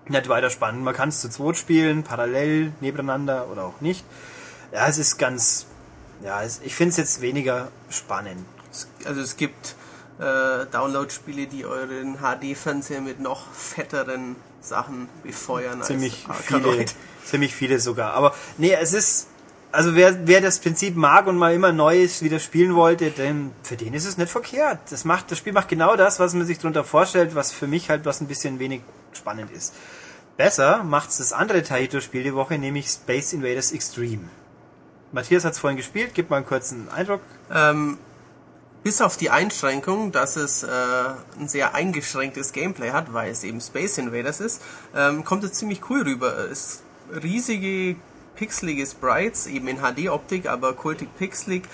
nicht 0.06 0.28
weiter 0.28 0.50
spannend. 0.50 0.84
Man 0.84 0.94
kann 0.94 1.08
es 1.08 1.20
zu 1.20 1.28
zweit 1.28 1.56
spielen, 1.56 2.02
parallel, 2.02 2.72
nebeneinander 2.80 3.48
oder 3.50 3.64
auch 3.64 3.80
nicht. 3.80 4.04
Ja, 4.72 4.86
es 4.86 4.98
ist 4.98 5.18
ganz, 5.18 5.66
ja, 6.22 6.42
ich 6.44 6.74
finde 6.74 6.90
es 6.90 6.96
jetzt 6.96 7.20
weniger 7.22 7.68
spannend. 7.90 8.44
Also 9.04 9.20
es 9.20 9.36
gibt 9.36 9.74
äh, 10.18 10.66
Download-Spiele, 10.70 11.46
die 11.46 11.64
euren 11.64 12.18
HD-Fernseher 12.18 13.00
mit 13.00 13.20
noch 13.20 13.52
fetteren 13.52 14.36
Sachen 14.60 15.08
befeuern 15.22 15.82
ziemlich 15.82 16.26
als 16.28 16.46
viele, 16.46 16.84
ziemlich 17.24 17.54
viele 17.54 17.78
sogar. 17.78 18.14
Aber 18.14 18.34
nee, 18.56 18.72
es 18.72 18.92
ist, 18.92 19.28
also 19.70 19.94
wer, 19.94 20.26
wer 20.26 20.40
das 20.40 20.58
Prinzip 20.58 20.96
mag 20.96 21.26
und 21.26 21.36
mal 21.36 21.54
immer 21.54 21.72
Neues 21.72 22.22
wieder 22.22 22.40
spielen 22.40 22.74
wollte, 22.74 23.10
denn 23.10 23.52
für 23.62 23.76
den 23.76 23.94
ist 23.94 24.06
es 24.06 24.18
nicht 24.18 24.30
verkehrt. 24.30 24.80
Das 24.90 25.04
macht, 25.04 25.30
das 25.30 25.38
Spiel 25.38 25.52
macht 25.52 25.68
genau 25.68 25.94
das, 25.96 26.18
was 26.18 26.34
man 26.34 26.46
sich 26.46 26.58
darunter 26.58 26.84
vorstellt, 26.84 27.34
was 27.34 27.52
für 27.52 27.66
mich 27.66 27.90
halt 27.90 28.04
was 28.04 28.20
ein 28.20 28.26
bisschen 28.26 28.58
wenig 28.58 28.82
spannend 29.12 29.50
ist. 29.52 29.74
Besser 30.36 30.84
macht's 30.84 31.18
das 31.18 31.32
andere 31.32 31.62
Taito-Spiel 31.62 32.22
die 32.22 32.34
Woche, 32.34 32.58
nämlich 32.58 32.88
Space 32.88 33.32
Invaders 33.32 33.72
Extreme. 33.72 34.24
Matthias 35.10 35.44
hat's 35.44 35.58
vorhin 35.58 35.76
gespielt, 35.76 36.10
gib 36.14 36.30
mal 36.30 36.36
einen 36.36 36.46
kurzen 36.46 36.88
Eindruck. 36.90 37.20
Ähm, 37.52 37.98
bis 38.82 39.00
auf 39.00 39.16
die 39.16 39.30
Einschränkung, 39.30 40.12
dass 40.12 40.36
es 40.36 40.62
äh, 40.62 40.68
ein 41.38 41.48
sehr 41.48 41.74
eingeschränktes 41.74 42.52
Gameplay 42.52 42.90
hat, 42.90 43.12
weil 43.12 43.30
es 43.30 43.44
eben 43.44 43.60
Space 43.60 43.98
Invaders 43.98 44.40
ist, 44.40 44.62
ähm, 44.94 45.24
kommt 45.24 45.44
es 45.44 45.52
ziemlich 45.52 45.88
cool 45.90 46.02
rüber. 46.02 46.36
Es 46.50 46.50
ist 46.50 46.82
riesige, 47.22 47.96
pixelige 48.36 48.86
Sprites, 48.86 49.46
eben 49.46 49.68
in 49.68 49.78
HD-Optik, 49.78 50.48
aber 50.48 50.72
kultig 50.74 51.08
pixelig, 51.18 51.64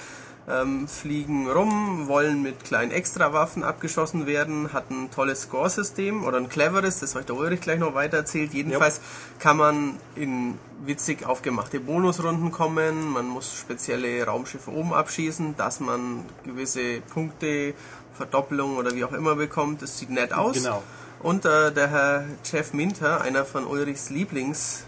ähm, 0.49 0.87
fliegen 0.89 1.51
rum, 1.51 2.07
wollen 2.09 2.43
mit 2.43 2.65
kleinen 2.65 2.91
Extrawaffen 2.91 3.65
abgeschossen 3.65 4.27
werden, 4.27 4.73
hat 4.73 4.91
ein 4.91 5.11
tolles 5.11 5.43
Score-System 5.43 6.25
oder 6.25 6.39
ein 6.39 6.49
cleveres, 6.49 7.01
das 7.01 7.17
euch 7.17 7.25
der 7.25 7.37
Ulrich 7.37 7.61
gleich 7.61 7.79
noch 7.79 7.95
weiter 7.95 8.19
erzählt. 8.19 8.53
Jedenfalls 8.53 9.01
kann 9.39 9.57
man 9.57 9.99
in 10.17 10.59
witzig 10.85 11.25
aufgemachte 11.27 11.81
Bonusrunden 11.81 12.51
kommen, 12.53 13.13
man 13.13 13.27
muss 13.27 13.57
spezielle 13.57 14.25
Raumschiffe 14.25 14.71
oben 14.71 14.93
abschießen, 14.93 15.57
dass 15.57 15.81
man 15.81 16.25
gewisse 16.45 17.01
Punkte, 17.01 17.75
Verdoppelung 18.15 18.77
oder 18.77 18.95
wie 18.95 19.05
auch 19.05 19.13
immer 19.13 19.35
bekommt. 19.35 19.83
Das 19.83 19.99
sieht 19.99 20.11
nett 20.11 20.33
aus. 20.33 20.55
Genau. 20.55 20.83
Und 21.21 21.45
äh, 21.45 21.73
der 21.73 21.89
Herr 21.89 22.25
Jeff 22.45 22.73
Minter, 22.73 23.23
einer 23.23 23.45
von 23.45 23.67
Ulrichs 23.67 24.11
Lieblings 24.11 24.85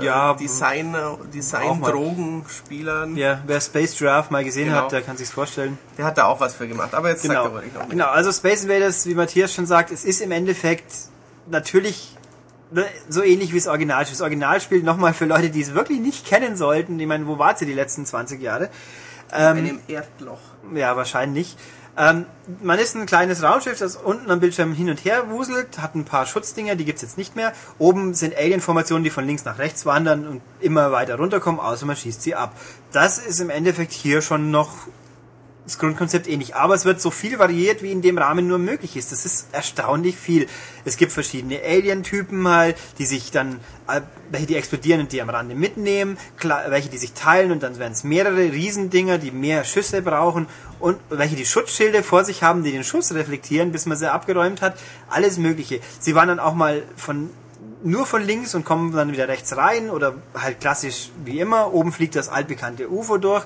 Ja, 0.00 0.34
Designer. 0.34 1.16
Design-Drogenspielern, 1.32 3.16
Ja, 3.16 3.40
wer 3.46 3.60
Space 3.60 3.96
Giraffe 3.98 4.32
mal 4.32 4.44
gesehen 4.44 4.68
Genau. 4.68 4.82
hat, 4.82 4.92
der 4.92 5.02
kann 5.02 5.16
sich's 5.16 5.30
vorstellen. 5.30 5.78
der 5.96 6.04
hat 6.06 6.18
da 6.18 6.24
auch 6.24 6.40
was 6.40 6.54
für 6.54 6.66
gemacht. 6.68 6.94
Aber 6.94 7.08
jetzt 7.10 7.22
Genau. 7.22 7.34
sagt 7.44 7.46
er 7.46 7.52
Ulrich 7.54 7.72
noch 7.72 7.80
mal. 7.82 7.88
genau, 7.88 8.06
also 8.08 8.32
Space 8.32 8.64
Invaders, 8.64 9.06
wie 9.06 9.14
Matthias 9.14 9.54
schon 9.54 9.66
sagt, 9.66 9.90
es 9.90 10.04
ist 10.04 10.20
im 10.20 10.30
Endeffekt 10.32 10.92
natürlich 11.48 12.16
ne, 12.72 12.84
so 13.08 13.22
ähnlich 13.22 13.52
wie 13.52 13.58
das 13.58 13.68
Originalspiel. 13.68 14.14
Das 14.16 14.22
Originalspiel 14.22 14.82
nochmal 14.82 15.14
für 15.14 15.24
Leute, 15.24 15.50
die 15.50 15.60
es 15.60 15.74
wirklich 15.74 16.00
nicht 16.00 16.26
kennen 16.26 16.56
sollten. 16.56 16.98
Ich 16.98 17.06
meine, 17.06 17.26
wo 17.26 17.38
wart 17.38 17.60
ihr 17.60 17.66
die 17.66 17.72
letzten 17.74 18.04
20 18.06 18.40
Jahre? 18.42 18.70
Ähm, 19.32 19.56
In 19.58 19.64
einem 19.66 19.80
Erdloch. 19.88 20.40
Ja, 20.74 20.96
wahrscheinlich. 20.96 21.56
Ähm, 21.98 22.26
man 22.62 22.78
ist 22.78 22.94
ein 22.94 23.06
kleines 23.06 23.42
Raumschiff, 23.42 23.78
das 23.78 23.96
unten 23.96 24.30
am 24.30 24.40
Bildschirm 24.40 24.74
hin 24.74 24.90
und 24.90 25.04
her 25.04 25.30
wuselt, 25.30 25.78
hat 25.78 25.94
ein 25.94 26.04
paar 26.04 26.26
Schutzdinger, 26.26 26.74
die 26.74 26.84
gibt's 26.84 27.02
jetzt 27.02 27.16
nicht 27.16 27.36
mehr. 27.36 27.52
Oben 27.78 28.14
sind 28.14 28.36
Alien-Formationen, 28.36 29.02
die 29.02 29.10
von 29.10 29.26
links 29.26 29.44
nach 29.44 29.58
rechts 29.58 29.86
wandern 29.86 30.26
und 30.26 30.42
immer 30.60 30.92
weiter 30.92 31.16
runterkommen, 31.16 31.60
außer 31.60 31.86
man 31.86 31.96
schießt 31.96 32.22
sie 32.22 32.34
ab. 32.34 32.54
Das 32.92 33.18
ist 33.18 33.40
im 33.40 33.50
Endeffekt 33.50 33.92
hier 33.92 34.20
schon 34.20 34.50
noch 34.50 34.70
das 35.66 35.78
Grundkonzept 35.78 36.28
ähnlich. 36.28 36.54
Aber 36.54 36.74
es 36.74 36.84
wird 36.84 37.00
so 37.00 37.10
viel 37.10 37.38
variiert, 37.38 37.82
wie 37.82 37.90
in 37.90 38.00
dem 38.00 38.16
Rahmen 38.16 38.46
nur 38.46 38.58
möglich 38.58 38.96
ist. 38.96 39.10
Das 39.12 39.26
ist 39.26 39.48
erstaunlich 39.52 40.16
viel. 40.16 40.46
Es 40.84 40.96
gibt 40.96 41.12
verschiedene 41.12 41.60
Alien-Typen 41.62 42.48
halt, 42.48 42.76
die 42.98 43.04
sich 43.04 43.32
dann, 43.32 43.60
äh, 43.88 44.00
welche 44.30 44.46
die 44.46 44.56
explodieren 44.56 45.00
und 45.00 45.12
die 45.12 45.20
am 45.20 45.28
Rande 45.28 45.56
mitnehmen, 45.56 46.16
welche 46.68 46.88
die 46.88 46.98
sich 46.98 47.12
teilen 47.12 47.50
und 47.50 47.62
dann 47.62 47.78
werden 47.78 47.92
es 47.92 48.04
mehrere 48.04 48.52
Riesendinger, 48.52 49.18
die 49.18 49.32
mehr 49.32 49.64
Schüsse 49.64 50.02
brauchen 50.02 50.46
und 50.78 50.98
welche 51.10 51.34
die 51.34 51.46
Schutzschilde 51.46 52.04
vor 52.04 52.24
sich 52.24 52.44
haben, 52.44 52.62
die 52.62 52.70
den 52.70 52.84
Schuss 52.84 53.12
reflektieren, 53.12 53.72
bis 53.72 53.86
man 53.86 53.98
sie 53.98 54.10
abgeräumt 54.10 54.62
hat. 54.62 54.78
Alles 55.10 55.36
Mögliche. 55.36 55.80
Sie 55.98 56.14
waren 56.14 56.28
dann 56.28 56.40
auch 56.40 56.54
mal 56.54 56.84
von 56.96 57.30
nur 57.82 58.06
von 58.06 58.22
links 58.22 58.54
und 58.54 58.64
kommen 58.64 58.92
dann 58.92 59.12
wieder 59.12 59.28
rechts 59.28 59.56
rein 59.56 59.90
oder 59.90 60.14
halt 60.34 60.60
klassisch 60.60 61.10
wie 61.24 61.40
immer. 61.40 61.72
Oben 61.72 61.92
fliegt 61.92 62.16
das 62.16 62.28
altbekannte 62.28 62.90
UFO 62.90 63.18
durch. 63.18 63.44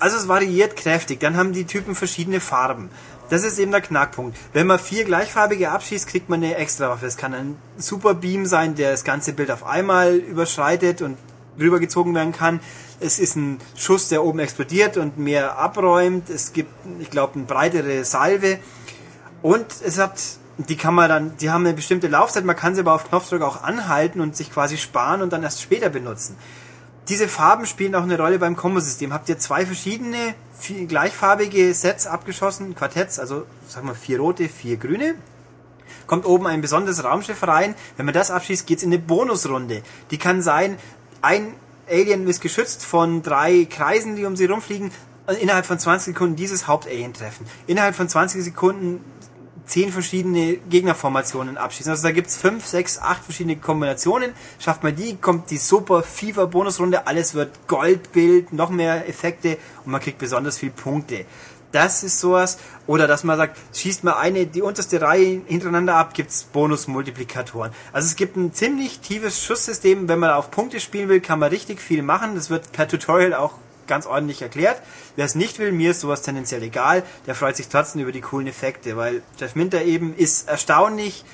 Also 0.00 0.16
es 0.16 0.28
variiert 0.28 0.76
kräftig. 0.76 1.20
Dann 1.20 1.36
haben 1.36 1.52
die 1.52 1.66
Typen 1.66 1.94
verschiedene 1.94 2.40
Farben. 2.40 2.90
Das 3.28 3.44
ist 3.44 3.58
eben 3.58 3.70
der 3.70 3.80
Knackpunkt. 3.80 4.36
Wenn 4.52 4.66
man 4.66 4.80
vier 4.80 5.04
gleichfarbige 5.04 5.70
abschießt, 5.70 6.08
kriegt 6.08 6.28
man 6.28 6.42
eine 6.42 6.56
extra 6.56 6.88
Waffe. 6.88 7.06
Es 7.06 7.16
kann 7.16 7.32
ein 7.32 7.56
Superbeam 7.76 8.46
sein, 8.46 8.74
der 8.74 8.90
das 8.90 9.04
ganze 9.04 9.32
Bild 9.32 9.52
auf 9.52 9.64
einmal 9.64 10.16
überschreitet 10.16 11.00
und 11.00 11.16
rübergezogen 11.58 12.14
werden 12.14 12.32
kann. 12.32 12.60
Es 12.98 13.18
ist 13.18 13.36
ein 13.36 13.58
Schuss, 13.76 14.08
der 14.08 14.24
oben 14.24 14.40
explodiert 14.40 14.96
und 14.96 15.18
mehr 15.18 15.58
abräumt. 15.58 16.28
Es 16.28 16.52
gibt, 16.52 16.72
ich 16.98 17.10
glaube, 17.10 17.34
eine 17.34 17.44
breitere 17.44 18.04
Salve. 18.04 18.58
Und 19.42 19.66
es 19.84 19.98
hat, 19.98 20.20
die 20.56 20.76
kann 20.76 20.94
man 20.94 21.08
dann, 21.08 21.36
die 21.36 21.50
haben 21.50 21.64
eine 21.64 21.74
bestimmte 21.74 22.08
Laufzeit, 22.08 22.44
man 22.44 22.56
kann 22.56 22.74
sie 22.74 22.80
aber 22.80 22.94
auf 22.94 23.08
Knopfdruck 23.08 23.42
auch 23.42 23.62
anhalten 23.62 24.20
und 24.20 24.36
sich 24.36 24.50
quasi 24.52 24.76
sparen 24.76 25.22
und 25.22 25.32
dann 25.32 25.42
erst 25.42 25.62
später 25.62 25.88
benutzen. 25.88 26.36
Diese 27.10 27.26
Farben 27.26 27.66
spielen 27.66 27.96
auch 27.96 28.04
eine 28.04 28.16
Rolle 28.16 28.38
beim 28.38 28.54
Kombosystem. 28.54 29.12
Habt 29.12 29.28
ihr 29.28 29.36
zwei 29.36 29.66
verschiedene, 29.66 30.36
gleichfarbige 30.86 31.74
Sets 31.74 32.06
abgeschossen, 32.06 32.76
Quartetts, 32.76 33.18
also 33.18 33.46
sagen 33.66 33.88
wir 33.88 33.96
vier 33.96 34.20
rote, 34.20 34.48
vier 34.48 34.76
grüne, 34.76 35.16
kommt 36.06 36.24
oben 36.24 36.46
ein 36.46 36.60
besonderes 36.60 37.02
Raumschiff 37.02 37.42
rein. 37.42 37.74
Wenn 37.96 38.06
man 38.06 38.14
das 38.14 38.30
abschießt, 38.30 38.64
geht's 38.64 38.84
in 38.84 38.90
eine 38.90 39.00
Bonusrunde. 39.00 39.82
Die 40.12 40.18
kann 40.18 40.40
sein, 40.40 40.78
ein 41.20 41.54
Alien 41.90 42.28
ist 42.28 42.42
geschützt 42.42 42.84
von 42.84 43.24
drei 43.24 43.66
Kreisen, 43.68 44.14
die 44.14 44.24
um 44.24 44.36
sie 44.36 44.44
rumfliegen. 44.44 44.92
Innerhalb 45.40 45.66
von 45.66 45.80
20 45.80 46.14
Sekunden 46.14 46.36
dieses 46.36 46.68
Hauptalien 46.68 47.12
treffen. 47.12 47.44
Innerhalb 47.66 47.96
von 47.96 48.08
20 48.08 48.44
Sekunden 48.44 49.04
zehn 49.70 49.92
verschiedene 49.92 50.56
Gegnerformationen 50.68 51.56
abschießen. 51.56 51.90
Also 51.90 52.02
da 52.02 52.10
gibt's 52.10 52.36
fünf, 52.36 52.66
sechs, 52.66 52.98
acht 52.98 53.24
verschiedene 53.24 53.56
Kombinationen. 53.56 54.32
Schafft 54.58 54.82
man 54.82 54.96
die, 54.96 55.16
kommt 55.16 55.50
die 55.50 55.58
super 55.58 56.02
FIFA-Bonusrunde, 56.02 57.06
alles 57.06 57.34
wird 57.34 57.68
Goldbild, 57.68 58.52
noch 58.52 58.70
mehr 58.70 59.08
Effekte 59.08 59.58
und 59.84 59.92
man 59.92 60.00
kriegt 60.00 60.18
besonders 60.18 60.58
viel 60.58 60.70
Punkte. 60.70 61.24
Das 61.72 62.02
ist 62.02 62.18
sowas. 62.18 62.58
Oder 62.88 63.06
dass 63.06 63.22
man 63.22 63.36
sagt, 63.36 63.56
schießt 63.76 64.02
mal 64.02 64.14
eine, 64.14 64.46
die 64.46 64.62
unterste 64.62 65.00
Reihe 65.00 65.42
hintereinander 65.46 65.94
ab, 65.94 66.14
gibt's 66.14 66.42
Bonus-Multiplikatoren. 66.42 67.70
Also 67.92 68.06
es 68.06 68.16
gibt 68.16 68.36
ein 68.36 68.52
ziemlich 68.52 68.98
tiefes 68.98 69.44
Schusssystem. 69.44 70.08
Wenn 70.08 70.18
man 70.18 70.30
auf 70.30 70.50
Punkte 70.50 70.80
spielen 70.80 71.08
will, 71.08 71.20
kann 71.20 71.38
man 71.38 71.50
richtig 71.50 71.80
viel 71.80 72.02
machen. 72.02 72.34
Das 72.34 72.50
wird 72.50 72.72
per 72.72 72.88
Tutorial 72.88 73.34
auch 73.34 73.52
ganz 73.90 74.06
ordentlich 74.06 74.40
erklärt. 74.40 74.80
Wer 75.16 75.26
es 75.26 75.34
nicht 75.34 75.58
will, 75.58 75.72
mir 75.72 75.90
ist 75.90 76.00
sowas 76.00 76.22
tendenziell 76.22 76.62
egal. 76.62 77.02
Der 77.26 77.34
freut 77.34 77.56
sich 77.56 77.68
trotzdem 77.68 78.00
über 78.00 78.12
die 78.12 78.22
coolen 78.22 78.46
Effekte, 78.46 78.96
weil 78.96 79.22
Jeff 79.38 79.54
Minter 79.54 79.82
eben 79.82 80.14
ist 80.16 80.48
erstaunlich 80.48 81.24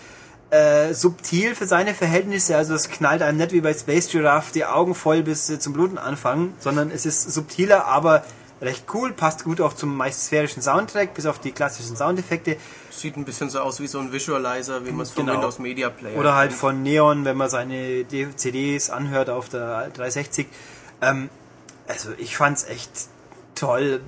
äh, 0.51 0.93
subtil 0.95 1.55
für 1.55 1.67
seine 1.67 1.95
Verhältnisse. 1.95 2.57
Also 2.57 2.75
es 2.75 2.89
knallt 2.89 3.23
einem 3.23 3.39
nicht 3.39 3.53
wie 3.53 3.61
bei 3.61 3.75
Space 3.75 4.09
Giraffe 4.11 4.53
die 4.53 4.65
Augen 4.65 4.95
voll 4.95 5.23
bis 5.23 5.49
äh, 5.51 5.59
zum 5.61 5.73
Bluten 5.73 5.99
anfangen, 5.99 6.55
sondern 6.59 6.91
es 6.91 7.05
ist 7.07 7.31
subtiler, 7.33 7.85
aber 7.87 8.25
recht 8.63 8.85
cool, 8.95 9.13
passt 9.13 9.45
gut 9.45 9.61
auch 9.61 9.75
zum 9.75 9.95
meist 9.97 10.25
sphärischen 10.27 10.63
Soundtrack, 10.63 11.13
bis 11.15 11.27
auf 11.27 11.39
die 11.39 11.53
klassischen 11.53 11.95
Soundeffekte. 11.97 12.57
Sieht 12.91 13.17
ein 13.19 13.27
bisschen 13.27 13.51
so 13.51 13.61
aus 13.61 13.81
wie 13.81 13.87
so 13.87 13.99
ein 13.99 14.13
Visualizer, 14.13 14.87
wie 14.87 14.93
man 14.93 15.03
es 15.03 15.11
vom 15.11 15.27
Genau. 15.27 15.35
Windows 15.39 15.59
Media 15.59 15.91
Player 15.91 16.17
Oder 16.19 16.35
halt 16.37 16.51
kennt. 16.51 16.61
von 16.61 16.83
Neon, 16.83 17.27
wenn 17.27 17.37
man 17.37 17.51
seine 17.51 18.07
CDs 18.37 18.89
anhört 18.89 19.29
auf 19.29 19.51
der 19.51 19.91
360. 19.91 20.47
Ähm, 21.03 21.29
also 21.89 22.11
ich 22.19 22.37
fand's 22.37 22.65
echt 22.65 22.91
toll 23.55 24.01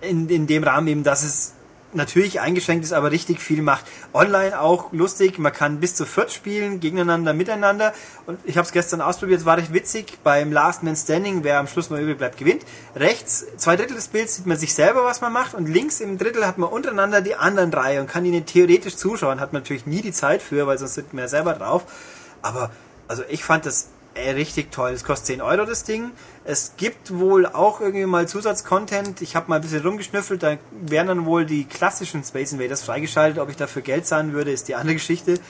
in, 0.00 0.28
in 0.28 0.46
dem 0.46 0.64
Rahmen 0.64 0.88
eben, 0.88 1.04
dass 1.04 1.22
es 1.22 1.52
natürlich 1.96 2.40
eingeschränkt 2.40 2.84
ist, 2.84 2.92
aber 2.92 3.10
richtig 3.10 3.40
viel 3.40 3.62
macht. 3.62 3.84
Online 4.12 4.60
auch 4.60 4.92
lustig, 4.92 5.38
man 5.38 5.52
kann 5.52 5.80
bis 5.80 5.94
zu 5.94 6.04
viert 6.04 6.30
spielen, 6.30 6.80
gegeneinander, 6.80 7.32
miteinander. 7.32 7.92
Und 8.26 8.38
ich 8.44 8.56
habe 8.56 8.66
es 8.66 8.72
gestern 8.72 9.00
ausprobiert, 9.00 9.44
war 9.44 9.56
recht 9.56 9.72
witzig. 9.72 10.18
Beim 10.22 10.52
Last 10.52 10.82
Man 10.82 10.96
Standing, 10.96 11.42
wer 11.42 11.58
am 11.58 11.66
Schluss 11.66 11.90
noch 11.90 11.98
übrig 11.98 12.18
bleibt, 12.18 12.36
gewinnt. 12.36 12.64
Rechts, 12.94 13.46
zwei 13.56 13.76
Drittel 13.76 13.96
des 13.96 14.08
Bilds 14.08 14.36
sieht 14.36 14.46
man 14.46 14.58
sich 14.58 14.74
selber, 14.74 15.04
was 15.04 15.20
man 15.20 15.32
macht. 15.32 15.54
Und 15.54 15.66
links 15.68 16.00
im 16.00 16.18
Drittel 16.18 16.46
hat 16.46 16.58
man 16.58 16.68
untereinander 16.68 17.20
die 17.20 17.34
anderen 17.34 17.70
drei 17.70 18.00
und 18.00 18.08
kann 18.08 18.24
ihnen 18.24 18.46
theoretisch 18.46 18.96
zuschauen. 18.96 19.40
Hat 19.40 19.52
man 19.52 19.62
natürlich 19.62 19.86
nie 19.86 20.02
die 20.02 20.12
Zeit 20.12 20.42
für, 20.42 20.66
weil 20.66 20.78
sonst 20.78 20.94
sind 20.94 21.12
wir 21.12 21.22
ja 21.22 21.28
selber 21.28 21.54
drauf. 21.54 21.84
Aber, 22.42 22.70
also 23.08 23.22
ich 23.28 23.42
fand 23.42 23.64
das 23.66 23.88
äh, 24.14 24.30
richtig 24.30 24.70
toll. 24.72 24.90
Es 24.90 25.04
kostet 25.04 25.26
10 25.26 25.42
Euro 25.42 25.64
das 25.64 25.84
Ding. 25.84 26.10
Es 26.48 26.74
gibt 26.76 27.18
wohl 27.18 27.44
auch 27.44 27.80
irgendwie 27.80 28.06
mal 28.06 28.28
Zusatzcontent. 28.28 29.20
Ich 29.20 29.34
habe 29.34 29.48
mal 29.48 29.56
ein 29.56 29.62
bisschen 29.62 29.82
rumgeschnüffelt. 29.84 30.44
Da 30.44 30.58
wären 30.80 31.08
dann 31.08 31.26
wohl 31.26 31.44
die 31.44 31.64
klassischen 31.64 32.22
Space 32.22 32.52
Invaders 32.52 32.84
freigeschaltet. 32.84 33.40
Ob 33.40 33.50
ich 33.50 33.56
dafür 33.56 33.82
Geld 33.82 34.06
zahlen 34.06 34.32
würde, 34.32 34.52
ist 34.52 34.68
die 34.68 34.76
andere 34.76 34.94
Geschichte. 34.94 35.40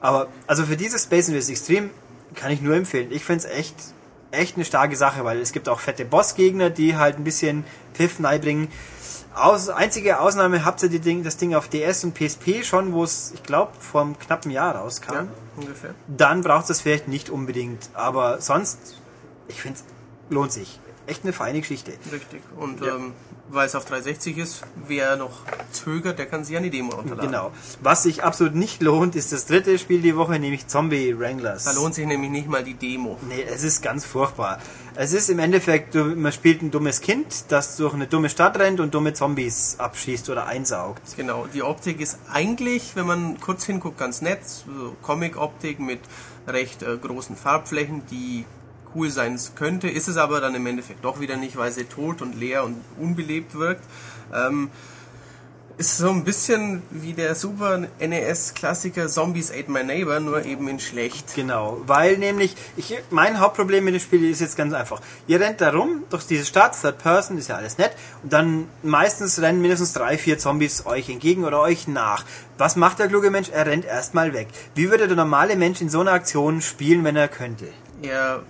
Aber 0.00 0.28
also 0.46 0.64
für 0.64 0.76
dieses 0.78 1.02
Space 1.02 1.28
Invaders 1.28 1.50
Extreme 1.50 1.90
kann 2.34 2.50
ich 2.50 2.62
nur 2.62 2.74
empfehlen. 2.74 3.08
Ich 3.12 3.24
finde 3.24 3.44
es 3.46 3.50
echt, 3.52 3.74
echt 4.30 4.56
eine 4.56 4.64
starke 4.64 4.96
Sache, 4.96 5.22
weil 5.22 5.38
es 5.38 5.52
gibt 5.52 5.68
auch 5.68 5.80
fette 5.80 6.06
Bossgegner, 6.06 6.70
die 6.70 6.96
halt 6.96 7.18
ein 7.18 7.24
bisschen 7.24 7.64
Pfiff 7.92 8.16
bringen. 8.18 8.68
Aus, 9.34 9.68
einzige 9.68 10.18
Ausnahme 10.18 10.64
habt 10.64 10.82
ihr 10.82 10.88
die 10.88 10.98
Ding, 10.98 11.24
das 11.24 11.36
Ding 11.36 11.54
auf 11.54 11.68
DS 11.68 12.04
und 12.04 12.14
PSP 12.14 12.64
schon, 12.64 12.94
wo 12.94 13.04
es, 13.04 13.32
ich 13.34 13.42
glaube, 13.42 13.72
vor 13.78 14.00
einem 14.00 14.18
knappen 14.18 14.50
Jahr 14.50 14.74
rauskam 14.76 15.12
Ja, 15.12 15.26
ungefähr. 15.56 15.94
dann 16.08 16.40
braucht 16.40 16.70
es 16.70 16.80
vielleicht 16.80 17.06
nicht 17.06 17.28
unbedingt. 17.28 17.90
Aber 17.92 18.40
sonst, 18.40 18.96
ich 19.46 19.60
finde, 19.60 19.78
lohnt 20.30 20.52
sich. 20.52 20.80
echt 21.06 21.24
eine 21.24 21.32
feine 21.32 21.60
Geschichte. 21.60 21.92
Richtig. 22.12 22.42
Und 22.60 22.82
Ja. 22.82 22.96
ähm, 22.96 23.14
weil 23.48 23.66
es 23.66 23.74
auf 23.74 23.86
360 23.86 24.36
ist, 24.36 24.60
wer 24.86 25.16
noch 25.16 25.40
zögert, 25.72 26.18
der 26.18 26.26
kann 26.26 26.44
sich 26.44 26.54
eine 26.54 26.68
Demo 26.68 26.94
runterladen. 26.94 27.30
Genau. 27.30 27.50
Was 27.80 28.02
sich 28.02 28.22
absolut 28.22 28.54
nicht 28.54 28.82
lohnt, 28.82 29.16
ist 29.16 29.32
das 29.32 29.46
dritte 29.46 29.78
Spiel 29.78 30.02
die 30.02 30.14
Woche, 30.16 30.38
nämlich 30.38 30.66
Zombie 30.66 31.18
Wranglers. 31.18 31.64
Da 31.64 31.72
lohnt 31.72 31.94
sich 31.94 32.04
nämlich 32.06 32.30
nicht 32.30 32.46
mal 32.46 32.62
die 32.62 32.74
Demo. 32.74 33.16
Nee, 33.26 33.42
es 33.42 33.62
ist 33.64 33.80
ganz 33.80 34.04
furchtbar. 34.04 34.58
Es 34.96 35.14
ist 35.14 35.30
im 35.30 35.38
Endeffekt, 35.38 35.94
man 35.94 36.30
spielt 36.30 36.60
ein 36.60 36.70
dummes 36.70 37.00
Kind, 37.00 37.44
das 37.48 37.76
durch 37.78 37.94
eine 37.94 38.06
dumme 38.06 38.28
Stadt 38.28 38.58
rennt 38.58 38.78
und 38.78 38.92
dumme 38.92 39.14
Zombies 39.14 39.76
abschießt 39.78 40.28
oder 40.28 40.44
einsaugt. 40.46 41.16
Genau, 41.16 41.46
die 41.46 41.62
Optik 41.62 42.02
ist 42.02 42.18
eigentlich, 42.30 42.96
wenn 42.96 43.06
man 43.06 43.40
kurz 43.40 43.64
hinguckt, 43.64 43.96
ganz 43.96 44.20
nett. 44.20 44.40
So 44.46 44.94
Comic-Optik 45.00 45.80
mit 45.80 46.00
recht 46.46 46.82
äh, 46.82 46.98
großen 46.98 47.34
Farbflächen, 47.34 48.02
die 48.10 48.44
cool 48.94 49.10
sein 49.10 49.38
könnte. 49.54 49.88
Ist 49.88 50.08
es 50.08 50.16
aber 50.16 50.40
dann 50.40 50.54
im 50.54 50.66
Endeffekt 50.66 51.04
doch 51.04 51.20
wieder 51.20 51.36
nicht, 51.36 51.56
weil 51.56 51.72
sie 51.72 51.84
tot 51.84 52.22
und 52.22 52.38
leer 52.38 52.64
und 52.64 52.76
unbelebt 52.98 53.54
wirkt. 53.54 53.84
Ähm, 54.34 54.70
ist 55.78 55.96
so 55.96 56.10
ein 56.10 56.24
bisschen 56.24 56.82
wie 56.90 57.12
der 57.12 57.36
Super 57.36 57.86
NES-Klassiker 58.00 59.06
Zombies 59.06 59.52
Ate 59.52 59.70
My 59.70 59.84
Neighbor, 59.84 60.18
nur 60.18 60.44
eben 60.44 60.66
in 60.66 60.80
schlecht. 60.80 61.36
Genau, 61.36 61.80
weil 61.86 62.18
nämlich, 62.18 62.56
ich, 62.76 62.98
mein 63.10 63.38
Hauptproblem 63.38 63.84
mit 63.84 63.94
dem 63.94 64.00
Spiel 64.00 64.28
ist 64.28 64.40
jetzt 64.40 64.56
ganz 64.56 64.74
einfach. 64.74 65.00
Ihr 65.28 65.38
rennt 65.40 65.60
da 65.60 65.70
rum, 65.70 66.02
durch 66.10 66.26
diese 66.26 66.44
Stadt, 66.44 66.76
Third 66.80 66.98
Person, 66.98 67.38
ist 67.38 67.48
ja 67.48 67.56
alles 67.56 67.78
nett, 67.78 67.92
und 68.24 68.32
dann 68.32 68.68
meistens 68.82 69.40
rennen 69.40 69.60
mindestens 69.60 69.92
drei, 69.92 70.18
vier 70.18 70.38
Zombies 70.38 70.84
euch 70.84 71.08
entgegen 71.08 71.44
oder 71.44 71.60
euch 71.60 71.86
nach. 71.86 72.24
Was 72.58 72.74
macht 72.74 72.98
der 72.98 73.06
kluge 73.06 73.30
Mensch? 73.30 73.50
Er 73.50 73.66
rennt 73.66 73.84
erstmal 73.84 74.32
weg. 74.32 74.48
Wie 74.74 74.90
würde 74.90 75.06
der 75.06 75.16
normale 75.16 75.54
Mensch 75.54 75.80
in 75.80 75.90
so 75.90 76.00
einer 76.00 76.12
Aktion 76.12 76.60
spielen, 76.60 77.04
wenn 77.04 77.14
er 77.14 77.28
könnte? 77.28 77.68
Er, 78.02 78.42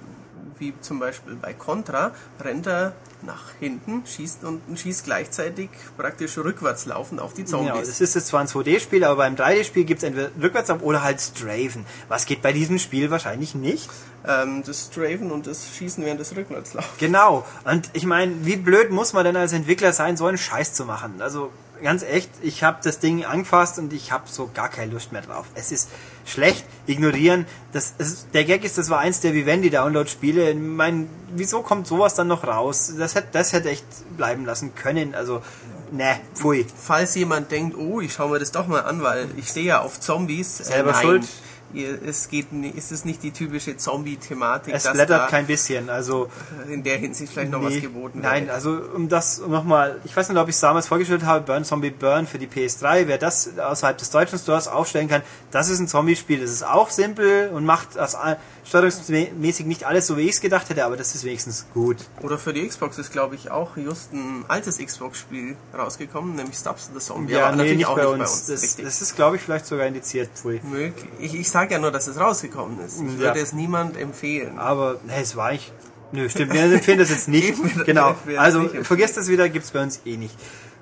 wie 0.58 0.74
zum 0.80 0.98
Beispiel 0.98 1.34
bei 1.36 1.52
Contra, 1.54 2.12
rennt 2.40 2.66
er 2.66 2.92
nach 3.22 3.50
hinten, 3.58 4.04
schießt 4.06 4.44
und 4.44 4.62
schießt 4.78 5.04
gleichzeitig 5.04 5.70
praktisch 5.96 6.38
rückwärts 6.38 6.86
laufend 6.86 7.20
auf 7.20 7.34
die 7.34 7.44
Genau, 7.44 7.64
Zombies. 7.64 7.88
das 7.88 8.00
ist 8.00 8.14
jetzt 8.14 8.28
zwar 8.28 8.40
ein 8.40 8.46
2D-Spiel, 8.46 9.02
aber 9.02 9.16
beim 9.16 9.34
3D-Spiel 9.34 9.84
gibt 9.84 9.98
es 9.98 10.04
entweder 10.04 10.30
rückwärts 10.40 10.70
oder 10.70 11.02
halt 11.02 11.20
Strafen. 11.20 11.84
Was 12.08 12.26
geht 12.26 12.42
bei 12.42 12.52
diesem 12.52 12.78
Spiel 12.78 13.10
wahrscheinlich 13.10 13.54
nicht? 13.54 13.88
ähm, 14.26 14.62
das 14.66 14.86
Strafen 14.92 15.30
und 15.30 15.46
das 15.46 15.66
Schießen 15.76 16.04
während 16.04 16.20
des 16.20 16.34
Rückwärtslaufs. 16.36 16.88
Genau. 16.98 17.46
Und 17.64 17.88
ich 17.92 18.04
meine, 18.04 18.34
wie 18.44 18.56
blöd 18.56 18.90
muss 18.90 19.12
man 19.12 19.24
denn 19.24 19.36
als 19.36 19.52
Entwickler 19.52 19.92
sein, 19.92 20.16
so 20.16 20.26
einen 20.26 20.38
Scheiß 20.38 20.74
zu 20.74 20.84
machen? 20.84 21.20
Also 21.22 21.50
ganz 21.82 22.02
echt, 22.02 22.28
ich 22.42 22.64
habe 22.64 22.78
das 22.82 22.98
Ding 22.98 23.24
angefasst 23.24 23.78
und 23.78 23.92
ich 23.92 24.10
habe 24.12 24.24
so 24.26 24.50
gar 24.52 24.68
keine 24.68 24.92
Lust 24.92 25.12
mehr 25.12 25.22
drauf. 25.22 25.46
Es 25.54 25.70
ist 25.72 25.88
schlecht, 26.28 26.64
ignorieren. 26.86 27.46
Das, 27.72 27.94
es, 27.98 28.26
der 28.32 28.44
Gag 28.44 28.64
ist, 28.64 28.78
das 28.78 28.90
war 28.90 28.98
eins 28.98 29.20
der 29.20 29.34
Vivendi-Download-Spiele. 29.34 30.50
Ich 30.50 30.56
meine, 30.56 31.06
wieso 31.34 31.62
kommt 31.62 31.86
sowas 31.86 32.14
dann 32.14 32.28
noch 32.28 32.44
raus? 32.46 32.92
Das 32.98 33.14
hätte, 33.14 33.28
das 33.32 33.52
hätte 33.52 33.70
echt 33.70 33.84
bleiben 34.16 34.44
lassen 34.44 34.74
können. 34.74 35.14
Also, 35.14 35.42
ne, 35.90 36.20
pfui. 36.34 36.66
Falls 36.76 37.14
jemand 37.14 37.50
denkt, 37.50 37.76
oh, 37.76 38.00
ich 38.00 38.12
schaue 38.12 38.30
mir 38.30 38.38
das 38.38 38.52
doch 38.52 38.66
mal 38.66 38.80
an, 38.80 39.02
weil 39.02 39.28
ich 39.36 39.48
stehe 39.48 39.66
ja 39.66 39.80
auf 39.80 40.00
Zombies. 40.00 40.60
äh, 40.60 40.64
Selber 40.64 40.92
nein, 40.92 41.02
schuld. 41.02 41.28
Es 41.74 42.28
geht, 42.28 42.46
es 42.76 42.90
ist 42.92 43.04
nicht 43.04 43.22
die 43.22 43.30
typische 43.30 43.76
Zombie-Thematik, 43.76 44.72
Es 44.74 44.90
blättert 44.90 45.28
kein 45.28 45.46
bisschen. 45.46 45.90
Also, 45.90 46.28
in 46.70 46.82
der 46.82 46.96
Hinsicht 46.96 47.32
vielleicht 47.32 47.50
noch 47.52 47.62
was 47.62 47.74
Nee, 47.74 47.80
geboten 47.80 48.20
Nein, 48.22 48.46
wäre. 48.46 48.54
also 48.54 48.80
um 48.94 49.08
das 49.08 49.38
um 49.40 49.50
nochmal, 49.50 50.00
ich 50.04 50.16
weiß 50.16 50.28
nicht, 50.30 50.38
ob 50.38 50.48
ich 50.48 50.54
es 50.54 50.60
damals 50.60 50.86
vorgestellt 50.88 51.24
habe, 51.24 51.44
Burn 51.44 51.64
Zombie 51.64 51.90
Burn 51.90 52.26
für 52.26 52.38
die 52.38 52.46
PS3, 52.46 53.06
wer 53.06 53.18
das 53.18 53.58
außerhalb 53.58 53.98
des 53.98 54.10
deutschen 54.10 54.38
Stores 54.38 54.66
aufstellen 54.68 55.08
kann, 55.08 55.22
das 55.50 55.68
ist 55.68 55.78
ein 55.78 55.88
Zombie-Spiel. 55.88 56.40
Das 56.40 56.50
ist 56.50 56.64
auch 56.66 56.90
simpel 56.90 57.50
und 57.50 57.64
macht 57.64 57.96
das 57.96 58.16
steuerungsmäßig 58.64 59.66
nicht 59.66 59.84
alles 59.84 60.06
so, 60.06 60.16
wie 60.16 60.22
ich 60.22 60.32
es 60.32 60.40
gedacht 60.40 60.68
hätte, 60.68 60.84
aber 60.84 60.96
das 60.96 61.14
ist 61.14 61.24
wenigstens 61.24 61.66
gut. 61.74 61.96
Oder 62.22 62.38
für 62.38 62.52
die 62.52 62.66
Xbox 62.66 62.98
ist, 62.98 63.12
glaube 63.12 63.34
ich, 63.34 63.50
auch 63.50 63.76
just 63.76 64.12
ein 64.12 64.44
altes 64.48 64.78
Xbox-Spiel 64.78 65.56
rausgekommen, 65.76 66.36
nämlich 66.36 66.56
Stubs 66.56 66.90
the 66.92 66.98
Zombie. 67.00 67.32
Ja, 67.32 67.46
aber 67.46 67.50
nee, 67.52 67.56
natürlich 67.56 67.76
nicht 67.78 67.86
auch 67.86 67.96
bei 67.96 68.02
nicht 68.02 68.12
uns. 68.12 68.46
bei 68.46 68.52
uns. 68.52 68.62
Das, 68.62 68.76
das 68.76 69.02
ist, 69.02 69.16
glaube 69.16 69.36
ich, 69.36 69.42
vielleicht 69.42 69.66
sogar 69.66 69.86
indiziert. 69.86 70.30
Pfui. 70.34 70.60
Möglich. 70.64 71.08
Ich, 71.18 71.34
ich 71.34 71.48
sage 71.58 71.74
ja 71.74 71.80
nur, 71.80 71.90
dass 71.90 72.06
es 72.06 72.18
rausgekommen 72.20 72.78
ist. 72.80 73.00
Ich 73.00 73.12
Ja. 73.14 73.18
würde 73.18 73.40
es 73.40 73.52
niemand 73.52 73.96
empfehlen. 73.96 74.58
Aber, 74.58 74.96
nee, 75.06 75.12
es 75.20 75.34
war 75.36 75.52
ich. 75.52 75.72
Nö, 76.12 76.28
stimmt, 76.28 76.52
wir 76.52 76.62
empfehlen 76.62 76.98
das 76.98 77.10
jetzt 77.10 77.28
nicht. 77.38 77.54
Genau. 77.84 78.14
Also 78.36 78.62
es 78.62 78.72
nicht 78.72 78.86
vergesst 78.86 79.16
das 79.16 79.28
wieder, 79.28 79.48
gibt's 79.48 79.72
bei 79.72 79.82
uns 79.82 80.00
eh 80.04 80.16
nicht. 80.16 80.34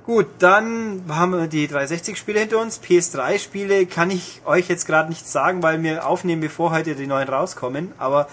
Gut, 0.05 0.27
dann 0.39 1.03
haben 1.09 1.33
wir 1.33 1.47
die 1.49 1.67
360-Spiele 1.67 2.39
hinter 2.41 2.59
uns. 2.61 2.81
PS3-Spiele 2.81 3.87
kann 3.87 4.11
ich 4.11 4.43
euch 4.45 4.69
jetzt 4.69 4.87
gerade 4.87 5.09
nicht 5.09 5.27
sagen, 5.27 5.63
weil 5.65 5.83
wir 5.83 6.07
aufnehmen, 6.07 6.41
bevor 6.43 6.71
heute 6.71 6.95
die 6.95 7.09
neuen 7.09 7.29
rauskommen. 7.29 7.93
Aber 7.99 8.29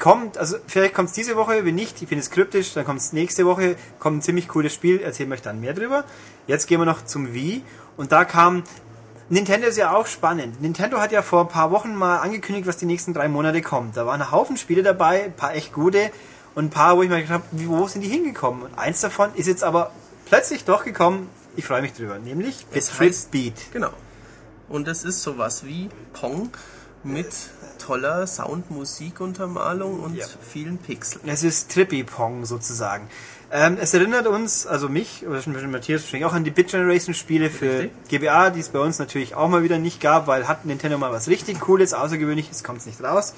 kommt, 0.00 0.38
also 0.38 0.56
vielleicht 0.66 0.94
kommt's 0.94 1.12
diese 1.12 1.36
Woche, 1.36 1.64
wenn 1.64 1.74
nicht, 1.76 2.02
ich 2.02 2.08
bin 2.08 2.18
jetzt 2.18 2.32
kryptisch, 2.32 2.72
dann 2.72 2.84
kommt's 2.84 3.12
nächste 3.12 3.46
Woche, 3.46 3.76
kommt 4.00 4.18
ein 4.18 4.22
ziemlich 4.22 4.48
cooles 4.48 4.72
Spiel, 4.74 5.00
erzählen 5.00 5.28
wir 5.28 5.34
euch 5.34 5.42
dann 5.42 5.60
mehr 5.60 5.74
drüber. 5.74 6.04
Jetzt 6.48 6.66
gehen 6.66 6.80
wir 6.80 6.86
noch 6.86 7.04
zum 7.04 7.32
Wii 7.32 7.62
und 7.96 8.10
da 8.10 8.24
kam 8.24 8.64
Nintendo 9.30 9.66
ist 9.66 9.76
ja 9.76 9.94
auch 9.94 10.06
spannend. 10.06 10.60
Nintendo 10.62 10.98
hat 11.00 11.12
ja 11.12 11.20
vor 11.22 11.42
ein 11.42 11.48
paar 11.48 11.70
Wochen 11.70 11.94
mal 11.94 12.18
angekündigt, 12.18 12.66
was 12.66 12.78
die 12.78 12.86
nächsten 12.86 13.12
drei 13.12 13.28
Monate 13.28 13.60
kommt. 13.60 13.96
Da 13.96 14.06
waren 14.06 14.22
ein 14.22 14.30
Haufen 14.30 14.56
Spiele 14.56 14.82
dabei, 14.82 15.24
ein 15.24 15.34
paar 15.36 15.54
echt 15.54 15.72
gute 15.72 16.10
und 16.54 16.66
ein 16.66 16.70
paar, 16.70 16.96
wo 16.96 17.02
ich 17.02 17.10
mir 17.10 17.16
gedacht 17.22 17.32
habe, 17.34 17.44
wo 17.68 17.86
sind 17.88 18.00
die 18.00 18.08
hingekommen? 18.08 18.62
Und 18.62 18.78
eins 18.78 19.00
davon 19.02 19.34
ist 19.34 19.46
jetzt 19.46 19.62
aber 19.64 19.92
plötzlich 20.24 20.64
doch 20.64 20.84
gekommen. 20.84 21.28
Ich 21.56 21.66
freue 21.66 21.82
mich 21.82 21.92
drüber, 21.92 22.18
nämlich 22.18 22.66
heißt- 22.74 23.30
Beat. 23.30 23.54
Genau. 23.72 23.90
Und 24.68 24.88
es 24.88 25.04
ist 25.04 25.22
sowas 25.22 25.64
wie 25.64 25.90
Pong 26.14 26.50
mit 27.02 27.28
toller 27.78 28.26
Sound-Musikuntermalung 28.26 30.00
und 30.00 30.14
Ja. 30.16 30.26
vielen 30.40 30.78
Pixeln. 30.78 31.28
Es 31.28 31.42
ist 31.42 31.70
Trippy 31.70 32.02
Pong 32.04 32.44
sozusagen. 32.44 33.08
Ähm, 33.50 33.78
es 33.80 33.94
erinnert 33.94 34.26
uns, 34.26 34.66
also 34.66 34.88
mich, 34.88 35.26
oder 35.26 35.40
schon 35.40 35.54
Matthias 35.70 36.02
wahrscheinlich 36.02 36.26
auch 36.26 36.34
an 36.34 36.44
die 36.44 36.50
Bit 36.50 36.68
Generation 36.68 37.14
Spiele 37.14 37.48
für 37.48 37.80
Richtig. 37.80 38.08
GBA, 38.08 38.50
die 38.50 38.60
es 38.60 38.68
bei 38.68 38.78
uns 38.78 38.98
natürlich 38.98 39.34
auch 39.34 39.48
mal 39.48 39.62
wieder 39.62 39.78
nicht 39.78 40.00
gab, 40.00 40.26
weil 40.26 40.46
hat 40.46 40.66
Nintendo 40.66 40.98
mal 40.98 41.12
was 41.12 41.28
richtig 41.28 41.58
Cooles, 41.60 41.94
Außergewöhnliches, 41.94 42.62
kommt 42.62 42.80
es 42.80 42.86
nicht 42.86 43.02
raus. 43.02 43.34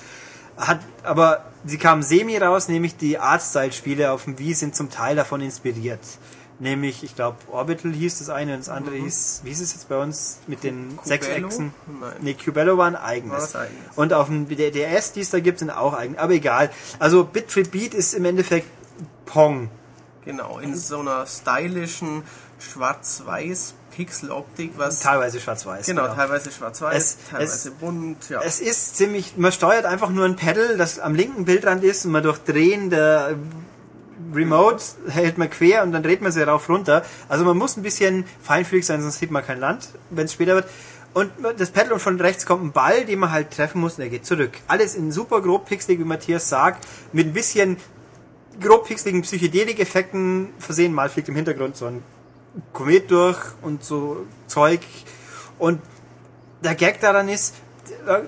Hat, 0.56 0.80
aber 1.04 1.44
sie 1.64 1.78
kamen 1.78 2.02
semi 2.02 2.36
raus, 2.36 2.68
nämlich 2.68 2.96
die 2.96 3.18
Artstyle-Spiele 3.18 4.10
auf 4.10 4.24
dem 4.24 4.38
Wii 4.38 4.54
sind 4.54 4.74
zum 4.74 4.90
Teil 4.90 5.14
davon 5.14 5.40
inspiriert. 5.40 6.00
Nämlich, 6.58 7.02
ich 7.04 7.14
glaube, 7.14 7.38
Orbital 7.50 7.92
hieß 7.92 8.18
das 8.18 8.28
eine 8.28 8.52
und 8.52 8.58
das 8.58 8.68
andere 8.68 8.96
hieß, 8.96 9.40
wie 9.44 9.48
hieß 9.48 9.60
es 9.62 9.72
jetzt 9.72 9.88
bei 9.88 9.96
uns 9.96 10.40
mit 10.46 10.62
den 10.62 10.98
sechs 11.04 11.26
Cubello? 11.26 11.46
Echsen? 11.46 11.74
Nein. 12.00 12.12
Nee, 12.20 12.34
Cubello 12.34 12.76
war 12.76 12.86
ein 12.86 12.96
eigenes. 12.96 13.54
War 13.54 13.62
eigenes. 13.62 13.96
Und 13.96 14.12
auf 14.12 14.26
dem 14.26 14.46
DS, 14.46 15.12
die 15.12 15.20
es 15.20 15.30
da 15.30 15.40
gibt, 15.40 15.60
sind 15.60 15.70
auch 15.70 15.94
eigen. 15.94 16.18
Aber 16.18 16.34
egal. 16.34 16.70
Also 16.98 17.24
Bit 17.24 17.50
for 17.50 17.62
Beat 17.62 17.94
ist 17.94 18.12
im 18.12 18.26
Endeffekt 18.26 18.66
Pong. 19.24 19.70
Genau, 20.24 20.58
in 20.58 20.76
so 20.76 21.00
einer 21.00 21.26
stylischen 21.26 22.22
schwarz-weiß 22.58 23.74
Pixeloptik, 23.96 24.72
was 24.76 25.00
Teilweise 25.00 25.40
schwarz-weiß. 25.40 25.86
genau, 25.86 26.06
teilweise 26.14 26.50
schwarz-weiß, 26.52 26.96
Es- 26.96 27.16
teilweise 27.30 27.70
bunt, 27.72 28.28
ja. 28.28 28.40
Es 28.42 28.60
ist 28.60 28.96
ziemlich, 28.96 29.34
man 29.36 29.50
steuert 29.52 29.84
einfach 29.84 30.10
nur 30.10 30.24
ein 30.24 30.36
Pedal, 30.36 30.76
das 30.76 30.98
am 30.98 31.14
linken 31.14 31.44
Bildrand 31.44 31.82
ist 31.84 32.04
und 32.04 32.12
man 32.12 32.22
durch 32.22 32.38
Drehen 32.38 32.90
der 32.90 33.34
Remote 34.32 34.82
hält 35.08 35.38
man 35.38 35.50
quer 35.50 35.82
und 35.82 35.92
dann 35.92 36.02
dreht 36.02 36.20
man 36.22 36.30
sie 36.30 36.42
rauf 36.42 36.68
runter. 36.68 37.02
Also 37.28 37.44
man 37.44 37.56
muss 37.56 37.76
ein 37.76 37.82
bisschen 37.82 38.24
feinfühlig 38.42 38.86
sein, 38.86 39.02
sonst 39.02 39.18
sieht 39.18 39.30
man 39.30 39.44
kein 39.44 39.58
Land, 39.58 39.88
wenn 40.10 40.26
es 40.26 40.34
später 40.34 40.54
wird. 40.54 40.66
Und 41.12 41.32
das 41.58 41.70
Pedal 41.70 41.92
und 41.94 42.00
von 42.00 42.20
rechts 42.20 42.46
kommt 42.46 42.62
ein 42.62 42.70
Ball, 42.72 43.04
den 43.04 43.18
man 43.18 43.32
halt 43.32 43.50
treffen 43.50 43.80
muss 43.80 43.96
und 43.98 44.02
er 44.04 44.10
geht 44.10 44.24
zurück. 44.24 44.52
Alles 44.68 44.94
in 44.94 45.10
super 45.10 45.40
grob 45.40 45.66
pixelig, 45.66 45.98
wie 45.98 46.04
Matthias 46.04 46.48
sagt, 46.48 46.86
mit 47.12 47.26
ein 47.26 47.32
bisschen 47.32 47.78
grob 48.60 48.86
pixeligen 48.86 49.22
Psychedelik-Effekten 49.22 50.52
versehen. 50.58 50.92
Mal 50.92 51.08
fliegt 51.08 51.28
im 51.28 51.34
Hintergrund 51.34 51.76
so 51.76 51.86
ein 51.86 52.02
Komet 52.72 53.10
durch 53.10 53.38
und 53.62 53.84
so 53.84 54.26
Zeug. 54.46 54.80
Und 55.58 55.80
der 56.62 56.74
Gag 56.74 57.00
daran 57.00 57.28
ist, 57.28 57.54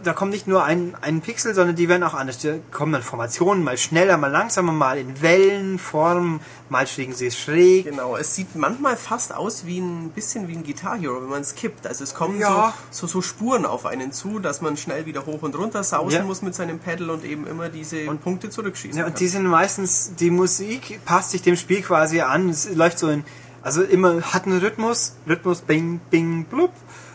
da, 0.05 0.13
kommt 0.13 0.31
nicht 0.33 0.47
nur 0.47 0.65
ein, 0.65 0.95
ein 1.01 1.21
Pixel, 1.21 1.55
sondern 1.55 1.77
die 1.77 1.89
werden 1.89 2.03
auch 2.03 2.15
anders. 2.15 2.39
Da 2.39 2.55
kommen 2.71 2.93
dann 2.93 3.03
Formationen, 3.03 3.65
mal 3.65 3.77
schneller, 3.79 4.17
mal 4.17 4.31
langsamer, 4.31 4.73
mal 4.73 4.99
in 4.99 5.21
Wellenform, 5.23 6.41
mal 6.69 6.87
fliegen 6.87 7.13
sie 7.15 7.31
schräg. 7.31 7.85
Genau, 7.85 8.17
es 8.17 8.35
sieht 8.35 8.55
manchmal 8.57 8.97
fast 8.97 9.35
aus 9.35 9.67
wie 9.67 9.79
ein 9.81 10.11
bisschen 10.11 10.49
wie 10.49 10.55
ein 10.57 10.65
Guitar 10.65 10.99
Hero, 10.99 11.23
wenn 11.23 11.29
man 11.29 11.41
es 11.43 11.55
kippt. 11.55 11.87
Also 11.87 12.05
es 12.05 12.15
kommen 12.15 12.39
Ja. 12.39 12.75
so, 12.91 13.07
so, 13.07 13.13
so 13.15 13.23
Spuren 13.23 13.67
auf 13.67 13.87
einen 13.87 14.13
zu, 14.13 14.39
dass 14.39 14.61
man 14.61 14.77
schnell 14.77 15.07
wieder 15.07 15.27
hoch 15.27 15.43
und 15.43 15.57
runter 15.57 15.83
sausen 15.85 16.19
Ja. 16.19 16.25
muss 16.25 16.43
mit 16.43 16.55
seinem 16.55 16.79
Pedal 16.79 17.11
und 17.11 17.25
eben 17.25 17.47
immer 17.47 17.69
diese 17.69 18.05
Punkte 18.17 18.51
zurückschießen 18.51 18.97
Ja, 18.99 19.05
kann. 19.05 19.13
und 19.13 19.21
die 19.21 19.29
sind 19.29 19.45
meistens, 19.47 20.13
die 20.19 20.31
Musik 20.31 21.01
passt 21.05 21.31
sich 21.31 21.43
dem 21.43 21.57
Spiel 21.57 21.83
quasi 21.83 22.21
an. 22.21 22.49
Es 22.51 22.69
läuft 22.75 22.99
so 22.99 23.09
in, 23.09 23.25
also 23.63 23.83
immer, 23.83 24.21
hat 24.23 24.47
einen 24.47 24.59
Rhythmus, 24.61 25.17
Rhythmus, 25.29 25.61
bing, 25.63 26.01
bing, 26.11 26.45
blub. 26.45 26.73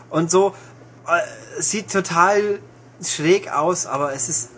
Und 0.10 0.32
so, 0.32 0.54
sieht 1.60 1.92
total 1.92 2.60
schräg 3.04 3.52
aus, 3.52 3.86
aber 3.86 4.14
es 4.14 4.30
ist 4.30 4.50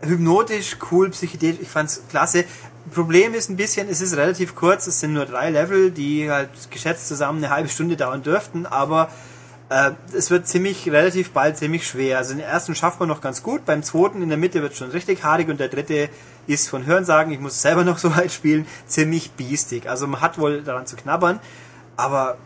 hypnotisch, 0.00 0.76
cool, 0.90 1.10
psychedelisch, 1.10 1.60
ich 1.62 1.68
fand's 1.68 2.02
klasse. 2.10 2.44
Problem 2.92 3.34
ist 3.34 3.48
ein 3.48 3.56
bisschen, 3.56 3.88
es 3.88 4.00
ist 4.00 4.16
relativ 4.16 4.54
kurz, 4.54 4.86
es 4.86 5.00
sind 5.00 5.14
nur 5.14 5.26
drei 5.26 5.50
Level, 5.50 5.90
die 5.90 6.30
halt 6.30 6.50
geschätzt 6.70 7.08
zusammen 7.08 7.42
eine 7.42 7.54
halbe 7.54 7.68
Stunde 7.68 7.96
dauern 7.96 8.22
dürften, 8.22 8.66
aber 8.66 9.08
Äh, 9.70 9.92
es 10.12 10.30
wird 10.30 10.46
ziemlich, 10.46 10.88
relativ 10.90 11.32
bald 11.32 11.56
ziemlich 11.56 11.86
schwer. 11.86 12.18
Also 12.18 12.34
den 12.34 12.40
ersten 12.40 12.74
schafft 12.74 13.00
man 13.00 13.08
noch 13.08 13.20
ganz 13.20 13.42
gut, 13.42 13.64
beim 13.64 13.82
zweiten 13.82 14.22
in 14.22 14.28
der 14.28 14.38
Mitte 14.38 14.62
wird 14.62 14.76
schon 14.76 14.90
richtig 14.90 15.24
haarig 15.24 15.48
und 15.48 15.58
der 15.58 15.68
dritte 15.68 16.10
ist 16.46 16.68
von 16.68 16.84
Hörensagen, 16.84 17.32
ich 17.32 17.40
muss 17.40 17.62
selber 17.62 17.82
noch 17.82 17.98
so 18.04 18.14
weit 18.14 18.30
spielen, 18.32 18.66
ziemlich 18.86 19.32
biestig. 19.32 19.88
Also 19.88 20.06
man 20.06 20.20
hat 20.20 20.38
wohl 20.38 20.62
daran 20.62 20.86
zu 20.86 20.96
knabbern, 20.96 21.40
aber 21.96 22.36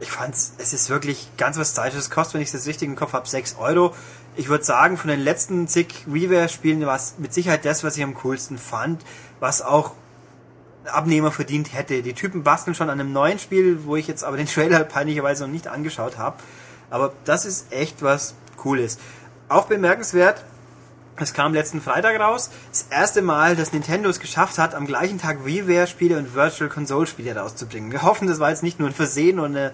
ich 0.00 0.10
fand's, 0.10 0.54
es 0.58 0.72
ist 0.72 0.90
wirklich 0.90 1.28
ganz 1.36 1.56
was 1.56 1.70
Stylisches. 1.70 2.04
Es 2.04 2.10
kostet, 2.10 2.34
wenn 2.34 2.42
ich 2.42 2.52
das 2.52 2.66
richtig 2.66 2.88
im 2.88 2.96
Kopf 2.96 3.12
habe, 3.12 3.28
6 3.28 3.56
Euro. 3.58 3.94
Ich 4.36 4.48
würde 4.48 4.64
sagen, 4.64 4.96
von 4.96 5.08
den 5.08 5.20
letzten 5.20 5.68
zig 5.68 6.04
WiiWare-Spielen 6.06 6.84
war 6.86 6.96
es 6.96 7.14
mit 7.18 7.32
Sicherheit 7.32 7.64
das, 7.64 7.84
was 7.84 7.96
ich 7.96 8.02
am 8.02 8.14
coolsten 8.14 8.58
fand, 8.58 9.04
was 9.40 9.62
auch 9.62 9.92
Abnehmer 10.84 11.30
verdient 11.30 11.72
hätte. 11.72 12.02
Die 12.02 12.12
Typen 12.12 12.42
basteln 12.42 12.74
schon 12.74 12.90
an 12.90 13.00
einem 13.00 13.12
neuen 13.12 13.38
Spiel, 13.38 13.84
wo 13.84 13.96
ich 13.96 14.08
jetzt 14.08 14.24
aber 14.24 14.36
den 14.36 14.46
Trailer 14.46 14.84
peinlicherweise 14.84 15.44
noch 15.44 15.52
nicht 15.52 15.68
angeschaut 15.68 16.18
habe. 16.18 16.36
Aber 16.90 17.12
das 17.24 17.44
ist 17.46 17.72
echt 17.72 18.02
was 18.02 18.34
Cooles. 18.56 18.98
Auch 19.48 19.66
bemerkenswert, 19.66 20.44
es 21.16 21.32
kam 21.32 21.54
letzten 21.54 21.80
Freitag 21.80 22.18
raus. 22.18 22.50
Das 22.70 22.86
erste 22.90 23.22
Mal, 23.22 23.56
dass 23.56 23.72
Nintendo 23.72 24.08
es 24.08 24.18
geschafft 24.18 24.58
hat, 24.58 24.74
am 24.74 24.86
gleichen 24.86 25.18
Tag 25.18 25.44
WiiWare-Spiele 25.44 26.18
und 26.18 26.34
Virtual 26.34 26.68
Console-Spiele 26.68 27.36
rauszubringen. 27.36 27.92
Wir 27.92 28.02
hoffen, 28.02 28.26
das 28.26 28.40
war 28.40 28.50
jetzt 28.50 28.62
nicht 28.62 28.80
nur 28.80 28.88
ein 28.88 28.94
Versehen 28.94 29.38
und 29.38 29.56
eine, 29.56 29.72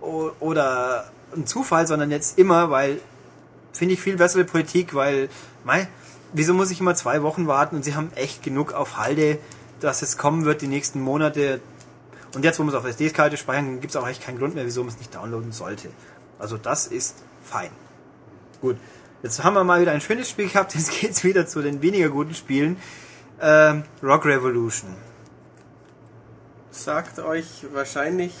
oder 0.00 1.10
ein 1.34 1.46
Zufall, 1.46 1.86
sondern 1.86 2.10
jetzt 2.10 2.38
immer, 2.38 2.70
weil 2.70 3.00
finde 3.72 3.94
ich 3.94 4.00
viel 4.00 4.16
bessere 4.16 4.44
Politik, 4.44 4.94
weil, 4.94 5.28
mei, 5.64 5.88
wieso 6.32 6.52
muss 6.54 6.70
ich 6.70 6.80
immer 6.80 6.94
zwei 6.94 7.22
Wochen 7.22 7.46
warten 7.46 7.76
und 7.76 7.84
sie 7.84 7.94
haben 7.94 8.10
echt 8.14 8.42
genug 8.42 8.72
auf 8.72 8.96
Halde, 8.96 9.38
dass 9.80 10.02
es 10.02 10.18
kommen 10.18 10.44
wird 10.44 10.62
die 10.62 10.68
nächsten 10.68 11.00
Monate. 11.00 11.60
Und 12.34 12.44
jetzt, 12.44 12.58
wo 12.58 12.64
man 12.64 12.74
es 12.74 12.78
auf 12.78 12.84
SD-Karte 12.86 13.36
speichern 13.36 13.80
gibt 13.80 13.94
es 13.94 13.96
auch 13.96 14.08
echt 14.08 14.22
keinen 14.22 14.38
Grund 14.38 14.54
mehr, 14.54 14.64
wieso 14.64 14.82
man 14.82 14.92
es 14.92 14.98
nicht 14.98 15.14
downloaden 15.14 15.52
sollte. 15.52 15.90
Also 16.38 16.56
das 16.56 16.86
ist 16.86 17.22
fein. 17.42 17.70
Gut. 18.60 18.76
Jetzt 19.22 19.44
haben 19.44 19.54
wir 19.54 19.62
mal 19.62 19.80
wieder 19.80 19.92
ein 19.92 20.00
schönes 20.00 20.28
Spiel 20.28 20.48
gehabt, 20.48 20.74
jetzt 20.74 21.00
geht's 21.00 21.22
wieder 21.22 21.46
zu 21.46 21.62
den 21.62 21.80
weniger 21.80 22.08
guten 22.08 22.34
Spielen. 22.34 22.76
Ähm, 23.40 23.84
Rock 24.02 24.26
Revolution. 24.26 24.90
Sagt 26.70 27.20
euch 27.20 27.66
wahrscheinlich, 27.72 28.32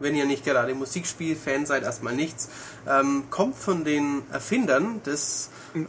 wenn 0.00 0.14
ihr 0.14 0.26
nicht 0.26 0.44
gerade 0.44 0.74
Musikspiel-Fan 0.74 1.66
seid, 1.66 1.82
erstmal 1.82 2.14
nichts. 2.14 2.48
Ähm, 2.88 3.24
kommt 3.30 3.56
von 3.56 3.84
den 3.84 4.22
Erfindern 4.32 5.02
des 5.04 5.50
äh, 5.74 5.80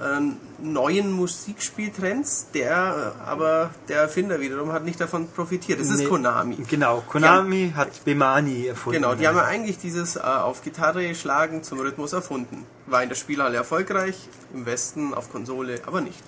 neuen 0.62 1.12
Musikspieltrends, 1.12 2.48
der 2.54 3.16
äh, 3.18 3.30
aber 3.30 3.72
der 3.88 4.02
Erfinder 4.02 4.40
wiederum 4.40 4.72
hat 4.74 4.84
nicht 4.84 5.00
davon 5.00 5.28
profitiert. 5.30 5.80
Das 5.80 5.90
nee, 5.90 6.04
ist 6.04 6.10
Konami. 6.10 6.58
Genau, 6.68 7.02
Konami 7.08 7.72
haben, 7.74 7.78
hat 7.78 8.04
Bemani 8.04 8.68
erfunden. 8.68 9.02
Genau, 9.02 9.16
die 9.16 9.28
haben 9.28 9.38
ja 9.38 9.46
eigentlich 9.46 9.78
dieses 9.78 10.16
äh, 10.18 10.20
auf 10.20 10.64
Gitarre 10.64 11.16
schlagen 11.16 11.64
zum 11.64 11.80
Rhythmus 11.80 12.14
erfunden. 12.14 12.66
War 12.88 13.04
in 13.04 13.10
der 13.10 13.16
Spielhalle 13.16 13.56
erfolgreich, 13.56 14.28
im 14.54 14.66
Westen 14.66 15.14
auf 15.14 15.32
Konsole 15.32 15.82
aber 15.86 16.02
nicht. 16.02 16.20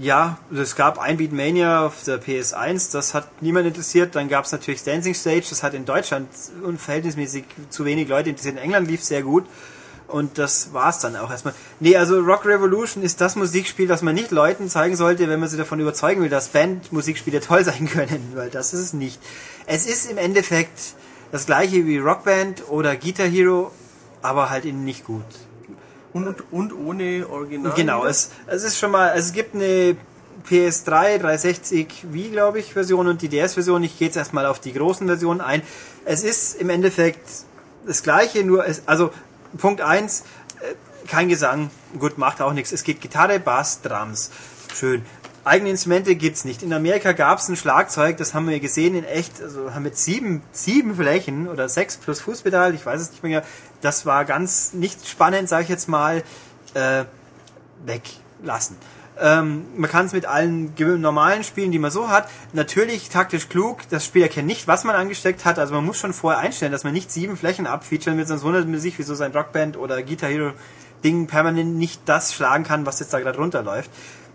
Ja, 0.00 0.38
es 0.52 0.74
gab 0.74 0.98
ein 0.98 1.18
Beatmania 1.18 1.86
auf 1.86 2.02
der 2.02 2.20
PS1, 2.20 2.90
das 2.92 3.14
hat 3.14 3.42
niemand 3.42 3.68
interessiert. 3.68 4.16
Dann 4.16 4.28
gab 4.28 4.44
es 4.44 4.50
natürlich 4.50 4.82
Dancing 4.82 5.14
Stage, 5.14 5.46
das 5.50 5.62
hat 5.62 5.72
in 5.74 5.84
Deutschland 5.84 6.28
unverhältnismäßig 6.64 7.44
zu 7.70 7.84
wenig 7.84 8.08
Leute 8.08 8.30
interessiert. 8.30 8.56
In 8.56 8.62
England 8.62 8.88
lief 8.88 9.04
sehr 9.04 9.22
gut. 9.22 9.44
Und 10.08 10.36
das 10.36 10.72
war's 10.72 10.98
dann 10.98 11.16
auch 11.16 11.30
erstmal. 11.30 11.54
Nee, 11.80 11.96
also 11.96 12.20
Rock 12.20 12.44
Revolution 12.44 13.02
ist 13.02 13.20
das 13.20 13.36
Musikspiel, 13.36 13.86
das 13.86 14.02
man 14.02 14.14
nicht 14.14 14.32
Leuten 14.32 14.68
zeigen 14.68 14.96
sollte, 14.96 15.28
wenn 15.28 15.40
man 15.40 15.48
sie 15.48 15.56
davon 15.56 15.80
überzeugen 15.80 16.22
will, 16.22 16.28
dass 16.28 16.48
Band-Musikspiele 16.48 17.40
toll 17.40 17.64
sein 17.64 17.88
können, 17.88 18.32
weil 18.34 18.50
das 18.50 18.74
ist 18.74 18.80
es 18.80 18.92
nicht. 18.92 19.20
Es 19.66 19.86
ist 19.86 20.10
im 20.10 20.18
Endeffekt 20.18 20.94
das 21.32 21.46
gleiche 21.46 21.86
wie 21.86 21.98
Rockband 21.98 22.68
oder 22.68 22.96
Guitar 22.96 23.26
Hero, 23.26 23.70
aber 24.22 24.50
halt 24.50 24.66
eben 24.66 24.84
nicht 24.84 25.04
gut. 25.04 25.24
Und, 26.14 26.52
und 26.52 26.72
ohne 26.72 27.28
Original? 27.28 27.72
Genau, 27.74 28.06
es, 28.06 28.30
es 28.46 28.62
ist 28.62 28.78
schon 28.78 28.92
mal, 28.92 29.12
es 29.16 29.32
gibt 29.32 29.54
eine 29.54 29.96
PS3, 30.48 31.18
360 31.18 32.12
Wii, 32.12 32.30
glaube 32.30 32.60
ich, 32.60 32.72
Version 32.72 33.08
und 33.08 33.20
die 33.20 33.28
DS-Version. 33.28 33.82
Ich 33.82 33.98
gehe 33.98 34.06
jetzt 34.06 34.16
erstmal 34.16 34.46
auf 34.46 34.60
die 34.60 34.72
großen 34.72 35.06
Versionen 35.06 35.40
ein. 35.40 35.62
Es 36.04 36.22
ist 36.22 36.60
im 36.60 36.70
Endeffekt 36.70 37.28
das 37.84 38.02
gleiche, 38.02 38.44
nur 38.44 38.64
es, 38.64 38.84
also 38.86 39.10
Punkt 39.58 39.80
1, 39.80 40.20
äh, 40.60 40.74
kein 41.08 41.28
Gesang, 41.28 41.70
gut, 41.98 42.16
macht 42.16 42.40
auch 42.40 42.52
nichts. 42.52 42.70
Es 42.70 42.84
geht 42.84 43.00
Gitarre, 43.00 43.40
Bass, 43.40 43.82
Drums. 43.82 44.30
Schön. 44.72 45.04
Eigene 45.44 45.70
Instrumente 45.70 46.14
gibt's 46.16 46.46
nicht. 46.46 46.62
In 46.62 46.72
Amerika 46.72 47.12
gab's 47.12 47.48
ein 47.48 47.56
Schlagzeug, 47.56 48.16
das 48.16 48.32
haben 48.32 48.48
wir 48.48 48.60
gesehen 48.60 48.94
in 48.94 49.04
echt, 49.04 49.42
also 49.42 49.74
haben 49.74 49.82
mit 49.82 49.96
sieben, 49.96 50.42
sieben 50.52 50.94
Flächen 50.96 51.48
oder 51.48 51.68
sechs 51.68 51.98
plus 51.98 52.20
Fußpedal, 52.22 52.74
ich 52.74 52.84
weiß 52.86 53.00
es 53.00 53.10
nicht 53.10 53.22
mehr. 53.22 53.42
Das 53.82 54.06
war 54.06 54.24
ganz 54.24 54.72
nicht 54.72 55.06
spannend, 55.06 55.50
sage 55.50 55.64
ich 55.64 55.68
jetzt 55.68 55.86
mal, 55.86 56.22
äh, 56.72 57.04
weglassen. 57.84 58.76
Ähm, 59.20 59.66
man 59.76 59.90
kann 59.90 60.06
es 60.06 60.12
mit 60.12 60.26
allen 60.26 60.72
normalen 60.78 61.44
Spielen, 61.44 61.70
die 61.70 61.78
man 61.78 61.90
so 61.90 62.08
hat, 62.08 62.28
natürlich 62.54 63.10
taktisch 63.10 63.48
klug. 63.48 63.82
Das 63.90 64.04
Spiel 64.04 64.22
erkennt 64.22 64.46
nicht, 64.46 64.66
was 64.66 64.84
man 64.84 64.96
angesteckt 64.96 65.44
hat. 65.44 65.58
Also 65.58 65.74
man 65.74 65.84
muss 65.84 65.98
schon 65.98 66.12
vorher 66.12 66.40
einstellen, 66.40 66.72
dass 66.72 66.84
man 66.84 66.94
nicht 66.94 67.12
sieben 67.12 67.36
Flächen 67.36 67.66
abfeaturen 67.66 68.16
wird, 68.18 68.28
sonst 68.28 68.42
wundert 68.42 68.66
man 68.66 68.80
sich, 68.80 68.98
wieso 68.98 69.14
sein 69.14 69.32
Rockband 69.32 69.76
oder 69.76 70.02
Guitar 70.02 70.30
Hero 70.30 70.52
Ding 71.04 71.26
permanent 71.26 71.76
nicht 71.76 72.00
das 72.06 72.34
schlagen 72.34 72.64
kann, 72.64 72.86
was 72.86 72.98
jetzt 72.98 73.12
da 73.12 73.20
gerade 73.20 73.38
runterläuft. 73.38 73.90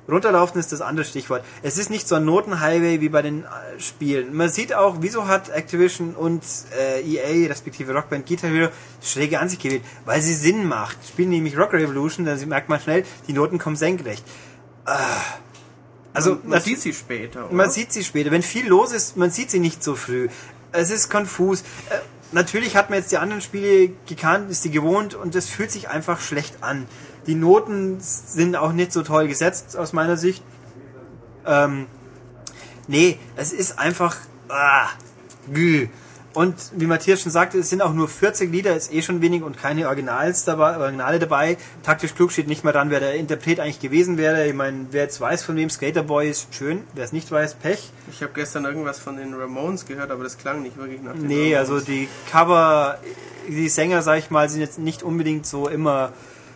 Runterlaufen 0.10 0.60
ist 0.60 0.72
das 0.72 0.82
andere 0.82 1.05
Stichwort. 1.05 1.43
Es 1.62 1.78
ist 1.78 1.89
nicht 1.89 2.07
so 2.07 2.16
ein 2.16 2.26
Notenhighway 2.26 3.01
wie 3.01 3.10
bei 3.10 3.22
den 3.22 3.43
äh, 3.43 3.80
Spielen. 3.80 4.34
Man 4.34 4.49
sieht 4.49 4.74
auch, 4.74 4.97
wieso 5.01 5.28
hat 5.28 5.49
Activision 5.49 6.16
und 6.16 6.43
äh, 6.78 7.01
EA, 7.01 7.47
respektive 7.47 7.93
Rockband 7.93 8.26
Guitar 8.26 8.49
Hero, 8.49 8.70
schräge 9.01 9.39
Ansicht 9.39 9.62
gewählt. 9.62 9.84
Weil 10.05 10.22
sie 10.22 10.34
Sinn 10.34 10.68
macht. 10.68 10.97
Spielen 11.07 11.30
nämlich 11.30 11.57
Rock 11.57 11.74
Revolution, 11.74 12.26
dann 12.26 12.47
merkt 12.47 12.70
man 12.70 12.80
schnell, 12.80 13.05
die 13.28 13.34
Noten 13.34 13.60
kommen 13.60 13.76
senkrecht. 13.76 14.24
Also 16.14 16.32
man, 16.32 16.49
man 16.49 16.62
sieht 16.62 16.82
sie 16.82 16.93
später. 16.93 17.45
Oder? 17.45 17.53
Man 17.53 17.70
sieht 17.70 17.93
sie 17.93 18.03
später. 18.03 18.32
Wenn 18.32 18.41
viel 18.41 18.68
los 18.68 18.91
ist, 18.91 19.18
man 19.18 19.32
sieht 19.32 19.51
sie 19.51 19.60
nicht 19.60 19.84
so 19.84 19.95
früh. 19.95 20.30
Es 20.72 20.91
ist 20.91 21.10
konfus. 21.10 21.62
Äh, 21.62 21.99
natürlich 22.32 22.75
hat 22.75 22.89
man 22.89 22.99
jetzt 22.99 23.11
die 23.11 23.17
anderen 23.17 23.41
Spiele 23.41 23.89
gekannt, 24.07 24.49
ist 24.49 24.63
die 24.65 24.71
gewohnt 24.71 25.15
und 25.15 25.36
es 25.36 25.49
fühlt 25.49 25.71
sich 25.71 25.89
einfach 25.89 26.19
schlecht 26.19 26.63
an. 26.63 26.86
Die 27.27 27.36
Noten 27.36 27.97
sind 27.99 28.55
auch 28.55 28.71
nicht 28.71 28.91
so 28.91 29.03
toll 29.03 29.27
gesetzt 29.27 29.77
aus 29.77 29.93
meiner 29.93 30.17
Sicht. 30.17 30.43
Ähm, 31.45 31.88
nee, 32.88 33.19
es 33.36 33.51
ist 33.51 33.80
einfach. 33.80 34.17
Ah, 34.47 34.88
gü. 35.53 35.88
Und 36.36 36.55
wie 36.75 36.86
Matthias 36.86 37.21
schon 37.21 37.32
sagte, 37.32 37.57
es 37.57 37.69
sind 37.69 37.82
auch 37.82 37.91
nur 37.93 38.07
40 38.07 38.51
Lieder, 38.51 38.75
ist 38.75 38.93
eh 38.93 39.01
schon 39.01 39.19
wenig 39.21 39.41
und 39.41 39.57
keine 39.57 39.88
Originals 39.88 40.45
dabei, 40.45 40.77
Originale 40.77 41.17
dabei. 41.17 41.57
Taktisch 41.82 42.13
klug 42.13 42.32
steht 42.32 42.47
nicht 42.47 42.63
mehr 42.63 42.71
dran, 42.71 42.91
wer 42.91 42.99
der 42.99 43.15
Interpret 43.15 43.59
eigentlich 43.59 43.80
gewesen 43.80 44.17
wäre. 44.19 44.45
Ich 44.47 44.53
meine, 44.53 44.86
wer 44.91 45.03
jetzt 45.03 45.19
weiß, 45.19 45.43
von 45.43 45.55
wem 45.55 45.71
Skaterboy 45.71 46.30
ist, 46.30 46.53
schön. 46.53 46.84
Wer 46.93 47.03
es 47.05 47.13
nicht 47.13 47.32
weiß, 47.32 47.55
Pech. 47.55 47.89
Ich 48.11 48.21
habe 48.21 48.32
gestern 48.36 48.65
irgendwas 48.65 48.99
von 48.99 49.17
den 49.17 49.34
Ramones 49.34 49.86
gehört, 49.88 50.11
aber 50.11 50.23
das 50.23 50.38
klang 50.38 50.61
nicht 50.61 50.77
wirklich 50.77 51.01
nach 51.01 51.13
den 51.13 51.25
Nee, 51.25 51.55
Ramones. 51.55 51.71
also 51.71 51.80
die 51.80 52.07
Cover, 52.32 52.99
die 53.47 53.67
Sänger, 53.67 54.03
sag 54.03 54.19
ich 54.19 54.30
mal, 54.30 54.47
sind 54.49 54.61
jetzt 54.61 54.77
nicht 54.77 55.01
unbedingt 55.01 55.47
so 55.47 55.67
immer 55.67 56.13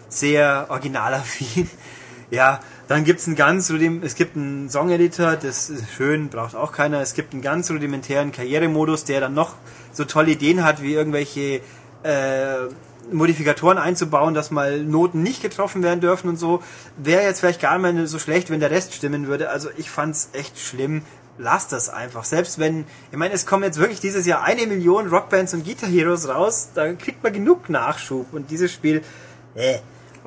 sehr 0.08 0.68
originalaffin. 0.70 1.68
Ja, 2.32 2.62
dann 2.94 3.06
gibt's 3.06 3.26
einen 3.26 3.36
ganz 3.36 3.72
es 3.72 4.14
gibt 4.14 4.36
einen 4.36 4.70
Song-Editor, 4.70 5.36
das 5.36 5.72
ist 5.72 5.90
schön, 5.98 6.30
braucht 6.30 6.54
auch 6.56 6.72
keiner. 6.72 7.02
Es 7.02 7.16
gibt 7.16 7.34
einen 7.34 7.42
ganz 7.42 7.72
rudimentären 7.72 8.32
Karrieremodus, 8.32 9.04
der 9.04 9.20
dann 9.20 9.34
noch 9.34 9.56
so 9.92 10.06
tolle 10.06 10.30
Ideen 10.30 10.64
hat, 10.64 10.84
wie 10.84 10.94
irgendwelche 10.94 11.62
äh, 12.04 12.56
Modifikatoren 13.12 13.80
einzubauen, 13.80 14.36
dass 14.36 14.52
mal 14.52 14.84
Noten 14.84 15.24
nicht 15.24 15.42
getroffen 15.42 15.82
werden 15.82 16.02
dürfen 16.02 16.30
und 16.30 16.38
so. 16.38 16.62
Wäre 16.96 17.24
jetzt 17.24 17.40
vielleicht 17.40 17.60
gar 17.60 17.80
nicht 17.80 18.10
so 18.10 18.20
schlecht, 18.20 18.52
wenn 18.52 18.60
der 18.60 18.70
Rest 18.70 18.94
stimmen 18.94 19.26
würde. 19.26 19.50
Also 19.50 19.70
ich 19.76 19.90
fand's 19.90 20.30
echt 20.34 20.60
schlimm. 20.60 21.02
Lass 21.40 21.68
das 21.68 21.90
einfach. 21.90 22.24
Selbst 22.26 22.60
wenn, 22.60 22.86
ich 23.12 23.18
meine, 23.18 23.34
es 23.34 23.48
kommen 23.48 23.64
jetzt 23.64 23.80
wirklich 23.80 24.02
dieses 24.02 24.28
Jahr 24.28 24.44
eine 24.44 24.68
Million 24.68 25.08
Rockbands 25.08 25.56
und 25.56 25.66
Guitar 25.66 25.90
Heroes 25.90 26.30
raus, 26.30 26.70
da 26.76 26.94
kriegt 26.94 27.24
man 27.24 27.34
genug 27.34 27.70
Nachschub. 27.70 28.28
Und 28.34 28.52
dieses 28.52 28.72
Spiel, 28.72 29.02
äh. 29.56 29.80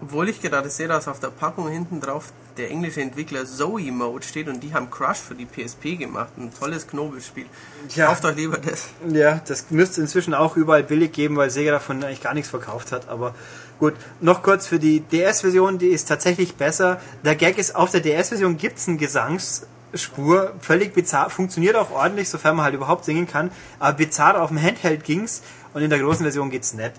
Obwohl 0.03 0.29
ich 0.29 0.43
gerade 0.43 0.69
sehe, 0.69 0.89
dass 0.89 1.09
auf 1.09 1.21
der 1.21 1.29
Packung 1.29 1.69
hinten 1.69 2.01
drauf 2.01 2.33
der 2.57 2.71
englische 2.71 3.01
Entwickler 3.01 3.45
Zoe 3.45 3.93
Mode 3.93 4.25
steht 4.25 4.49
und 4.49 4.63
die 4.63 4.73
haben 4.73 4.91
Crush 4.91 5.19
für 5.19 5.35
die 5.35 5.47
PSP 5.47 5.97
gemacht. 5.99 6.31
Ein 6.37 6.51
tolles 6.59 6.87
Knobelspiel. 6.87 7.47
Ja. 7.95 8.07
Kauft 8.07 8.25
euch 8.25 8.37
lieber 8.37 8.59
das. 8.59 8.89
Ja, 9.09 9.41
das 9.47 9.67
müsste 9.71 10.01
inzwischen 10.01 10.35
auch 10.35 10.57
überall 10.57 10.83
billig 10.83 11.13
geben, 11.13 11.37
weil 11.37 11.51
Sega 11.51 11.73
davon 11.73 12.03
eigentlich 12.03 12.23
gar 12.23 12.35
nichts 12.35 12.51
verkauft 12.51 12.93
hat. 12.93 13.09
Aber 13.09 13.35
gut, 13.79 13.95
noch 14.21 14.43
kurz 14.43 14.67
für 14.67 14.79
die 14.79 15.01
DS-Version, 15.01 15.79
die 15.79 15.89
ist 15.89 16.09
tatsächlich 16.09 16.57
besser. 16.57 17.01
Der 17.25 17.37
Gag 17.37 17.59
ist, 17.59 17.77
auf 17.77 17.91
der 17.91 18.01
DS-Version 18.01 18.57
gibt 18.57 18.79
es 18.79 18.89
eine 18.89 18.97
Gesangsspur, 18.97 20.55
völlig 20.61 20.95
bizarr, 20.95 21.31
funktioniert 21.31 21.77
auch 21.77 21.91
ordentlich, 21.91 22.29
sofern 22.29 22.57
man 22.57 22.65
halt 22.65 22.75
überhaupt 22.75 23.05
singen 23.05 23.27
kann. 23.27 23.51
Aber 23.79 23.97
bizarr 23.97 24.41
auf 24.41 24.49
dem 24.49 24.61
Handheld 24.61 25.05
ging's 25.05 25.43
und 25.75 25.83
in 25.83 25.91
der 25.91 25.99
großen 25.99 26.23
Version 26.23 26.51
geht's 26.51 26.75
nicht. 26.75 26.93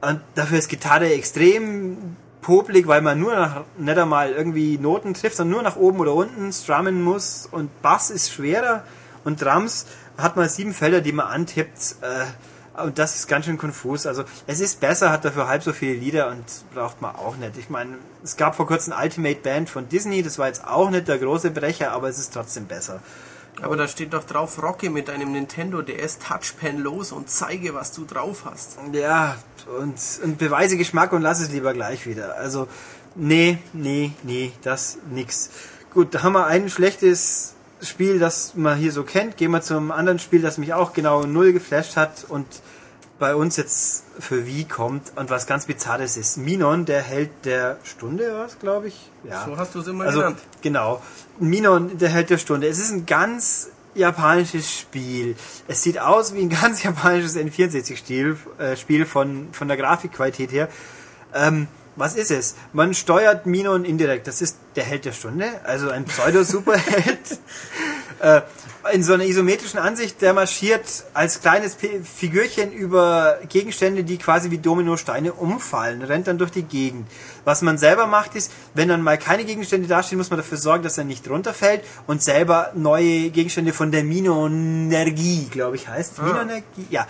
Und 0.00 0.20
dafür 0.34 0.58
ist 0.58 0.68
Gitarre 0.68 1.12
extrem 1.12 2.16
popelig, 2.42 2.86
weil 2.86 3.02
man 3.02 3.18
nur 3.18 3.34
nach, 3.34 3.62
nicht 3.78 3.98
einmal 3.98 4.32
irgendwie 4.32 4.78
Noten 4.78 5.14
trifft, 5.14 5.36
sondern 5.36 5.52
nur 5.52 5.62
nach 5.62 5.76
oben 5.76 6.00
oder 6.00 6.14
unten 6.14 6.52
strummen 6.52 7.02
muss 7.02 7.48
und 7.50 7.82
Bass 7.82 8.10
ist 8.10 8.32
schwerer 8.32 8.84
und 9.24 9.42
Drums 9.42 9.86
hat 10.16 10.36
man 10.36 10.48
sieben 10.48 10.72
Felder, 10.74 11.00
die 11.00 11.12
man 11.12 11.26
antippt. 11.26 11.96
Äh, 12.02 12.24
Und 12.82 12.98
das 12.98 13.16
ist 13.16 13.26
ganz 13.26 13.44
schön 13.44 13.58
konfus. 13.58 14.06
Also 14.06 14.24
es 14.46 14.60
ist 14.60 14.80
besser, 14.80 15.10
hat 15.10 15.24
dafür 15.24 15.48
halb 15.48 15.62
so 15.62 15.72
viele 15.72 15.94
Lieder 15.94 16.28
und 16.28 16.44
braucht 16.72 17.02
man 17.02 17.14
auch 17.14 17.36
nicht. 17.36 17.56
Ich 17.58 17.68
meine, 17.68 17.98
es 18.22 18.36
gab 18.36 18.54
vor 18.54 18.66
kurzem 18.66 18.94
Ultimate 18.98 19.40
Band 19.40 19.68
von 19.68 19.88
Disney, 19.88 20.22
das 20.22 20.38
war 20.38 20.46
jetzt 20.46 20.64
auch 20.66 20.88
nicht 20.88 21.06
der 21.08 21.18
große 21.18 21.50
Brecher, 21.50 21.92
aber 21.92 22.08
es 22.08 22.18
ist 22.18 22.32
trotzdem 22.32 22.66
besser. 22.66 23.02
Aber 23.62 23.76
da 23.76 23.86
steht 23.88 24.14
doch 24.14 24.24
drauf, 24.24 24.62
rocke 24.62 24.88
mit 24.90 25.10
einem 25.10 25.32
Nintendo 25.32 25.82
DS 25.82 26.18
Touchpen 26.18 26.78
los 26.78 27.12
und 27.12 27.28
zeige, 27.28 27.74
was 27.74 27.92
du 27.92 28.04
drauf 28.04 28.44
hast. 28.44 28.78
Ja, 28.92 29.36
und, 29.78 29.96
und 30.24 30.38
beweise 30.38 30.76
Geschmack 30.76 31.12
und 31.12 31.22
lass 31.22 31.40
es 31.40 31.50
lieber 31.50 31.74
gleich 31.74 32.06
wieder. 32.06 32.36
Also, 32.36 32.68
nee, 33.14 33.58
nee, 33.72 34.12
nee, 34.22 34.52
das 34.62 34.98
nix. 35.10 35.50
Gut, 35.92 36.14
da 36.14 36.22
haben 36.22 36.32
wir 36.32 36.46
ein 36.46 36.70
schlechtes 36.70 37.54
Spiel, 37.82 38.18
das 38.18 38.54
man 38.54 38.78
hier 38.78 38.92
so 38.92 39.02
kennt. 39.02 39.36
Gehen 39.36 39.50
wir 39.50 39.60
zum 39.60 39.90
anderen 39.90 40.18
Spiel, 40.18 40.40
das 40.40 40.58
mich 40.58 40.72
auch 40.72 40.92
genau 40.92 41.24
null 41.24 41.52
geflasht 41.52 41.96
hat 41.96 42.24
und 42.28 42.46
bei 43.20 43.36
uns 43.36 43.56
jetzt 43.56 44.04
für 44.18 44.46
Wii 44.46 44.64
kommt 44.64 45.12
und 45.14 45.30
was 45.30 45.46
ganz 45.46 45.66
Bizarres 45.66 46.16
ist. 46.16 46.38
Minon, 46.38 46.86
der 46.86 47.02
Held 47.02 47.30
der 47.44 47.76
Stunde, 47.84 48.32
was 48.34 48.58
glaube 48.58 48.88
ich? 48.88 49.10
Ja. 49.22 49.44
So 49.44 49.56
hast 49.56 49.74
du 49.74 49.80
es 49.80 49.86
immer 49.86 50.06
also, 50.06 50.20
genannt. 50.20 50.38
Genau. 50.62 51.02
Minon, 51.38 51.98
der 51.98 52.08
Held 52.08 52.30
der 52.30 52.38
Stunde. 52.38 52.66
Es 52.66 52.78
ist 52.78 52.90
ein 52.90 53.06
ganz 53.06 53.68
japanisches 53.94 54.72
Spiel. 54.72 55.36
Es 55.68 55.82
sieht 55.82 56.00
aus 56.00 56.34
wie 56.34 56.40
ein 56.40 56.48
ganz 56.62 56.82
japanisches 56.82 57.36
N64-Spiel 57.36 58.36
äh, 58.58 58.76
Spiel 58.76 59.04
von, 59.04 59.48
von 59.52 59.68
der 59.68 59.76
Grafikqualität 59.76 60.50
her. 60.50 60.68
Ähm, 61.34 61.68
was 61.96 62.14
ist 62.14 62.30
es? 62.30 62.54
Man 62.72 62.94
steuert 62.94 63.46
Minon 63.46 63.84
indirekt. 63.84 64.26
Das 64.26 64.40
ist 64.40 64.56
der 64.76 64.84
Held 64.84 65.04
der 65.04 65.12
Stunde, 65.12 65.46
also 65.64 65.90
ein 65.90 66.04
Pseudo-Superheld. 66.04 67.38
äh, 68.20 68.42
in 68.92 69.02
so 69.02 69.12
einer 69.12 69.24
isometrischen 69.24 69.78
Ansicht, 69.78 70.22
der 70.22 70.32
marschiert 70.32 71.04
als 71.12 71.40
kleines 71.40 71.74
P 71.74 72.00
Figürchen 72.02 72.72
über 72.72 73.38
Gegenstände, 73.48 74.04
die 74.04 74.16
quasi 74.16 74.50
wie 74.50 74.58
Dominosteine 74.58 75.32
umfallen, 75.34 76.02
rennt 76.02 76.26
dann 76.26 76.38
durch 76.38 76.50
die 76.50 76.62
Gegend. 76.62 77.06
Was 77.44 77.62
man 77.62 77.76
selber 77.76 78.06
macht 78.06 78.34
ist, 78.36 78.50
wenn 78.74 78.88
dann 78.88 79.02
mal 79.02 79.18
keine 79.18 79.44
Gegenstände 79.44 79.86
dastehen, 79.86 80.18
muss 80.18 80.30
man 80.30 80.38
dafür 80.38 80.56
sorgen, 80.56 80.82
dass 80.82 80.96
er 80.96 81.04
nicht 81.04 81.28
runterfällt 81.28 81.84
und 82.06 82.22
selber 82.22 82.72
neue 82.74 83.30
Gegenstände 83.30 83.72
von 83.72 83.92
der 83.92 84.02
Minonergie, 84.02 85.48
glaube 85.50 85.76
ich 85.76 85.88
heißt. 85.88 86.14
Ah. 86.18 86.22
Minonergie, 86.22 86.86
ja, 86.88 87.06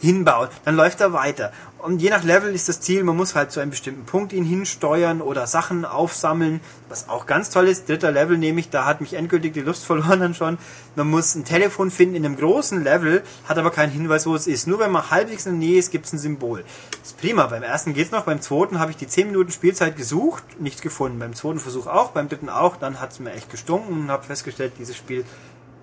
hinbauen. 0.00 0.48
Dann 0.64 0.76
läuft 0.76 1.00
er 1.00 1.12
weiter. 1.12 1.52
Und 1.84 2.00
je 2.00 2.08
nach 2.08 2.24
Level 2.24 2.54
ist 2.54 2.70
das 2.70 2.80
Ziel, 2.80 3.04
man 3.04 3.14
muss 3.14 3.34
halt 3.34 3.52
zu 3.52 3.60
einem 3.60 3.68
bestimmten 3.68 4.06
Punkt 4.06 4.32
ihn 4.32 4.46
hinsteuern 4.46 5.20
oder 5.20 5.46
Sachen 5.46 5.84
aufsammeln, 5.84 6.62
was 6.88 7.10
auch 7.10 7.26
ganz 7.26 7.50
toll 7.50 7.68
ist. 7.68 7.90
Dritter 7.90 8.10
Level 8.10 8.38
nämlich, 8.38 8.70
da 8.70 8.86
hat 8.86 9.02
mich 9.02 9.12
endgültig 9.12 9.52
die 9.52 9.60
Lust 9.60 9.84
verloren 9.84 10.18
dann 10.18 10.34
schon. 10.34 10.56
Man 10.96 11.10
muss 11.10 11.34
ein 11.34 11.44
Telefon 11.44 11.90
finden 11.90 12.14
in 12.14 12.24
einem 12.24 12.38
großen 12.38 12.82
Level, 12.82 13.22
hat 13.46 13.58
aber 13.58 13.70
keinen 13.70 13.92
Hinweis, 13.92 14.26
wo 14.26 14.34
es 14.34 14.46
ist. 14.46 14.66
Nur 14.66 14.78
wenn 14.78 14.92
man 14.92 15.10
halbwegs 15.10 15.44
in 15.44 15.60
der 15.60 15.68
Nähe 15.68 15.78
ist, 15.78 15.90
gibt 15.90 16.06
es 16.06 16.14
ein 16.14 16.18
Symbol. 16.18 16.64
Das 17.02 17.10
ist 17.10 17.18
prima. 17.18 17.48
Beim 17.48 17.62
ersten 17.62 17.92
geht's 17.92 18.12
noch, 18.12 18.24
beim 18.24 18.40
zweiten 18.40 18.78
habe 18.78 18.90
ich 18.90 18.96
die 18.96 19.06
10 19.06 19.26
Minuten 19.26 19.52
Spielzeit 19.52 19.94
gesucht, 19.94 20.42
nichts 20.58 20.80
gefunden. 20.80 21.18
Beim 21.18 21.34
zweiten 21.34 21.60
Versuch 21.60 21.86
auch, 21.86 22.12
beim 22.12 22.30
dritten 22.30 22.48
auch. 22.48 22.76
Dann 22.76 22.98
hat 22.98 23.12
es 23.12 23.20
mir 23.20 23.34
echt 23.34 23.50
gestunken 23.50 24.04
und 24.04 24.10
habe 24.10 24.24
festgestellt, 24.24 24.72
dieses 24.78 24.96
Spiel 24.96 25.26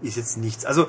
ist 0.01 0.17
jetzt 0.17 0.39
nichts. 0.39 0.65
Also 0.65 0.87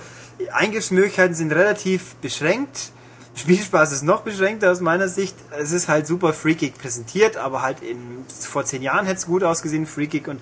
Eingriffsmöglichkeiten 0.55 1.35
sind 1.35 1.53
relativ 1.53 2.15
beschränkt 2.23 2.93
Spielspaß 3.35 3.93
ist 3.93 4.03
noch 4.03 4.23
beschränkter 4.23 4.71
aus 4.71 4.81
meiner 4.81 5.09
Sicht. 5.09 5.35
Es 5.59 5.73
ist 5.73 5.89
halt 5.89 6.07
super 6.07 6.33
freakig 6.33 6.75
präsentiert, 6.75 7.37
aber 7.37 7.63
halt 7.63 7.83
in, 7.83 8.25
vor 8.29 8.65
zehn 8.65 8.83
Jahren 8.83 9.07
hätte 9.07 9.19
es 9.19 9.27
gut 9.27 9.43
ausgesehen, 9.43 9.87
freakig 9.87 10.29
und 10.29 10.41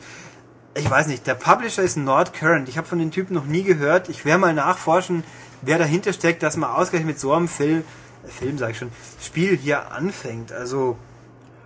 ich 0.75 0.89
weiß 0.89 1.09
nicht, 1.09 1.27
der 1.27 1.35
Publisher 1.35 1.83
ist 1.83 1.97
Nord 1.97 2.33
Current. 2.33 2.69
Ich 2.69 2.79
habe 2.79 2.87
von 2.87 2.99
den 2.99 3.11
Typen 3.11 3.35
noch 3.35 3.45
nie 3.45 3.65
gehört. 3.65 4.09
Ich 4.09 4.25
werde 4.25 4.41
mal 4.41 4.55
nachforschen, 4.55 5.25
wer 5.63 5.79
dahinter 5.79 6.13
steckt, 6.13 6.43
dass 6.43 6.57
man 6.57 6.71
ausgerechnet 6.71 7.15
mit 7.15 7.21
so 7.21 7.33
einem 7.33 7.49
Film, 7.49 7.83
Film 8.25 8.57
sage 8.57 8.73
ich 8.73 8.79
schon, 8.79 8.93
Spiel 9.21 9.57
hier 9.57 9.91
anfängt. 9.91 10.53
Also 10.53 10.97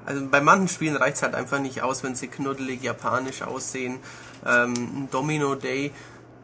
also 0.07 0.27
bei 0.27 0.41
manchen 0.41 0.69
Spielen 0.69 0.97
reicht 0.97 1.17
es 1.17 1.23
halt 1.23 1.35
einfach 1.35 1.59
nicht 1.59 1.83
aus, 1.83 2.03
wenn 2.03 2.15
sie 2.15 2.29
knuddelig 2.29 2.83
japanisch 2.83 3.43
aussehen. 3.43 4.01
Ähm, 4.47 5.09
Domino 5.11 5.55
Day 5.55 5.93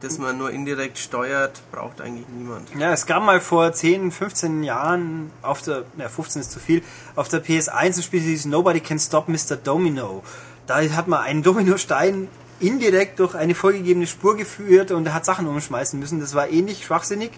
das 0.00 0.18
man 0.18 0.38
nur 0.38 0.50
indirekt 0.50 0.98
steuert, 0.98 1.60
braucht 1.70 2.00
eigentlich 2.00 2.26
niemand. 2.28 2.74
Ja, 2.78 2.92
es 2.92 3.06
gab 3.06 3.22
mal 3.22 3.40
vor 3.40 3.72
10, 3.72 4.10
15 4.10 4.62
Jahren 4.62 5.30
auf 5.42 5.62
der, 5.62 5.84
ja, 5.98 6.08
15 6.08 6.40
ist 6.40 6.50
zu 6.50 6.58
viel, 6.58 6.82
auf 7.16 7.28
der 7.28 7.44
PS1 7.44 7.96
ein 7.96 8.02
Spiel, 8.02 8.20
dieses 8.20 8.46
Nobody 8.46 8.80
Can 8.80 8.98
Stop 8.98 9.28
Mr. 9.28 9.56
Domino. 9.62 10.22
Da 10.66 10.80
hat 10.80 11.08
man 11.08 11.20
einen 11.20 11.42
Dominostein 11.42 12.28
indirekt 12.60 13.18
durch 13.18 13.34
eine 13.34 13.54
vorgegebene 13.54 14.06
Spur 14.06 14.36
geführt 14.36 14.90
und 14.90 15.06
er 15.06 15.14
hat 15.14 15.24
Sachen 15.24 15.46
umschmeißen 15.46 15.98
müssen. 15.98 16.20
Das 16.20 16.34
war 16.34 16.48
ähnlich 16.48 16.84
schwachsinnig, 16.84 17.32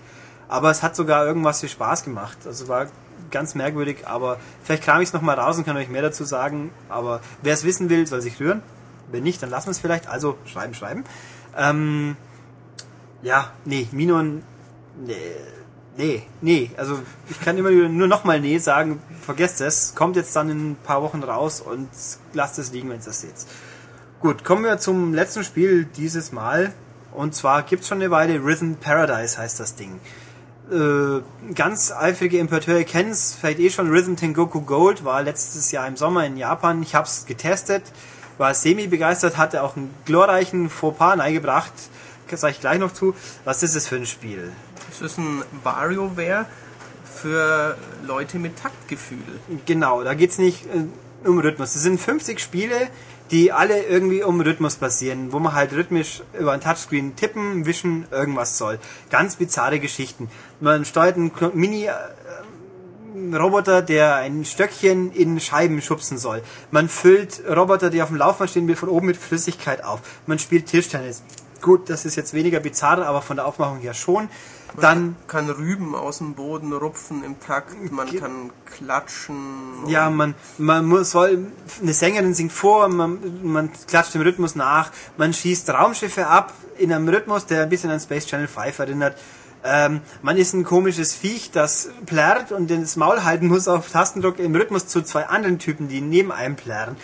aber 0.49 0.71
es 0.71 0.83
hat 0.83 0.95
sogar 0.97 1.27
irgendwas 1.27 1.61
für 1.61 1.69
Spaß 1.69 2.05
gemacht. 2.05 2.39
Also 2.45 2.69
war 2.69 2.89
ganz 3.31 3.55
merkwürdig, 3.55 4.07
aber 4.07 4.39
vielleicht 4.63 4.85
kram 4.85 5.01
ich 5.01 5.09
es 5.09 5.13
nochmal 5.13 5.39
raus 5.39 5.57
und 5.59 5.65
kann 5.65 5.77
euch 5.77 5.89
mehr 5.89 6.03
dazu 6.03 6.25
sagen. 6.25 6.71
Aber 6.89 7.21
wer 7.43 7.55
es 7.55 7.65
wissen 7.65 7.89
will, 7.89 8.07
soll 8.07 8.21
sich 8.21 8.39
rühren. 8.39 8.63
Wenn 9.11 9.23
nicht, 9.25 9.43
dann 9.43 9.51
lassen 9.51 9.67
wir 9.67 9.73
es 9.73 9.79
vielleicht. 9.79 10.09
Also 10.09 10.37
schreiben, 10.45 10.75
schreiben. 10.75 11.05
Ähm, 11.57 12.17
ja, 13.23 13.53
nee, 13.65 13.87
Minon, 13.93 14.43
nee, 15.05 15.17
nee, 15.97 16.23
nee. 16.41 16.71
Also 16.77 16.99
ich 17.31 17.41
kann 17.41 17.57
immer 17.57 17.71
nur 17.71 18.09
nochmal 18.09 18.41
nee 18.41 18.59
sagen, 18.59 19.01
vergesst 19.21 19.61
es, 19.61 19.95
kommt 19.95 20.17
jetzt 20.17 20.35
dann 20.35 20.51
in 20.51 20.73
ein 20.73 20.77
paar 20.77 21.03
Wochen 21.03 21.23
raus 21.23 21.61
und 21.61 21.89
lasst 22.33 22.59
es 22.59 22.73
liegen, 22.73 22.91
wenn 22.91 22.99
ihr 22.99 23.05
das 23.05 23.21
seht. 23.21 23.47
Gut, 24.21 24.45
kommen 24.45 24.65
wir 24.65 24.79
zum 24.79 25.15
letzten 25.15 25.45
Spiel 25.45 25.85
dieses 25.85 26.33
Mal. 26.33 26.73
Und 27.13 27.35
zwar 27.35 27.63
gibt's 27.63 27.89
schon 27.89 27.99
eine 28.01 28.11
Weile 28.11 28.43
Rhythm 28.43 28.75
Paradise 28.75 29.37
heißt 29.37 29.61
das 29.61 29.75
Ding. 29.75 30.01
Äh, 30.71 31.53
ganz 31.55 31.93
eifrige 31.93 32.39
Importeure 32.39 32.85
kennen 32.85 33.11
es, 33.11 33.35
vielleicht 33.35 33.59
eh 33.59 33.69
schon 33.69 33.91
Rhythm 33.91 34.17
Tengoku 34.17 34.63
Gold, 34.63 35.05
war 35.05 35.23
letztes 35.23 35.71
Jahr 35.73 35.87
im 35.87 35.97
Sommer 35.97 36.25
in 36.25 36.39
Japan. 36.39 36.83
Ich 36.83 36.95
habe 36.95 37.07
es 37.07 37.27
getestet, 37.27 37.83
war 38.39 38.55
semi 38.55 38.87
begeistert, 38.87 39.37
hatte 39.37 39.63
auch 39.63 39.77
einen 39.77 39.95
glorreichen 40.07 40.71
Fauxpas 40.71 41.19
eingebracht 41.21 41.73
sage 42.37 42.53
ich 42.53 42.61
gleich 42.61 42.79
noch 42.79 42.93
zu. 42.93 43.15
Was 43.45 43.63
ist 43.63 43.75
es 43.75 43.87
für 43.87 43.97
ein 43.97 44.07
Spiel? 44.07 44.53
Es 44.91 45.01
ist 45.01 45.19
ein 45.19 45.43
WarioWare 45.63 46.47
für 47.05 47.77
Leute 48.07 48.39
mit 48.39 48.59
Taktgefühl. 48.59 49.19
Genau, 49.67 50.03
da 50.03 50.15
geht 50.15 50.31
es 50.31 50.39
nicht 50.39 50.67
äh, 50.67 51.29
um 51.29 51.39
Rhythmus. 51.39 51.75
Es 51.75 51.83
sind 51.83 52.01
50 52.01 52.41
Spiele, 52.41 52.89
die 53.31 53.53
alle 53.53 53.83
irgendwie 53.85 54.23
um 54.23 54.41
Rhythmus 54.41 54.77
basieren, 54.77 55.33
wo 55.33 55.39
man 55.39 55.55
halt 55.55 55.73
rhythmisch 55.73 56.23
über 56.39 56.53
ein 56.53 56.61
Touchscreen 56.61 57.17
tippen, 57.17 57.65
wischen, 57.65 58.07
irgendwas 58.11 58.59
soll. 58.59 58.79
Ganz 59.11 59.37
bizarre 59.37 59.79
Geschichten. 59.81 60.29
Man 60.61 60.85
steuert 60.85 61.17
einen 61.17 61.31
Mini 61.55 61.87
äh, 61.87 61.93
Roboter, 63.37 63.83
der 63.83 64.17
ein 64.17 64.45
Stöckchen 64.45 65.13
in 65.13 65.39
Scheiben 65.39 65.81
schubsen 65.81 66.19
soll. 66.19 66.43
Man 66.71 66.89
füllt 66.89 67.43
Roboter, 67.49 67.91
die 67.91 68.03
auf 68.03 68.09
dem 68.09 68.17
Laufband 68.17 68.51
stehen, 68.51 68.75
von 68.77 68.89
oben 68.89 69.07
mit 69.07 69.17
Flüssigkeit 69.17 69.85
auf. 69.85 70.01
Man 70.27 70.39
spielt 70.39 70.67
Tischtennis. 70.67 71.23
Gut, 71.63 71.89
das 71.89 72.05
ist 72.05 72.17
jetzt 72.17 72.35
weniger 72.35 72.59
bizarr, 72.59 73.07
aber 73.07 73.23
von 73.23 73.37
der 73.37 73.47
Aufmachung 73.47 73.79
her 73.79 73.95
schon. 73.95 74.29
Man 74.75 74.83
dann 74.83 75.17
kann 75.29 75.49
Rüben 75.49 75.95
aus 75.95 76.19
dem 76.19 76.35
Boden 76.35 76.73
rupfen 76.73 77.23
im 77.23 77.39
Takt, 77.39 77.93
man 77.93 78.11
kann 78.19 78.51
klatschen. 78.67 79.87
Ja, 79.87 80.11
man, 80.11 80.35
man 80.59 80.85
muss, 80.85 81.13
soll, 81.13 81.47
eine 81.81 81.93
Sängerin 81.93 82.35
singt 82.35 82.53
vor, 82.53 82.89
man, 82.89 83.19
man 83.45 83.71
klatscht 83.87 84.15
dem 84.15 84.23
Rhythmus 84.23 84.57
nach, 84.57 84.91
man 85.17 85.33
schießt 85.33 85.71
Raumschiffe 85.71 86.27
ab 86.27 86.53
in 86.79 86.93
einem 86.93 87.09
Rhythmus, 87.09 87.47
der 87.47 87.63
ein 87.63 87.69
bisschen 87.69 87.91
an 87.91 88.01
Space 88.01 88.27
Channel 88.27 88.49
5 88.49 88.79
erinnert. 88.81 89.17
Ähm, 89.65 90.01
man 90.23 90.37
ist 90.39 90.55
ein 90.55 90.65
komisches 90.65 91.15
Viech, 91.15 91.53
das 91.53 91.91
plärrt 92.07 92.51
und 92.51 92.71
das 92.71 92.97
Maul 92.97 93.23
halten 93.23 93.47
muss 93.47 93.69
auf 93.69 93.91
Tastendruck 93.91 94.41
im 94.41 94.57
Rhythmus 94.57 94.89
zu 94.89 95.03
zwei 95.03 95.27
anderen 95.27 95.61
Typen, 95.61 95.87
die 95.87 96.01
neben 96.01 96.33
einem 96.33 96.57
plärren. 96.57 96.97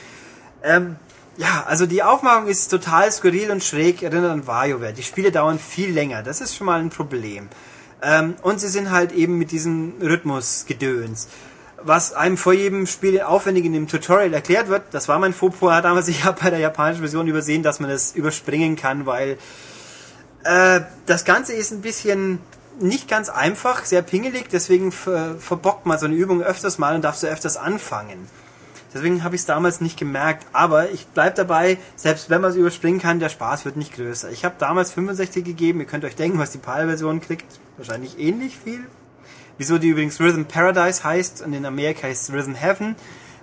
Ähm, 0.64 0.96
ja, 1.38 1.64
also 1.68 1.86
die 1.86 2.02
Aufmachung 2.02 2.48
ist 2.48 2.68
total 2.68 3.10
skurril 3.12 3.52
und 3.52 3.62
schräg, 3.62 4.02
erinnert 4.02 4.32
an 4.32 4.46
WarioWare. 4.48 4.92
Die 4.92 5.04
Spiele 5.04 5.30
dauern 5.30 5.60
viel 5.60 5.90
länger, 5.90 6.24
das 6.24 6.40
ist 6.40 6.56
schon 6.56 6.66
mal 6.66 6.80
ein 6.80 6.90
Problem. 6.90 7.48
Ähm, 8.02 8.34
und 8.42 8.60
sie 8.60 8.66
sind 8.66 8.90
halt 8.90 9.12
eben 9.12 9.38
mit 9.38 9.52
diesem 9.52 9.94
Rhythmusgedöns. 10.02 11.28
Was 11.80 12.12
einem 12.12 12.36
vor 12.36 12.54
jedem 12.54 12.88
Spiel 12.88 13.20
aufwendig 13.20 13.64
in 13.64 13.72
dem 13.72 13.86
Tutorial 13.86 14.34
erklärt 14.34 14.68
wird, 14.68 14.82
das 14.90 15.06
war 15.06 15.20
mein 15.20 15.32
Fauxpas 15.32 15.80
damals, 15.80 16.08
ich 16.08 16.24
habe 16.24 16.40
bei 16.42 16.50
der 16.50 16.58
japanischen 16.58 17.00
Version 17.02 17.28
übersehen, 17.28 17.62
dass 17.62 17.78
man 17.78 17.88
das 17.88 18.16
überspringen 18.16 18.74
kann, 18.74 19.06
weil 19.06 19.38
äh, 20.42 20.80
das 21.06 21.24
Ganze 21.24 21.52
ist 21.52 21.70
ein 21.70 21.82
bisschen 21.82 22.40
nicht 22.80 23.08
ganz 23.08 23.28
einfach, 23.28 23.84
sehr 23.84 24.02
pingelig, 24.02 24.48
deswegen 24.50 24.90
ver 24.90 25.36
verbockt 25.38 25.86
man 25.86 26.00
so 26.00 26.06
eine 26.06 26.16
Übung 26.16 26.42
öfters 26.42 26.78
mal 26.78 26.96
und 26.96 27.02
darf 27.02 27.16
so 27.16 27.28
öfters 27.28 27.56
anfangen. 27.56 28.28
Deswegen 28.92 29.22
habe 29.22 29.34
ich 29.34 29.42
es 29.42 29.46
damals 29.46 29.80
nicht 29.80 29.98
gemerkt. 29.98 30.46
Aber 30.52 30.90
ich 30.90 31.06
bleibe 31.06 31.36
dabei, 31.36 31.78
selbst 31.96 32.30
wenn 32.30 32.40
man 32.40 32.50
es 32.50 32.56
überspringen 32.56 33.00
kann, 33.00 33.20
der 33.20 33.28
Spaß 33.28 33.64
wird 33.64 33.76
nicht 33.76 33.94
größer. 33.94 34.30
Ich 34.30 34.44
habe 34.44 34.54
damals 34.58 34.92
65 34.92 35.44
gegeben. 35.44 35.80
Ihr 35.80 35.86
könnt 35.86 36.04
euch 36.04 36.16
denken, 36.16 36.38
was 36.38 36.50
die 36.50 36.58
PAL-Version 36.58 37.20
kriegt. 37.20 37.46
Wahrscheinlich 37.76 38.18
ähnlich 38.18 38.56
viel. 38.56 38.80
Wieso 39.58 39.78
die 39.78 39.88
übrigens 39.88 40.20
Rhythm 40.20 40.44
Paradise 40.44 41.02
heißt 41.02 41.42
und 41.42 41.52
in 41.52 41.66
Amerika 41.66 42.06
heißt 42.06 42.28
es 42.28 42.34
Rhythm 42.34 42.54
Heaven. 42.54 42.96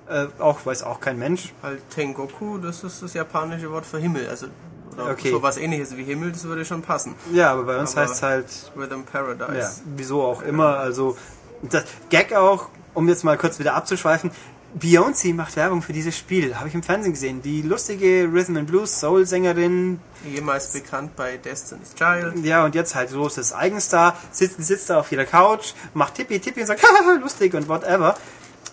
Äh, 0.09 0.27
auch 0.39 0.65
weiß 0.65 0.83
auch 0.83 0.99
kein 0.99 1.19
Mensch. 1.19 1.53
Weil 1.61 1.79
Tengoku, 1.93 2.57
das 2.57 2.83
ist 2.83 3.03
das 3.03 3.13
japanische 3.13 3.71
Wort 3.71 3.85
für 3.85 3.99
Himmel. 3.99 4.27
Also 4.29 4.47
oder 4.93 5.11
okay. 5.11 5.31
so 5.31 5.41
was 5.41 5.57
ähnliches 5.57 5.95
wie 5.97 6.03
Himmel, 6.03 6.31
das 6.31 6.45
würde 6.45 6.63
schon 6.63 6.81
passen. 6.81 7.15
Ja, 7.33 7.51
aber 7.51 7.63
bei 7.63 7.77
uns 7.77 7.95
heißt 7.95 8.13
es 8.13 8.23
halt 8.23 8.45
Rhythm 8.77 9.01
Paradise. 9.01 9.57
Ja, 9.57 9.71
wieso 9.95 10.23
auch 10.23 10.41
immer. 10.41 10.77
Also 10.77 11.17
das 11.63 11.83
Gag 12.09 12.33
auch, 12.33 12.69
um 12.93 13.09
jetzt 13.09 13.23
mal 13.23 13.37
kurz 13.37 13.59
wieder 13.59 13.73
abzuschweifen, 13.75 14.31
Beyoncé 14.79 15.33
macht 15.33 15.55
Werbung 15.55 15.81
für 15.81 15.93
dieses 15.93 16.17
Spiel, 16.17 16.55
habe 16.55 16.67
ich 16.67 16.73
im 16.73 16.83
Fernsehen 16.83 17.13
gesehen. 17.13 17.41
Die 17.41 17.61
lustige 17.61 18.29
Rhythm 18.31 18.57
and 18.57 18.67
Blues 18.67 18.99
Soul 18.99 19.25
Sängerin, 19.25 19.99
Jemals 20.25 20.73
bekannt 20.73 21.15
bei 21.15 21.37
Destiny's 21.37 21.95
Child. 21.95 22.43
ja 22.43 22.65
und 22.65 22.75
jetzt 22.75 22.93
halt 22.93 23.11
großes 23.11 23.53
Eigenstar, 23.53 24.17
sitzt, 24.31 24.61
sitzt 24.61 24.89
da 24.89 24.99
auf 24.99 25.11
ihrer 25.11 25.25
Couch, 25.25 25.73
macht 25.93 26.15
Tippi 26.15 26.39
Tippi 26.39 26.61
und 26.61 26.67
sagt, 26.67 26.81
lustig 27.21 27.53
und 27.53 27.69
whatever. 27.69 28.17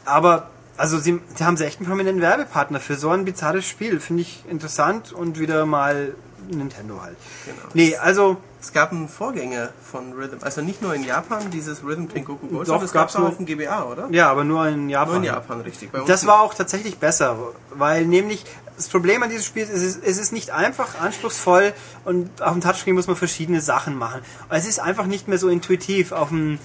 Aber 0.05 0.51
also 0.77 0.99
sie, 0.99 1.21
sie 1.37 1.45
haben 1.45 1.57
sie 1.57 1.67
echt 1.67 1.79
einen 1.79 1.87
prominenten 1.89 2.23
Werbepartner 2.23 2.81
für 2.81 2.97
so 2.97 3.11
ein 3.11 3.25
bizarres 3.25 3.67
Spiel, 3.67 4.01
finde 4.01 4.23
ich 4.23 4.45
interessant 4.49 5.13
und 5.13 5.39
wieder 5.39 5.67
mal 5.67 6.15
Nintendo 6.49 7.01
halt. 7.03 7.17
Genau. 7.45 7.69
Nee, 7.75 7.97
also 7.97 8.37
Es 8.61 8.73
gab 8.73 8.93
einen 8.93 9.09
Vorgänger 9.09 9.71
von 9.83 10.13
Rhythm, 10.13 10.37
also 10.41 10.61
nicht 10.61 10.83
nur 10.83 10.95
in 10.95 11.05
Japan, 11.05 11.51
dieses 11.51 11.83
Rhythm 11.85 12.09
Tengoku 12.09 12.47
Gold, 12.47 12.69
Doch, 12.69 12.83
es 12.83 12.93
gab 12.93 13.03
gab's 13.03 13.17
auch 13.17 13.25
auf 13.29 13.37
dem 13.37 13.47
GBA, 13.47 13.85
oder? 13.85 14.09
ja, 14.11 14.31
aber 14.31 14.45
nur 14.45 14.67
in 14.69 14.89
Japan. 14.89 15.09
Nur 15.09 15.17
in 15.19 15.25
Japan, 15.25 15.61
richtig. 15.63 15.91
Bei 15.91 16.01
uns 16.01 16.09
Das 16.09 16.27
war 16.27 16.41
auch 16.41 16.55
tatsächlich 16.55 16.99
besser, 16.99 17.37
weil 17.71 18.07
nämlich 18.07 18.45
das 18.77 18.89
Problem 18.89 19.23
an 19.23 19.31
diesem 19.31 19.45
Spiel 19.45 19.63
ist, 19.65 19.71
es 19.71 19.83
ist, 19.83 20.05
es 20.05 20.19
ist 20.19 20.33
nicht 20.33 20.51
einfach 20.51 21.01
anspruchsvoll 21.01 21.73
und 22.05 22.43
auf 22.43 22.53
dem 22.53 22.61
Touchscreen 22.61 22.95
muss 22.95 23.07
man 23.07 23.17
verschiedene 23.17 23.61
Sachen 23.61 23.97
machen. 23.97 24.21
Und 24.49 24.57
es 24.57 24.67
ist 24.67 24.81
einfach 24.81 25.07
nicht 25.07 25.29
mehr 25.29 25.39
so 25.39 25.49
intuitiv. 25.49 26.13
Auf 26.13 26.29
dem, 26.31 26.59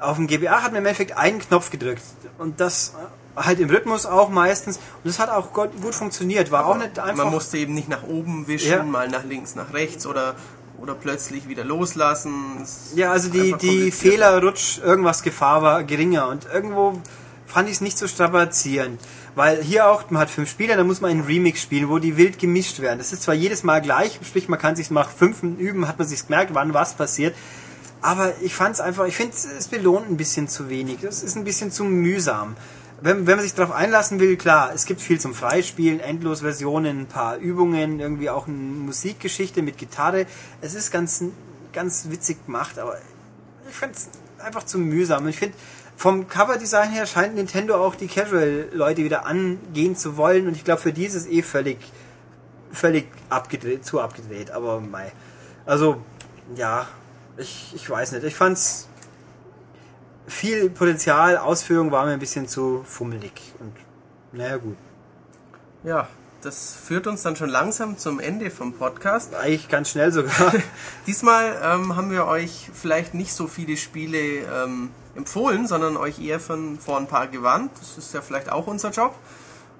auf 0.00 0.16
dem 0.16 0.26
GBA 0.26 0.62
hat 0.62 0.72
man 0.72 0.76
im 0.82 0.86
Endeffekt 0.86 1.16
einen 1.16 1.38
Knopf 1.40 1.70
gedrückt 1.70 2.02
und 2.38 2.60
das 2.60 2.94
halt 3.36 3.60
im 3.60 3.70
Rhythmus 3.70 4.06
auch 4.06 4.28
meistens 4.28 4.76
und 4.76 4.82
das 5.04 5.18
hat 5.18 5.30
auch 5.30 5.52
gut, 5.52 5.70
funktioniert. 5.94 6.50
War 6.50 6.66
auch 6.66 6.76
nicht 6.76 6.98
einfach. 6.98 7.24
Man 7.24 7.32
musste 7.32 7.58
eben 7.58 7.74
nicht 7.74 7.88
nach 7.88 8.02
oben 8.02 8.46
wischen, 8.46 8.70
Ja. 8.70 8.82
mal 8.82 9.08
nach 9.08 9.24
links, 9.24 9.54
nach 9.54 9.72
rechts 9.72 10.06
oder, 10.06 10.34
oder 10.80 10.94
plötzlich 10.94 11.48
wieder 11.48 11.64
loslassen. 11.64 12.60
Es 12.62 12.92
Ja, 12.94 13.12
also 13.12 13.30
die, 13.30 13.54
die. 13.54 13.90
Fehlerrutsch, 13.90 14.78
irgendwas 14.78 15.22
Gefahr 15.22 15.62
war 15.62 15.84
geringer 15.84 16.28
und 16.28 16.46
irgendwo 16.52 17.00
fand 17.46 17.68
ich 17.68 17.76
es 17.76 17.80
nicht 17.80 17.98
so 17.98 18.06
strapazierend. 18.06 19.00
Weil 19.34 19.62
hier 19.62 19.88
auch, 19.88 20.10
man 20.10 20.22
hat 20.22 20.30
fünf 20.30 20.50
Spieler, 20.50 20.76
da 20.76 20.84
muss 20.84 21.00
man 21.00 21.10
einen 21.12 21.22
Remix 21.22 21.62
spielen, 21.62 21.88
wo 21.88 21.98
die 21.98 22.16
wild 22.16 22.38
gemischt 22.38 22.80
werden. 22.80 22.98
Das 22.98 23.12
ist 23.12 23.22
zwar 23.22 23.34
jedes 23.34 23.62
Mal 23.62 23.80
gleich, 23.80 24.18
sprich 24.24 24.48
man 24.48 24.58
kann 24.58 24.74
sich 24.76 24.90
nach 24.90 25.08
fünf 25.08 25.42
üben, 25.42 25.86
hat 25.86 25.98
man 25.98 26.08
sich 26.08 26.26
gemerkt, 26.26 26.52
wann 26.54 26.74
was 26.74 26.94
passiert. 26.94 27.34
Aber 28.02 28.32
ich 28.40 28.54
fand 28.54 28.74
es 28.74 28.80
einfach, 28.80 29.06
ich 29.06 29.16
finde 29.16 29.34
es 29.36 29.68
belohnt 29.68 30.10
ein 30.10 30.16
bisschen 30.16 30.48
zu 30.48 30.68
wenig. 30.68 30.98
Das 31.02 31.22
ist 31.22 31.36
ein 31.36 31.44
bisschen 31.44 31.70
zu 31.70 31.84
mühsam. 31.84 32.56
Wenn, 33.02 33.26
wenn 33.26 33.36
man 33.36 33.42
sich 33.42 33.54
darauf 33.54 33.74
einlassen 33.74 34.20
will, 34.20 34.36
klar, 34.36 34.72
es 34.74 34.84
gibt 34.84 35.00
viel 35.00 35.18
zum 35.18 35.34
Freispielen, 35.34 36.00
Endlosversionen, 36.00 37.00
ein 37.00 37.06
paar 37.06 37.36
Übungen, 37.36 37.98
irgendwie 37.98 38.28
auch 38.28 38.46
eine 38.46 38.56
Musikgeschichte 38.56 39.62
mit 39.62 39.78
Gitarre. 39.78 40.26
Es 40.60 40.74
ist 40.74 40.90
ganz, 40.90 41.24
ganz 41.72 42.08
witzig 42.10 42.44
gemacht, 42.44 42.78
aber 42.78 42.98
ich 43.68 43.74
finde 43.74 43.96
es 43.96 44.08
einfach 44.44 44.64
zu 44.64 44.78
mühsam. 44.78 45.26
Ich 45.28 45.38
finde, 45.38 45.56
vom 45.96 46.28
Coverdesign 46.28 46.90
her 46.90 47.06
scheint 47.06 47.36
Nintendo 47.36 47.76
auch 47.76 47.94
die 47.94 48.06
Casual-Leute 48.06 49.02
wieder 49.02 49.24
angehen 49.24 49.96
zu 49.96 50.16
wollen 50.16 50.46
und 50.46 50.56
ich 50.56 50.64
glaube, 50.64 50.82
für 50.82 50.92
die 50.92 51.06
ist 51.06 51.14
es 51.14 51.26
eh 51.26 51.42
völlig, 51.42 51.78
völlig 52.72 53.06
abgedreht, 53.30 53.84
zu 53.84 54.00
abgedreht, 54.00 54.50
aber 54.50 54.80
mei. 54.80 55.12
Also, 55.64 56.02
ja, 56.54 56.86
ich, 57.38 57.72
ich 57.74 57.88
weiß 57.88 58.12
nicht. 58.12 58.24
Ich 58.24 58.34
fand's 58.34 58.88
viel 60.30 60.70
Potenzial, 60.70 61.36
Ausführung 61.36 61.90
war 61.90 62.06
mir 62.06 62.12
ein 62.12 62.18
bisschen 62.20 62.48
zu 62.48 62.82
fummelig 62.84 63.32
und 63.58 63.72
naja 64.32 64.56
gut. 64.56 64.76
Ja, 65.82 66.08
das 66.42 66.74
führt 66.74 67.06
uns 67.06 67.22
dann 67.22 67.36
schon 67.36 67.48
langsam 67.50 67.98
zum 67.98 68.20
Ende 68.20 68.50
vom 68.50 68.72
Podcast. 68.72 69.34
Eigentlich 69.34 69.68
ganz 69.68 69.90
schnell 69.90 70.12
sogar. 70.12 70.52
Diesmal 71.06 71.58
ähm, 71.62 71.96
haben 71.96 72.10
wir 72.10 72.26
euch 72.26 72.70
vielleicht 72.72 73.14
nicht 73.14 73.32
so 73.34 73.46
viele 73.46 73.76
Spiele 73.76 74.18
ähm, 74.18 74.90
empfohlen, 75.16 75.66
sondern 75.66 75.96
euch 75.96 76.18
eher 76.20 76.40
von, 76.40 76.78
vor 76.78 76.96
ein 76.96 77.06
paar 77.08 77.26
gewarnt. 77.26 77.72
Das 77.80 77.98
ist 77.98 78.14
ja 78.14 78.22
vielleicht 78.22 78.50
auch 78.50 78.66
unser 78.66 78.90
Job. 78.90 79.14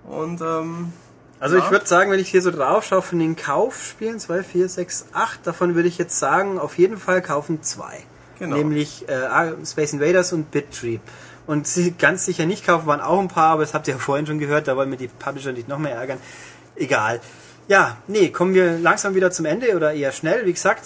Und 0.05 0.40
ähm, 0.42 0.92
Also 1.38 1.57
Ja. 1.57 1.64
ich 1.64 1.70
würde 1.70 1.86
sagen, 1.86 2.11
wenn 2.11 2.20
ich 2.20 2.28
hier 2.28 2.42
so 2.42 2.51
drauf 2.51 2.84
schaue 2.84 3.03
von 3.03 3.18
den 3.18 3.36
Kaufspielen, 3.36 4.18
2, 4.18 4.42
4, 4.42 4.68
6, 4.68 5.07
8, 5.12 5.46
davon 5.46 5.74
würde 5.74 5.88
ich 5.88 5.96
jetzt 5.96 6.18
sagen, 6.18 6.59
auf 6.59 6.76
jeden 6.76 6.98
Fall 6.98 7.22
kaufen 7.22 7.62
zwei. 7.62 8.03
Genau. 8.41 8.57
Nämlich 8.57 9.09
äh, 9.09 9.53
Space 9.64 9.93
Invaders 9.93 10.32
und 10.32 10.51
BitTree. 10.51 10.99
Und 11.47 11.66
sie 11.66 11.93
ganz 11.93 12.24
sicher 12.24 12.47
nicht 12.47 12.66
kaufen 12.66 12.86
waren 12.86 13.01
auch 13.01 13.20
ein 13.20 13.28
paar, 13.28 13.53
aber 13.53 13.62
das 13.62 13.74
habt 13.74 13.86
ihr 13.86 13.95
ja 13.95 14.01
vorhin 14.01 14.26
schon 14.26 14.38
gehört, 14.38 14.66
da 14.66 14.76
wollen 14.76 14.91
wir 14.91 14.99
die 14.99 15.09
Publisher 15.09 15.53
nicht 15.53 15.68
noch 15.68 15.78
mehr 15.78 15.95
ärgern. 15.95 16.18
Egal. 16.76 17.20
Ja, 17.68 17.99
nee, 18.07 18.30
kommen 18.30 18.55
wir 18.55 18.78
langsam 18.78 19.14
wieder 19.14 19.30
zum 19.30 19.45
Ende 19.47 19.76
oder 19.76 19.93
eher 19.93 20.12
schnell. 20.12 20.47
Wie 20.47 20.53
gesagt, 20.53 20.82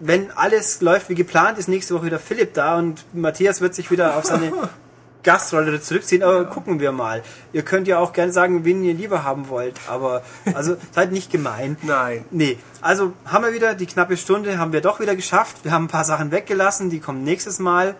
wenn 0.00 0.30
alles 0.32 0.80
läuft 0.80 1.08
wie 1.10 1.14
geplant, 1.14 1.58
ist 1.58 1.68
nächste 1.68 1.94
Woche 1.94 2.06
wieder 2.06 2.18
Philipp 2.18 2.54
da 2.54 2.78
und 2.78 3.04
Matthias 3.14 3.60
wird 3.60 3.74
sich 3.74 3.90
wieder 3.90 4.16
auf 4.16 4.24
seine 4.24 4.52
Gastrolle 5.24 5.80
zurückziehen, 5.80 6.22
aber 6.22 6.44
gucken 6.44 6.78
wir 6.80 6.92
mal. 6.92 7.22
Ihr 7.52 7.62
könnt 7.62 7.88
ja 7.88 7.98
auch 7.98 8.12
gerne 8.12 8.32
sagen, 8.32 8.64
wen 8.64 8.84
ihr 8.84 8.94
lieber 8.94 9.24
haben 9.24 9.48
wollt, 9.48 9.74
aber 9.88 10.22
also 10.54 10.76
seid 10.92 11.10
nicht 11.12 11.30
gemein. 11.32 11.76
nein. 11.82 12.24
Nee, 12.30 12.58
also 12.80 13.12
haben 13.24 13.44
wir 13.44 13.52
wieder 13.52 13.74
die 13.74 13.86
knappe 13.86 14.16
Stunde, 14.16 14.58
haben 14.58 14.72
wir 14.72 14.80
doch 14.80 15.00
wieder 15.00 15.16
geschafft. 15.16 15.56
Wir 15.64 15.72
haben 15.72 15.84
ein 15.86 15.88
paar 15.88 16.04
Sachen 16.04 16.30
weggelassen, 16.30 16.90
die 16.90 17.00
kommen 17.00 17.24
nächstes 17.24 17.58
Mal. 17.58 17.96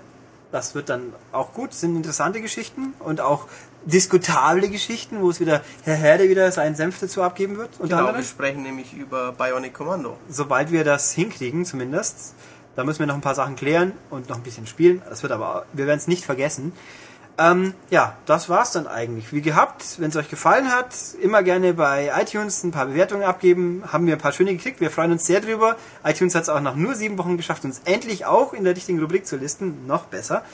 Das 0.53 0.77
wird 0.77 0.89
dann 0.89 1.13
auch 1.33 1.53
gut, 1.53 1.75
sind 1.75 1.97
interessante 1.97 2.41
Geschichten 2.41 2.95
und 3.01 3.21
auch 3.21 3.49
diskutable 3.87 4.69
Geschichten, 4.69 5.21
wo 5.21 5.31
es 5.31 5.41
wieder 5.41 5.63
Herr 5.83 5.97
Herde 5.97 6.29
wieder 6.29 6.51
seinen 6.53 6.75
Senf 6.77 7.01
dazu 7.01 7.23
abgeben 7.23 7.57
wird. 7.57 7.71
Unter 7.79 7.89
Genau, 7.97 8.03
wir 8.03 8.09
anderem. 8.11 8.25
sprechen 8.25 8.63
nämlich 8.63 8.95
über 8.95 9.33
Bionic 9.33 9.75
Commando. 9.75 10.17
Sobald 10.29 10.71
wir 10.71 10.85
das 10.85 11.11
hinkriegen, 11.13 11.65
zumindest. 11.65 12.35
Da 12.77 12.83
müssen 12.83 13.01
wir 13.01 13.07
noch 13.07 13.15
ein 13.15 13.21
paar 13.21 13.35
Sachen 13.37 13.55
klären 13.57 13.93
und 14.11 14.29
noch 14.29 14.37
ein 14.37 14.43
bisschen 14.43 14.67
spielen. 14.67 15.01
Das 15.09 15.23
wird 15.23 15.33
aber, 15.33 15.65
wir 15.73 15.87
werden 15.87 15.99
es 15.99 16.09
nicht 16.09 16.25
vergessen. 16.25 16.73
Ähm, 17.37 17.75
ja, 17.91 18.17
das 18.27 18.49
war's 18.49 18.73
dann 18.73 18.87
eigentlich. 18.87 19.33
Wie 19.33 19.43
gehabt, 19.43 19.99
wenn 19.99 20.11
es 20.11 20.17
euch 20.17 20.31
gefallen 20.31 20.71
hat, 20.71 20.95
immer 21.21 21.43
gerne 21.43 21.75
bei 21.75 22.13
iTunes 22.21 22.63
ein 22.63 22.71
paar 22.71 22.87
Bewertungen 22.87 23.25
abgeben. 23.25 23.83
Haben 23.93 24.07
wir 24.07 24.15
ein 24.15 24.21
paar 24.21 24.33
schöne 24.33 24.55
gekriegt. 24.55 24.81
Wir 24.81 24.91
freuen 24.91 25.11
uns 25.11 25.27
sehr 25.27 25.41
drüber. 25.41 25.77
iTunes 26.05 26.35
hat 26.37 26.45
es 26.45 26.49
auch 26.49 26.61
nach 26.61 26.77
nur 26.77 26.95
sieben 26.95 27.19
Wochen 27.19 27.37
geschafft, 27.37 27.65
uns 27.65 27.81
endlich 27.87 28.25
auch 28.25 28.53
in 28.53 28.63
der 28.63 28.77
richtigen 28.77 29.01
Rubrik 29.01 29.27
zu 29.27 29.37
listen. 29.37 29.85
Noch 29.87 30.05
besser. 30.05 30.45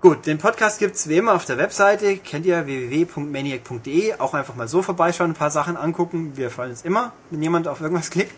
Gut, 0.00 0.26
den 0.26 0.38
Podcast 0.38 0.78
gibt's 0.78 1.08
wie 1.08 1.18
immer 1.18 1.34
auf 1.34 1.44
der 1.44 1.58
Webseite. 1.58 2.16
Kennt 2.16 2.46
ihr 2.46 2.64
www.maniac.de. 2.64 4.14
Auch 4.14 4.32
einfach 4.32 4.54
mal 4.54 4.68
so 4.68 4.80
vorbeischauen, 4.80 5.32
ein 5.32 5.34
paar 5.34 5.50
Sachen 5.50 5.76
angucken. 5.76 6.32
Wir 6.36 6.50
freuen 6.50 6.70
uns 6.70 6.82
immer, 6.82 7.12
wenn 7.30 7.42
jemand 7.42 7.68
auf 7.68 7.82
irgendwas 7.82 8.10
klickt. 8.10 8.32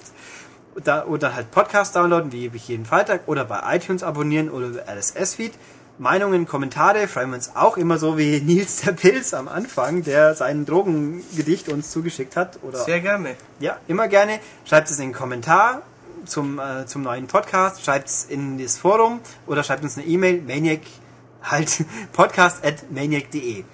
Oder 0.74 1.34
halt 1.36 1.52
Podcast 1.52 1.94
downloaden, 1.94 2.32
wie 2.32 2.50
jeden 2.52 2.84
Freitag. 2.84 3.28
Oder 3.28 3.44
bei 3.44 3.76
iTunes 3.76 4.02
abonnieren 4.02 4.50
oder 4.50 4.88
RSS-Feed. 4.88 5.52
Meinungen, 5.98 6.46
Kommentare 6.46 7.06
freuen 7.06 7.30
wir 7.30 7.36
uns 7.36 7.52
auch 7.54 7.76
immer 7.76 7.98
so 7.98 8.18
wie 8.18 8.40
Nils 8.40 8.80
der 8.80 8.92
Pilz 8.92 9.32
am 9.32 9.46
Anfang, 9.46 10.02
der 10.02 10.34
sein 10.34 10.66
Drogengedicht 10.66 11.68
uns 11.68 11.90
zugeschickt 11.92 12.36
hat. 12.36 12.58
Oder 12.62 12.78
Sehr 12.78 13.00
gerne. 13.00 13.36
ja, 13.60 13.78
immer 13.86 14.08
gerne. 14.08 14.40
Schreibt 14.64 14.90
es 14.90 14.98
in 14.98 15.08
den 15.08 15.14
Kommentar 15.14 15.82
zum, 16.26 16.58
äh, 16.58 16.86
zum 16.86 17.02
neuen 17.02 17.28
Podcast, 17.28 17.84
schreibt 17.84 18.08
es 18.08 18.24
in 18.24 18.58
das 18.58 18.76
Forum 18.76 19.20
oder 19.46 19.62
schreibt 19.62 19.84
uns 19.84 19.96
eine 19.96 20.06
E-Mail, 20.06 20.42
maniac, 20.42 20.80
halt, 21.42 21.84
podcast 22.12 22.64
at 22.64 22.90
maniac.de. 22.90 23.64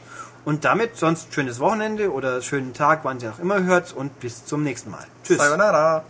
Und 0.44 0.64
damit 0.64 0.96
sonst 0.96 1.32
schönes 1.32 1.58
Wochenende 1.58 2.12
oder 2.12 2.42
schönen 2.42 2.74
Tag, 2.74 3.00
wann 3.02 3.20
ihr 3.20 3.30
auch 3.30 3.38
immer 3.38 3.62
hört 3.62 3.94
und 3.94 4.20
bis 4.20 4.44
zum 4.44 4.62
nächsten 4.62 4.90
Mal. 4.90 5.06
Tschüss. 5.24 5.38
Sayonara. 5.38 6.04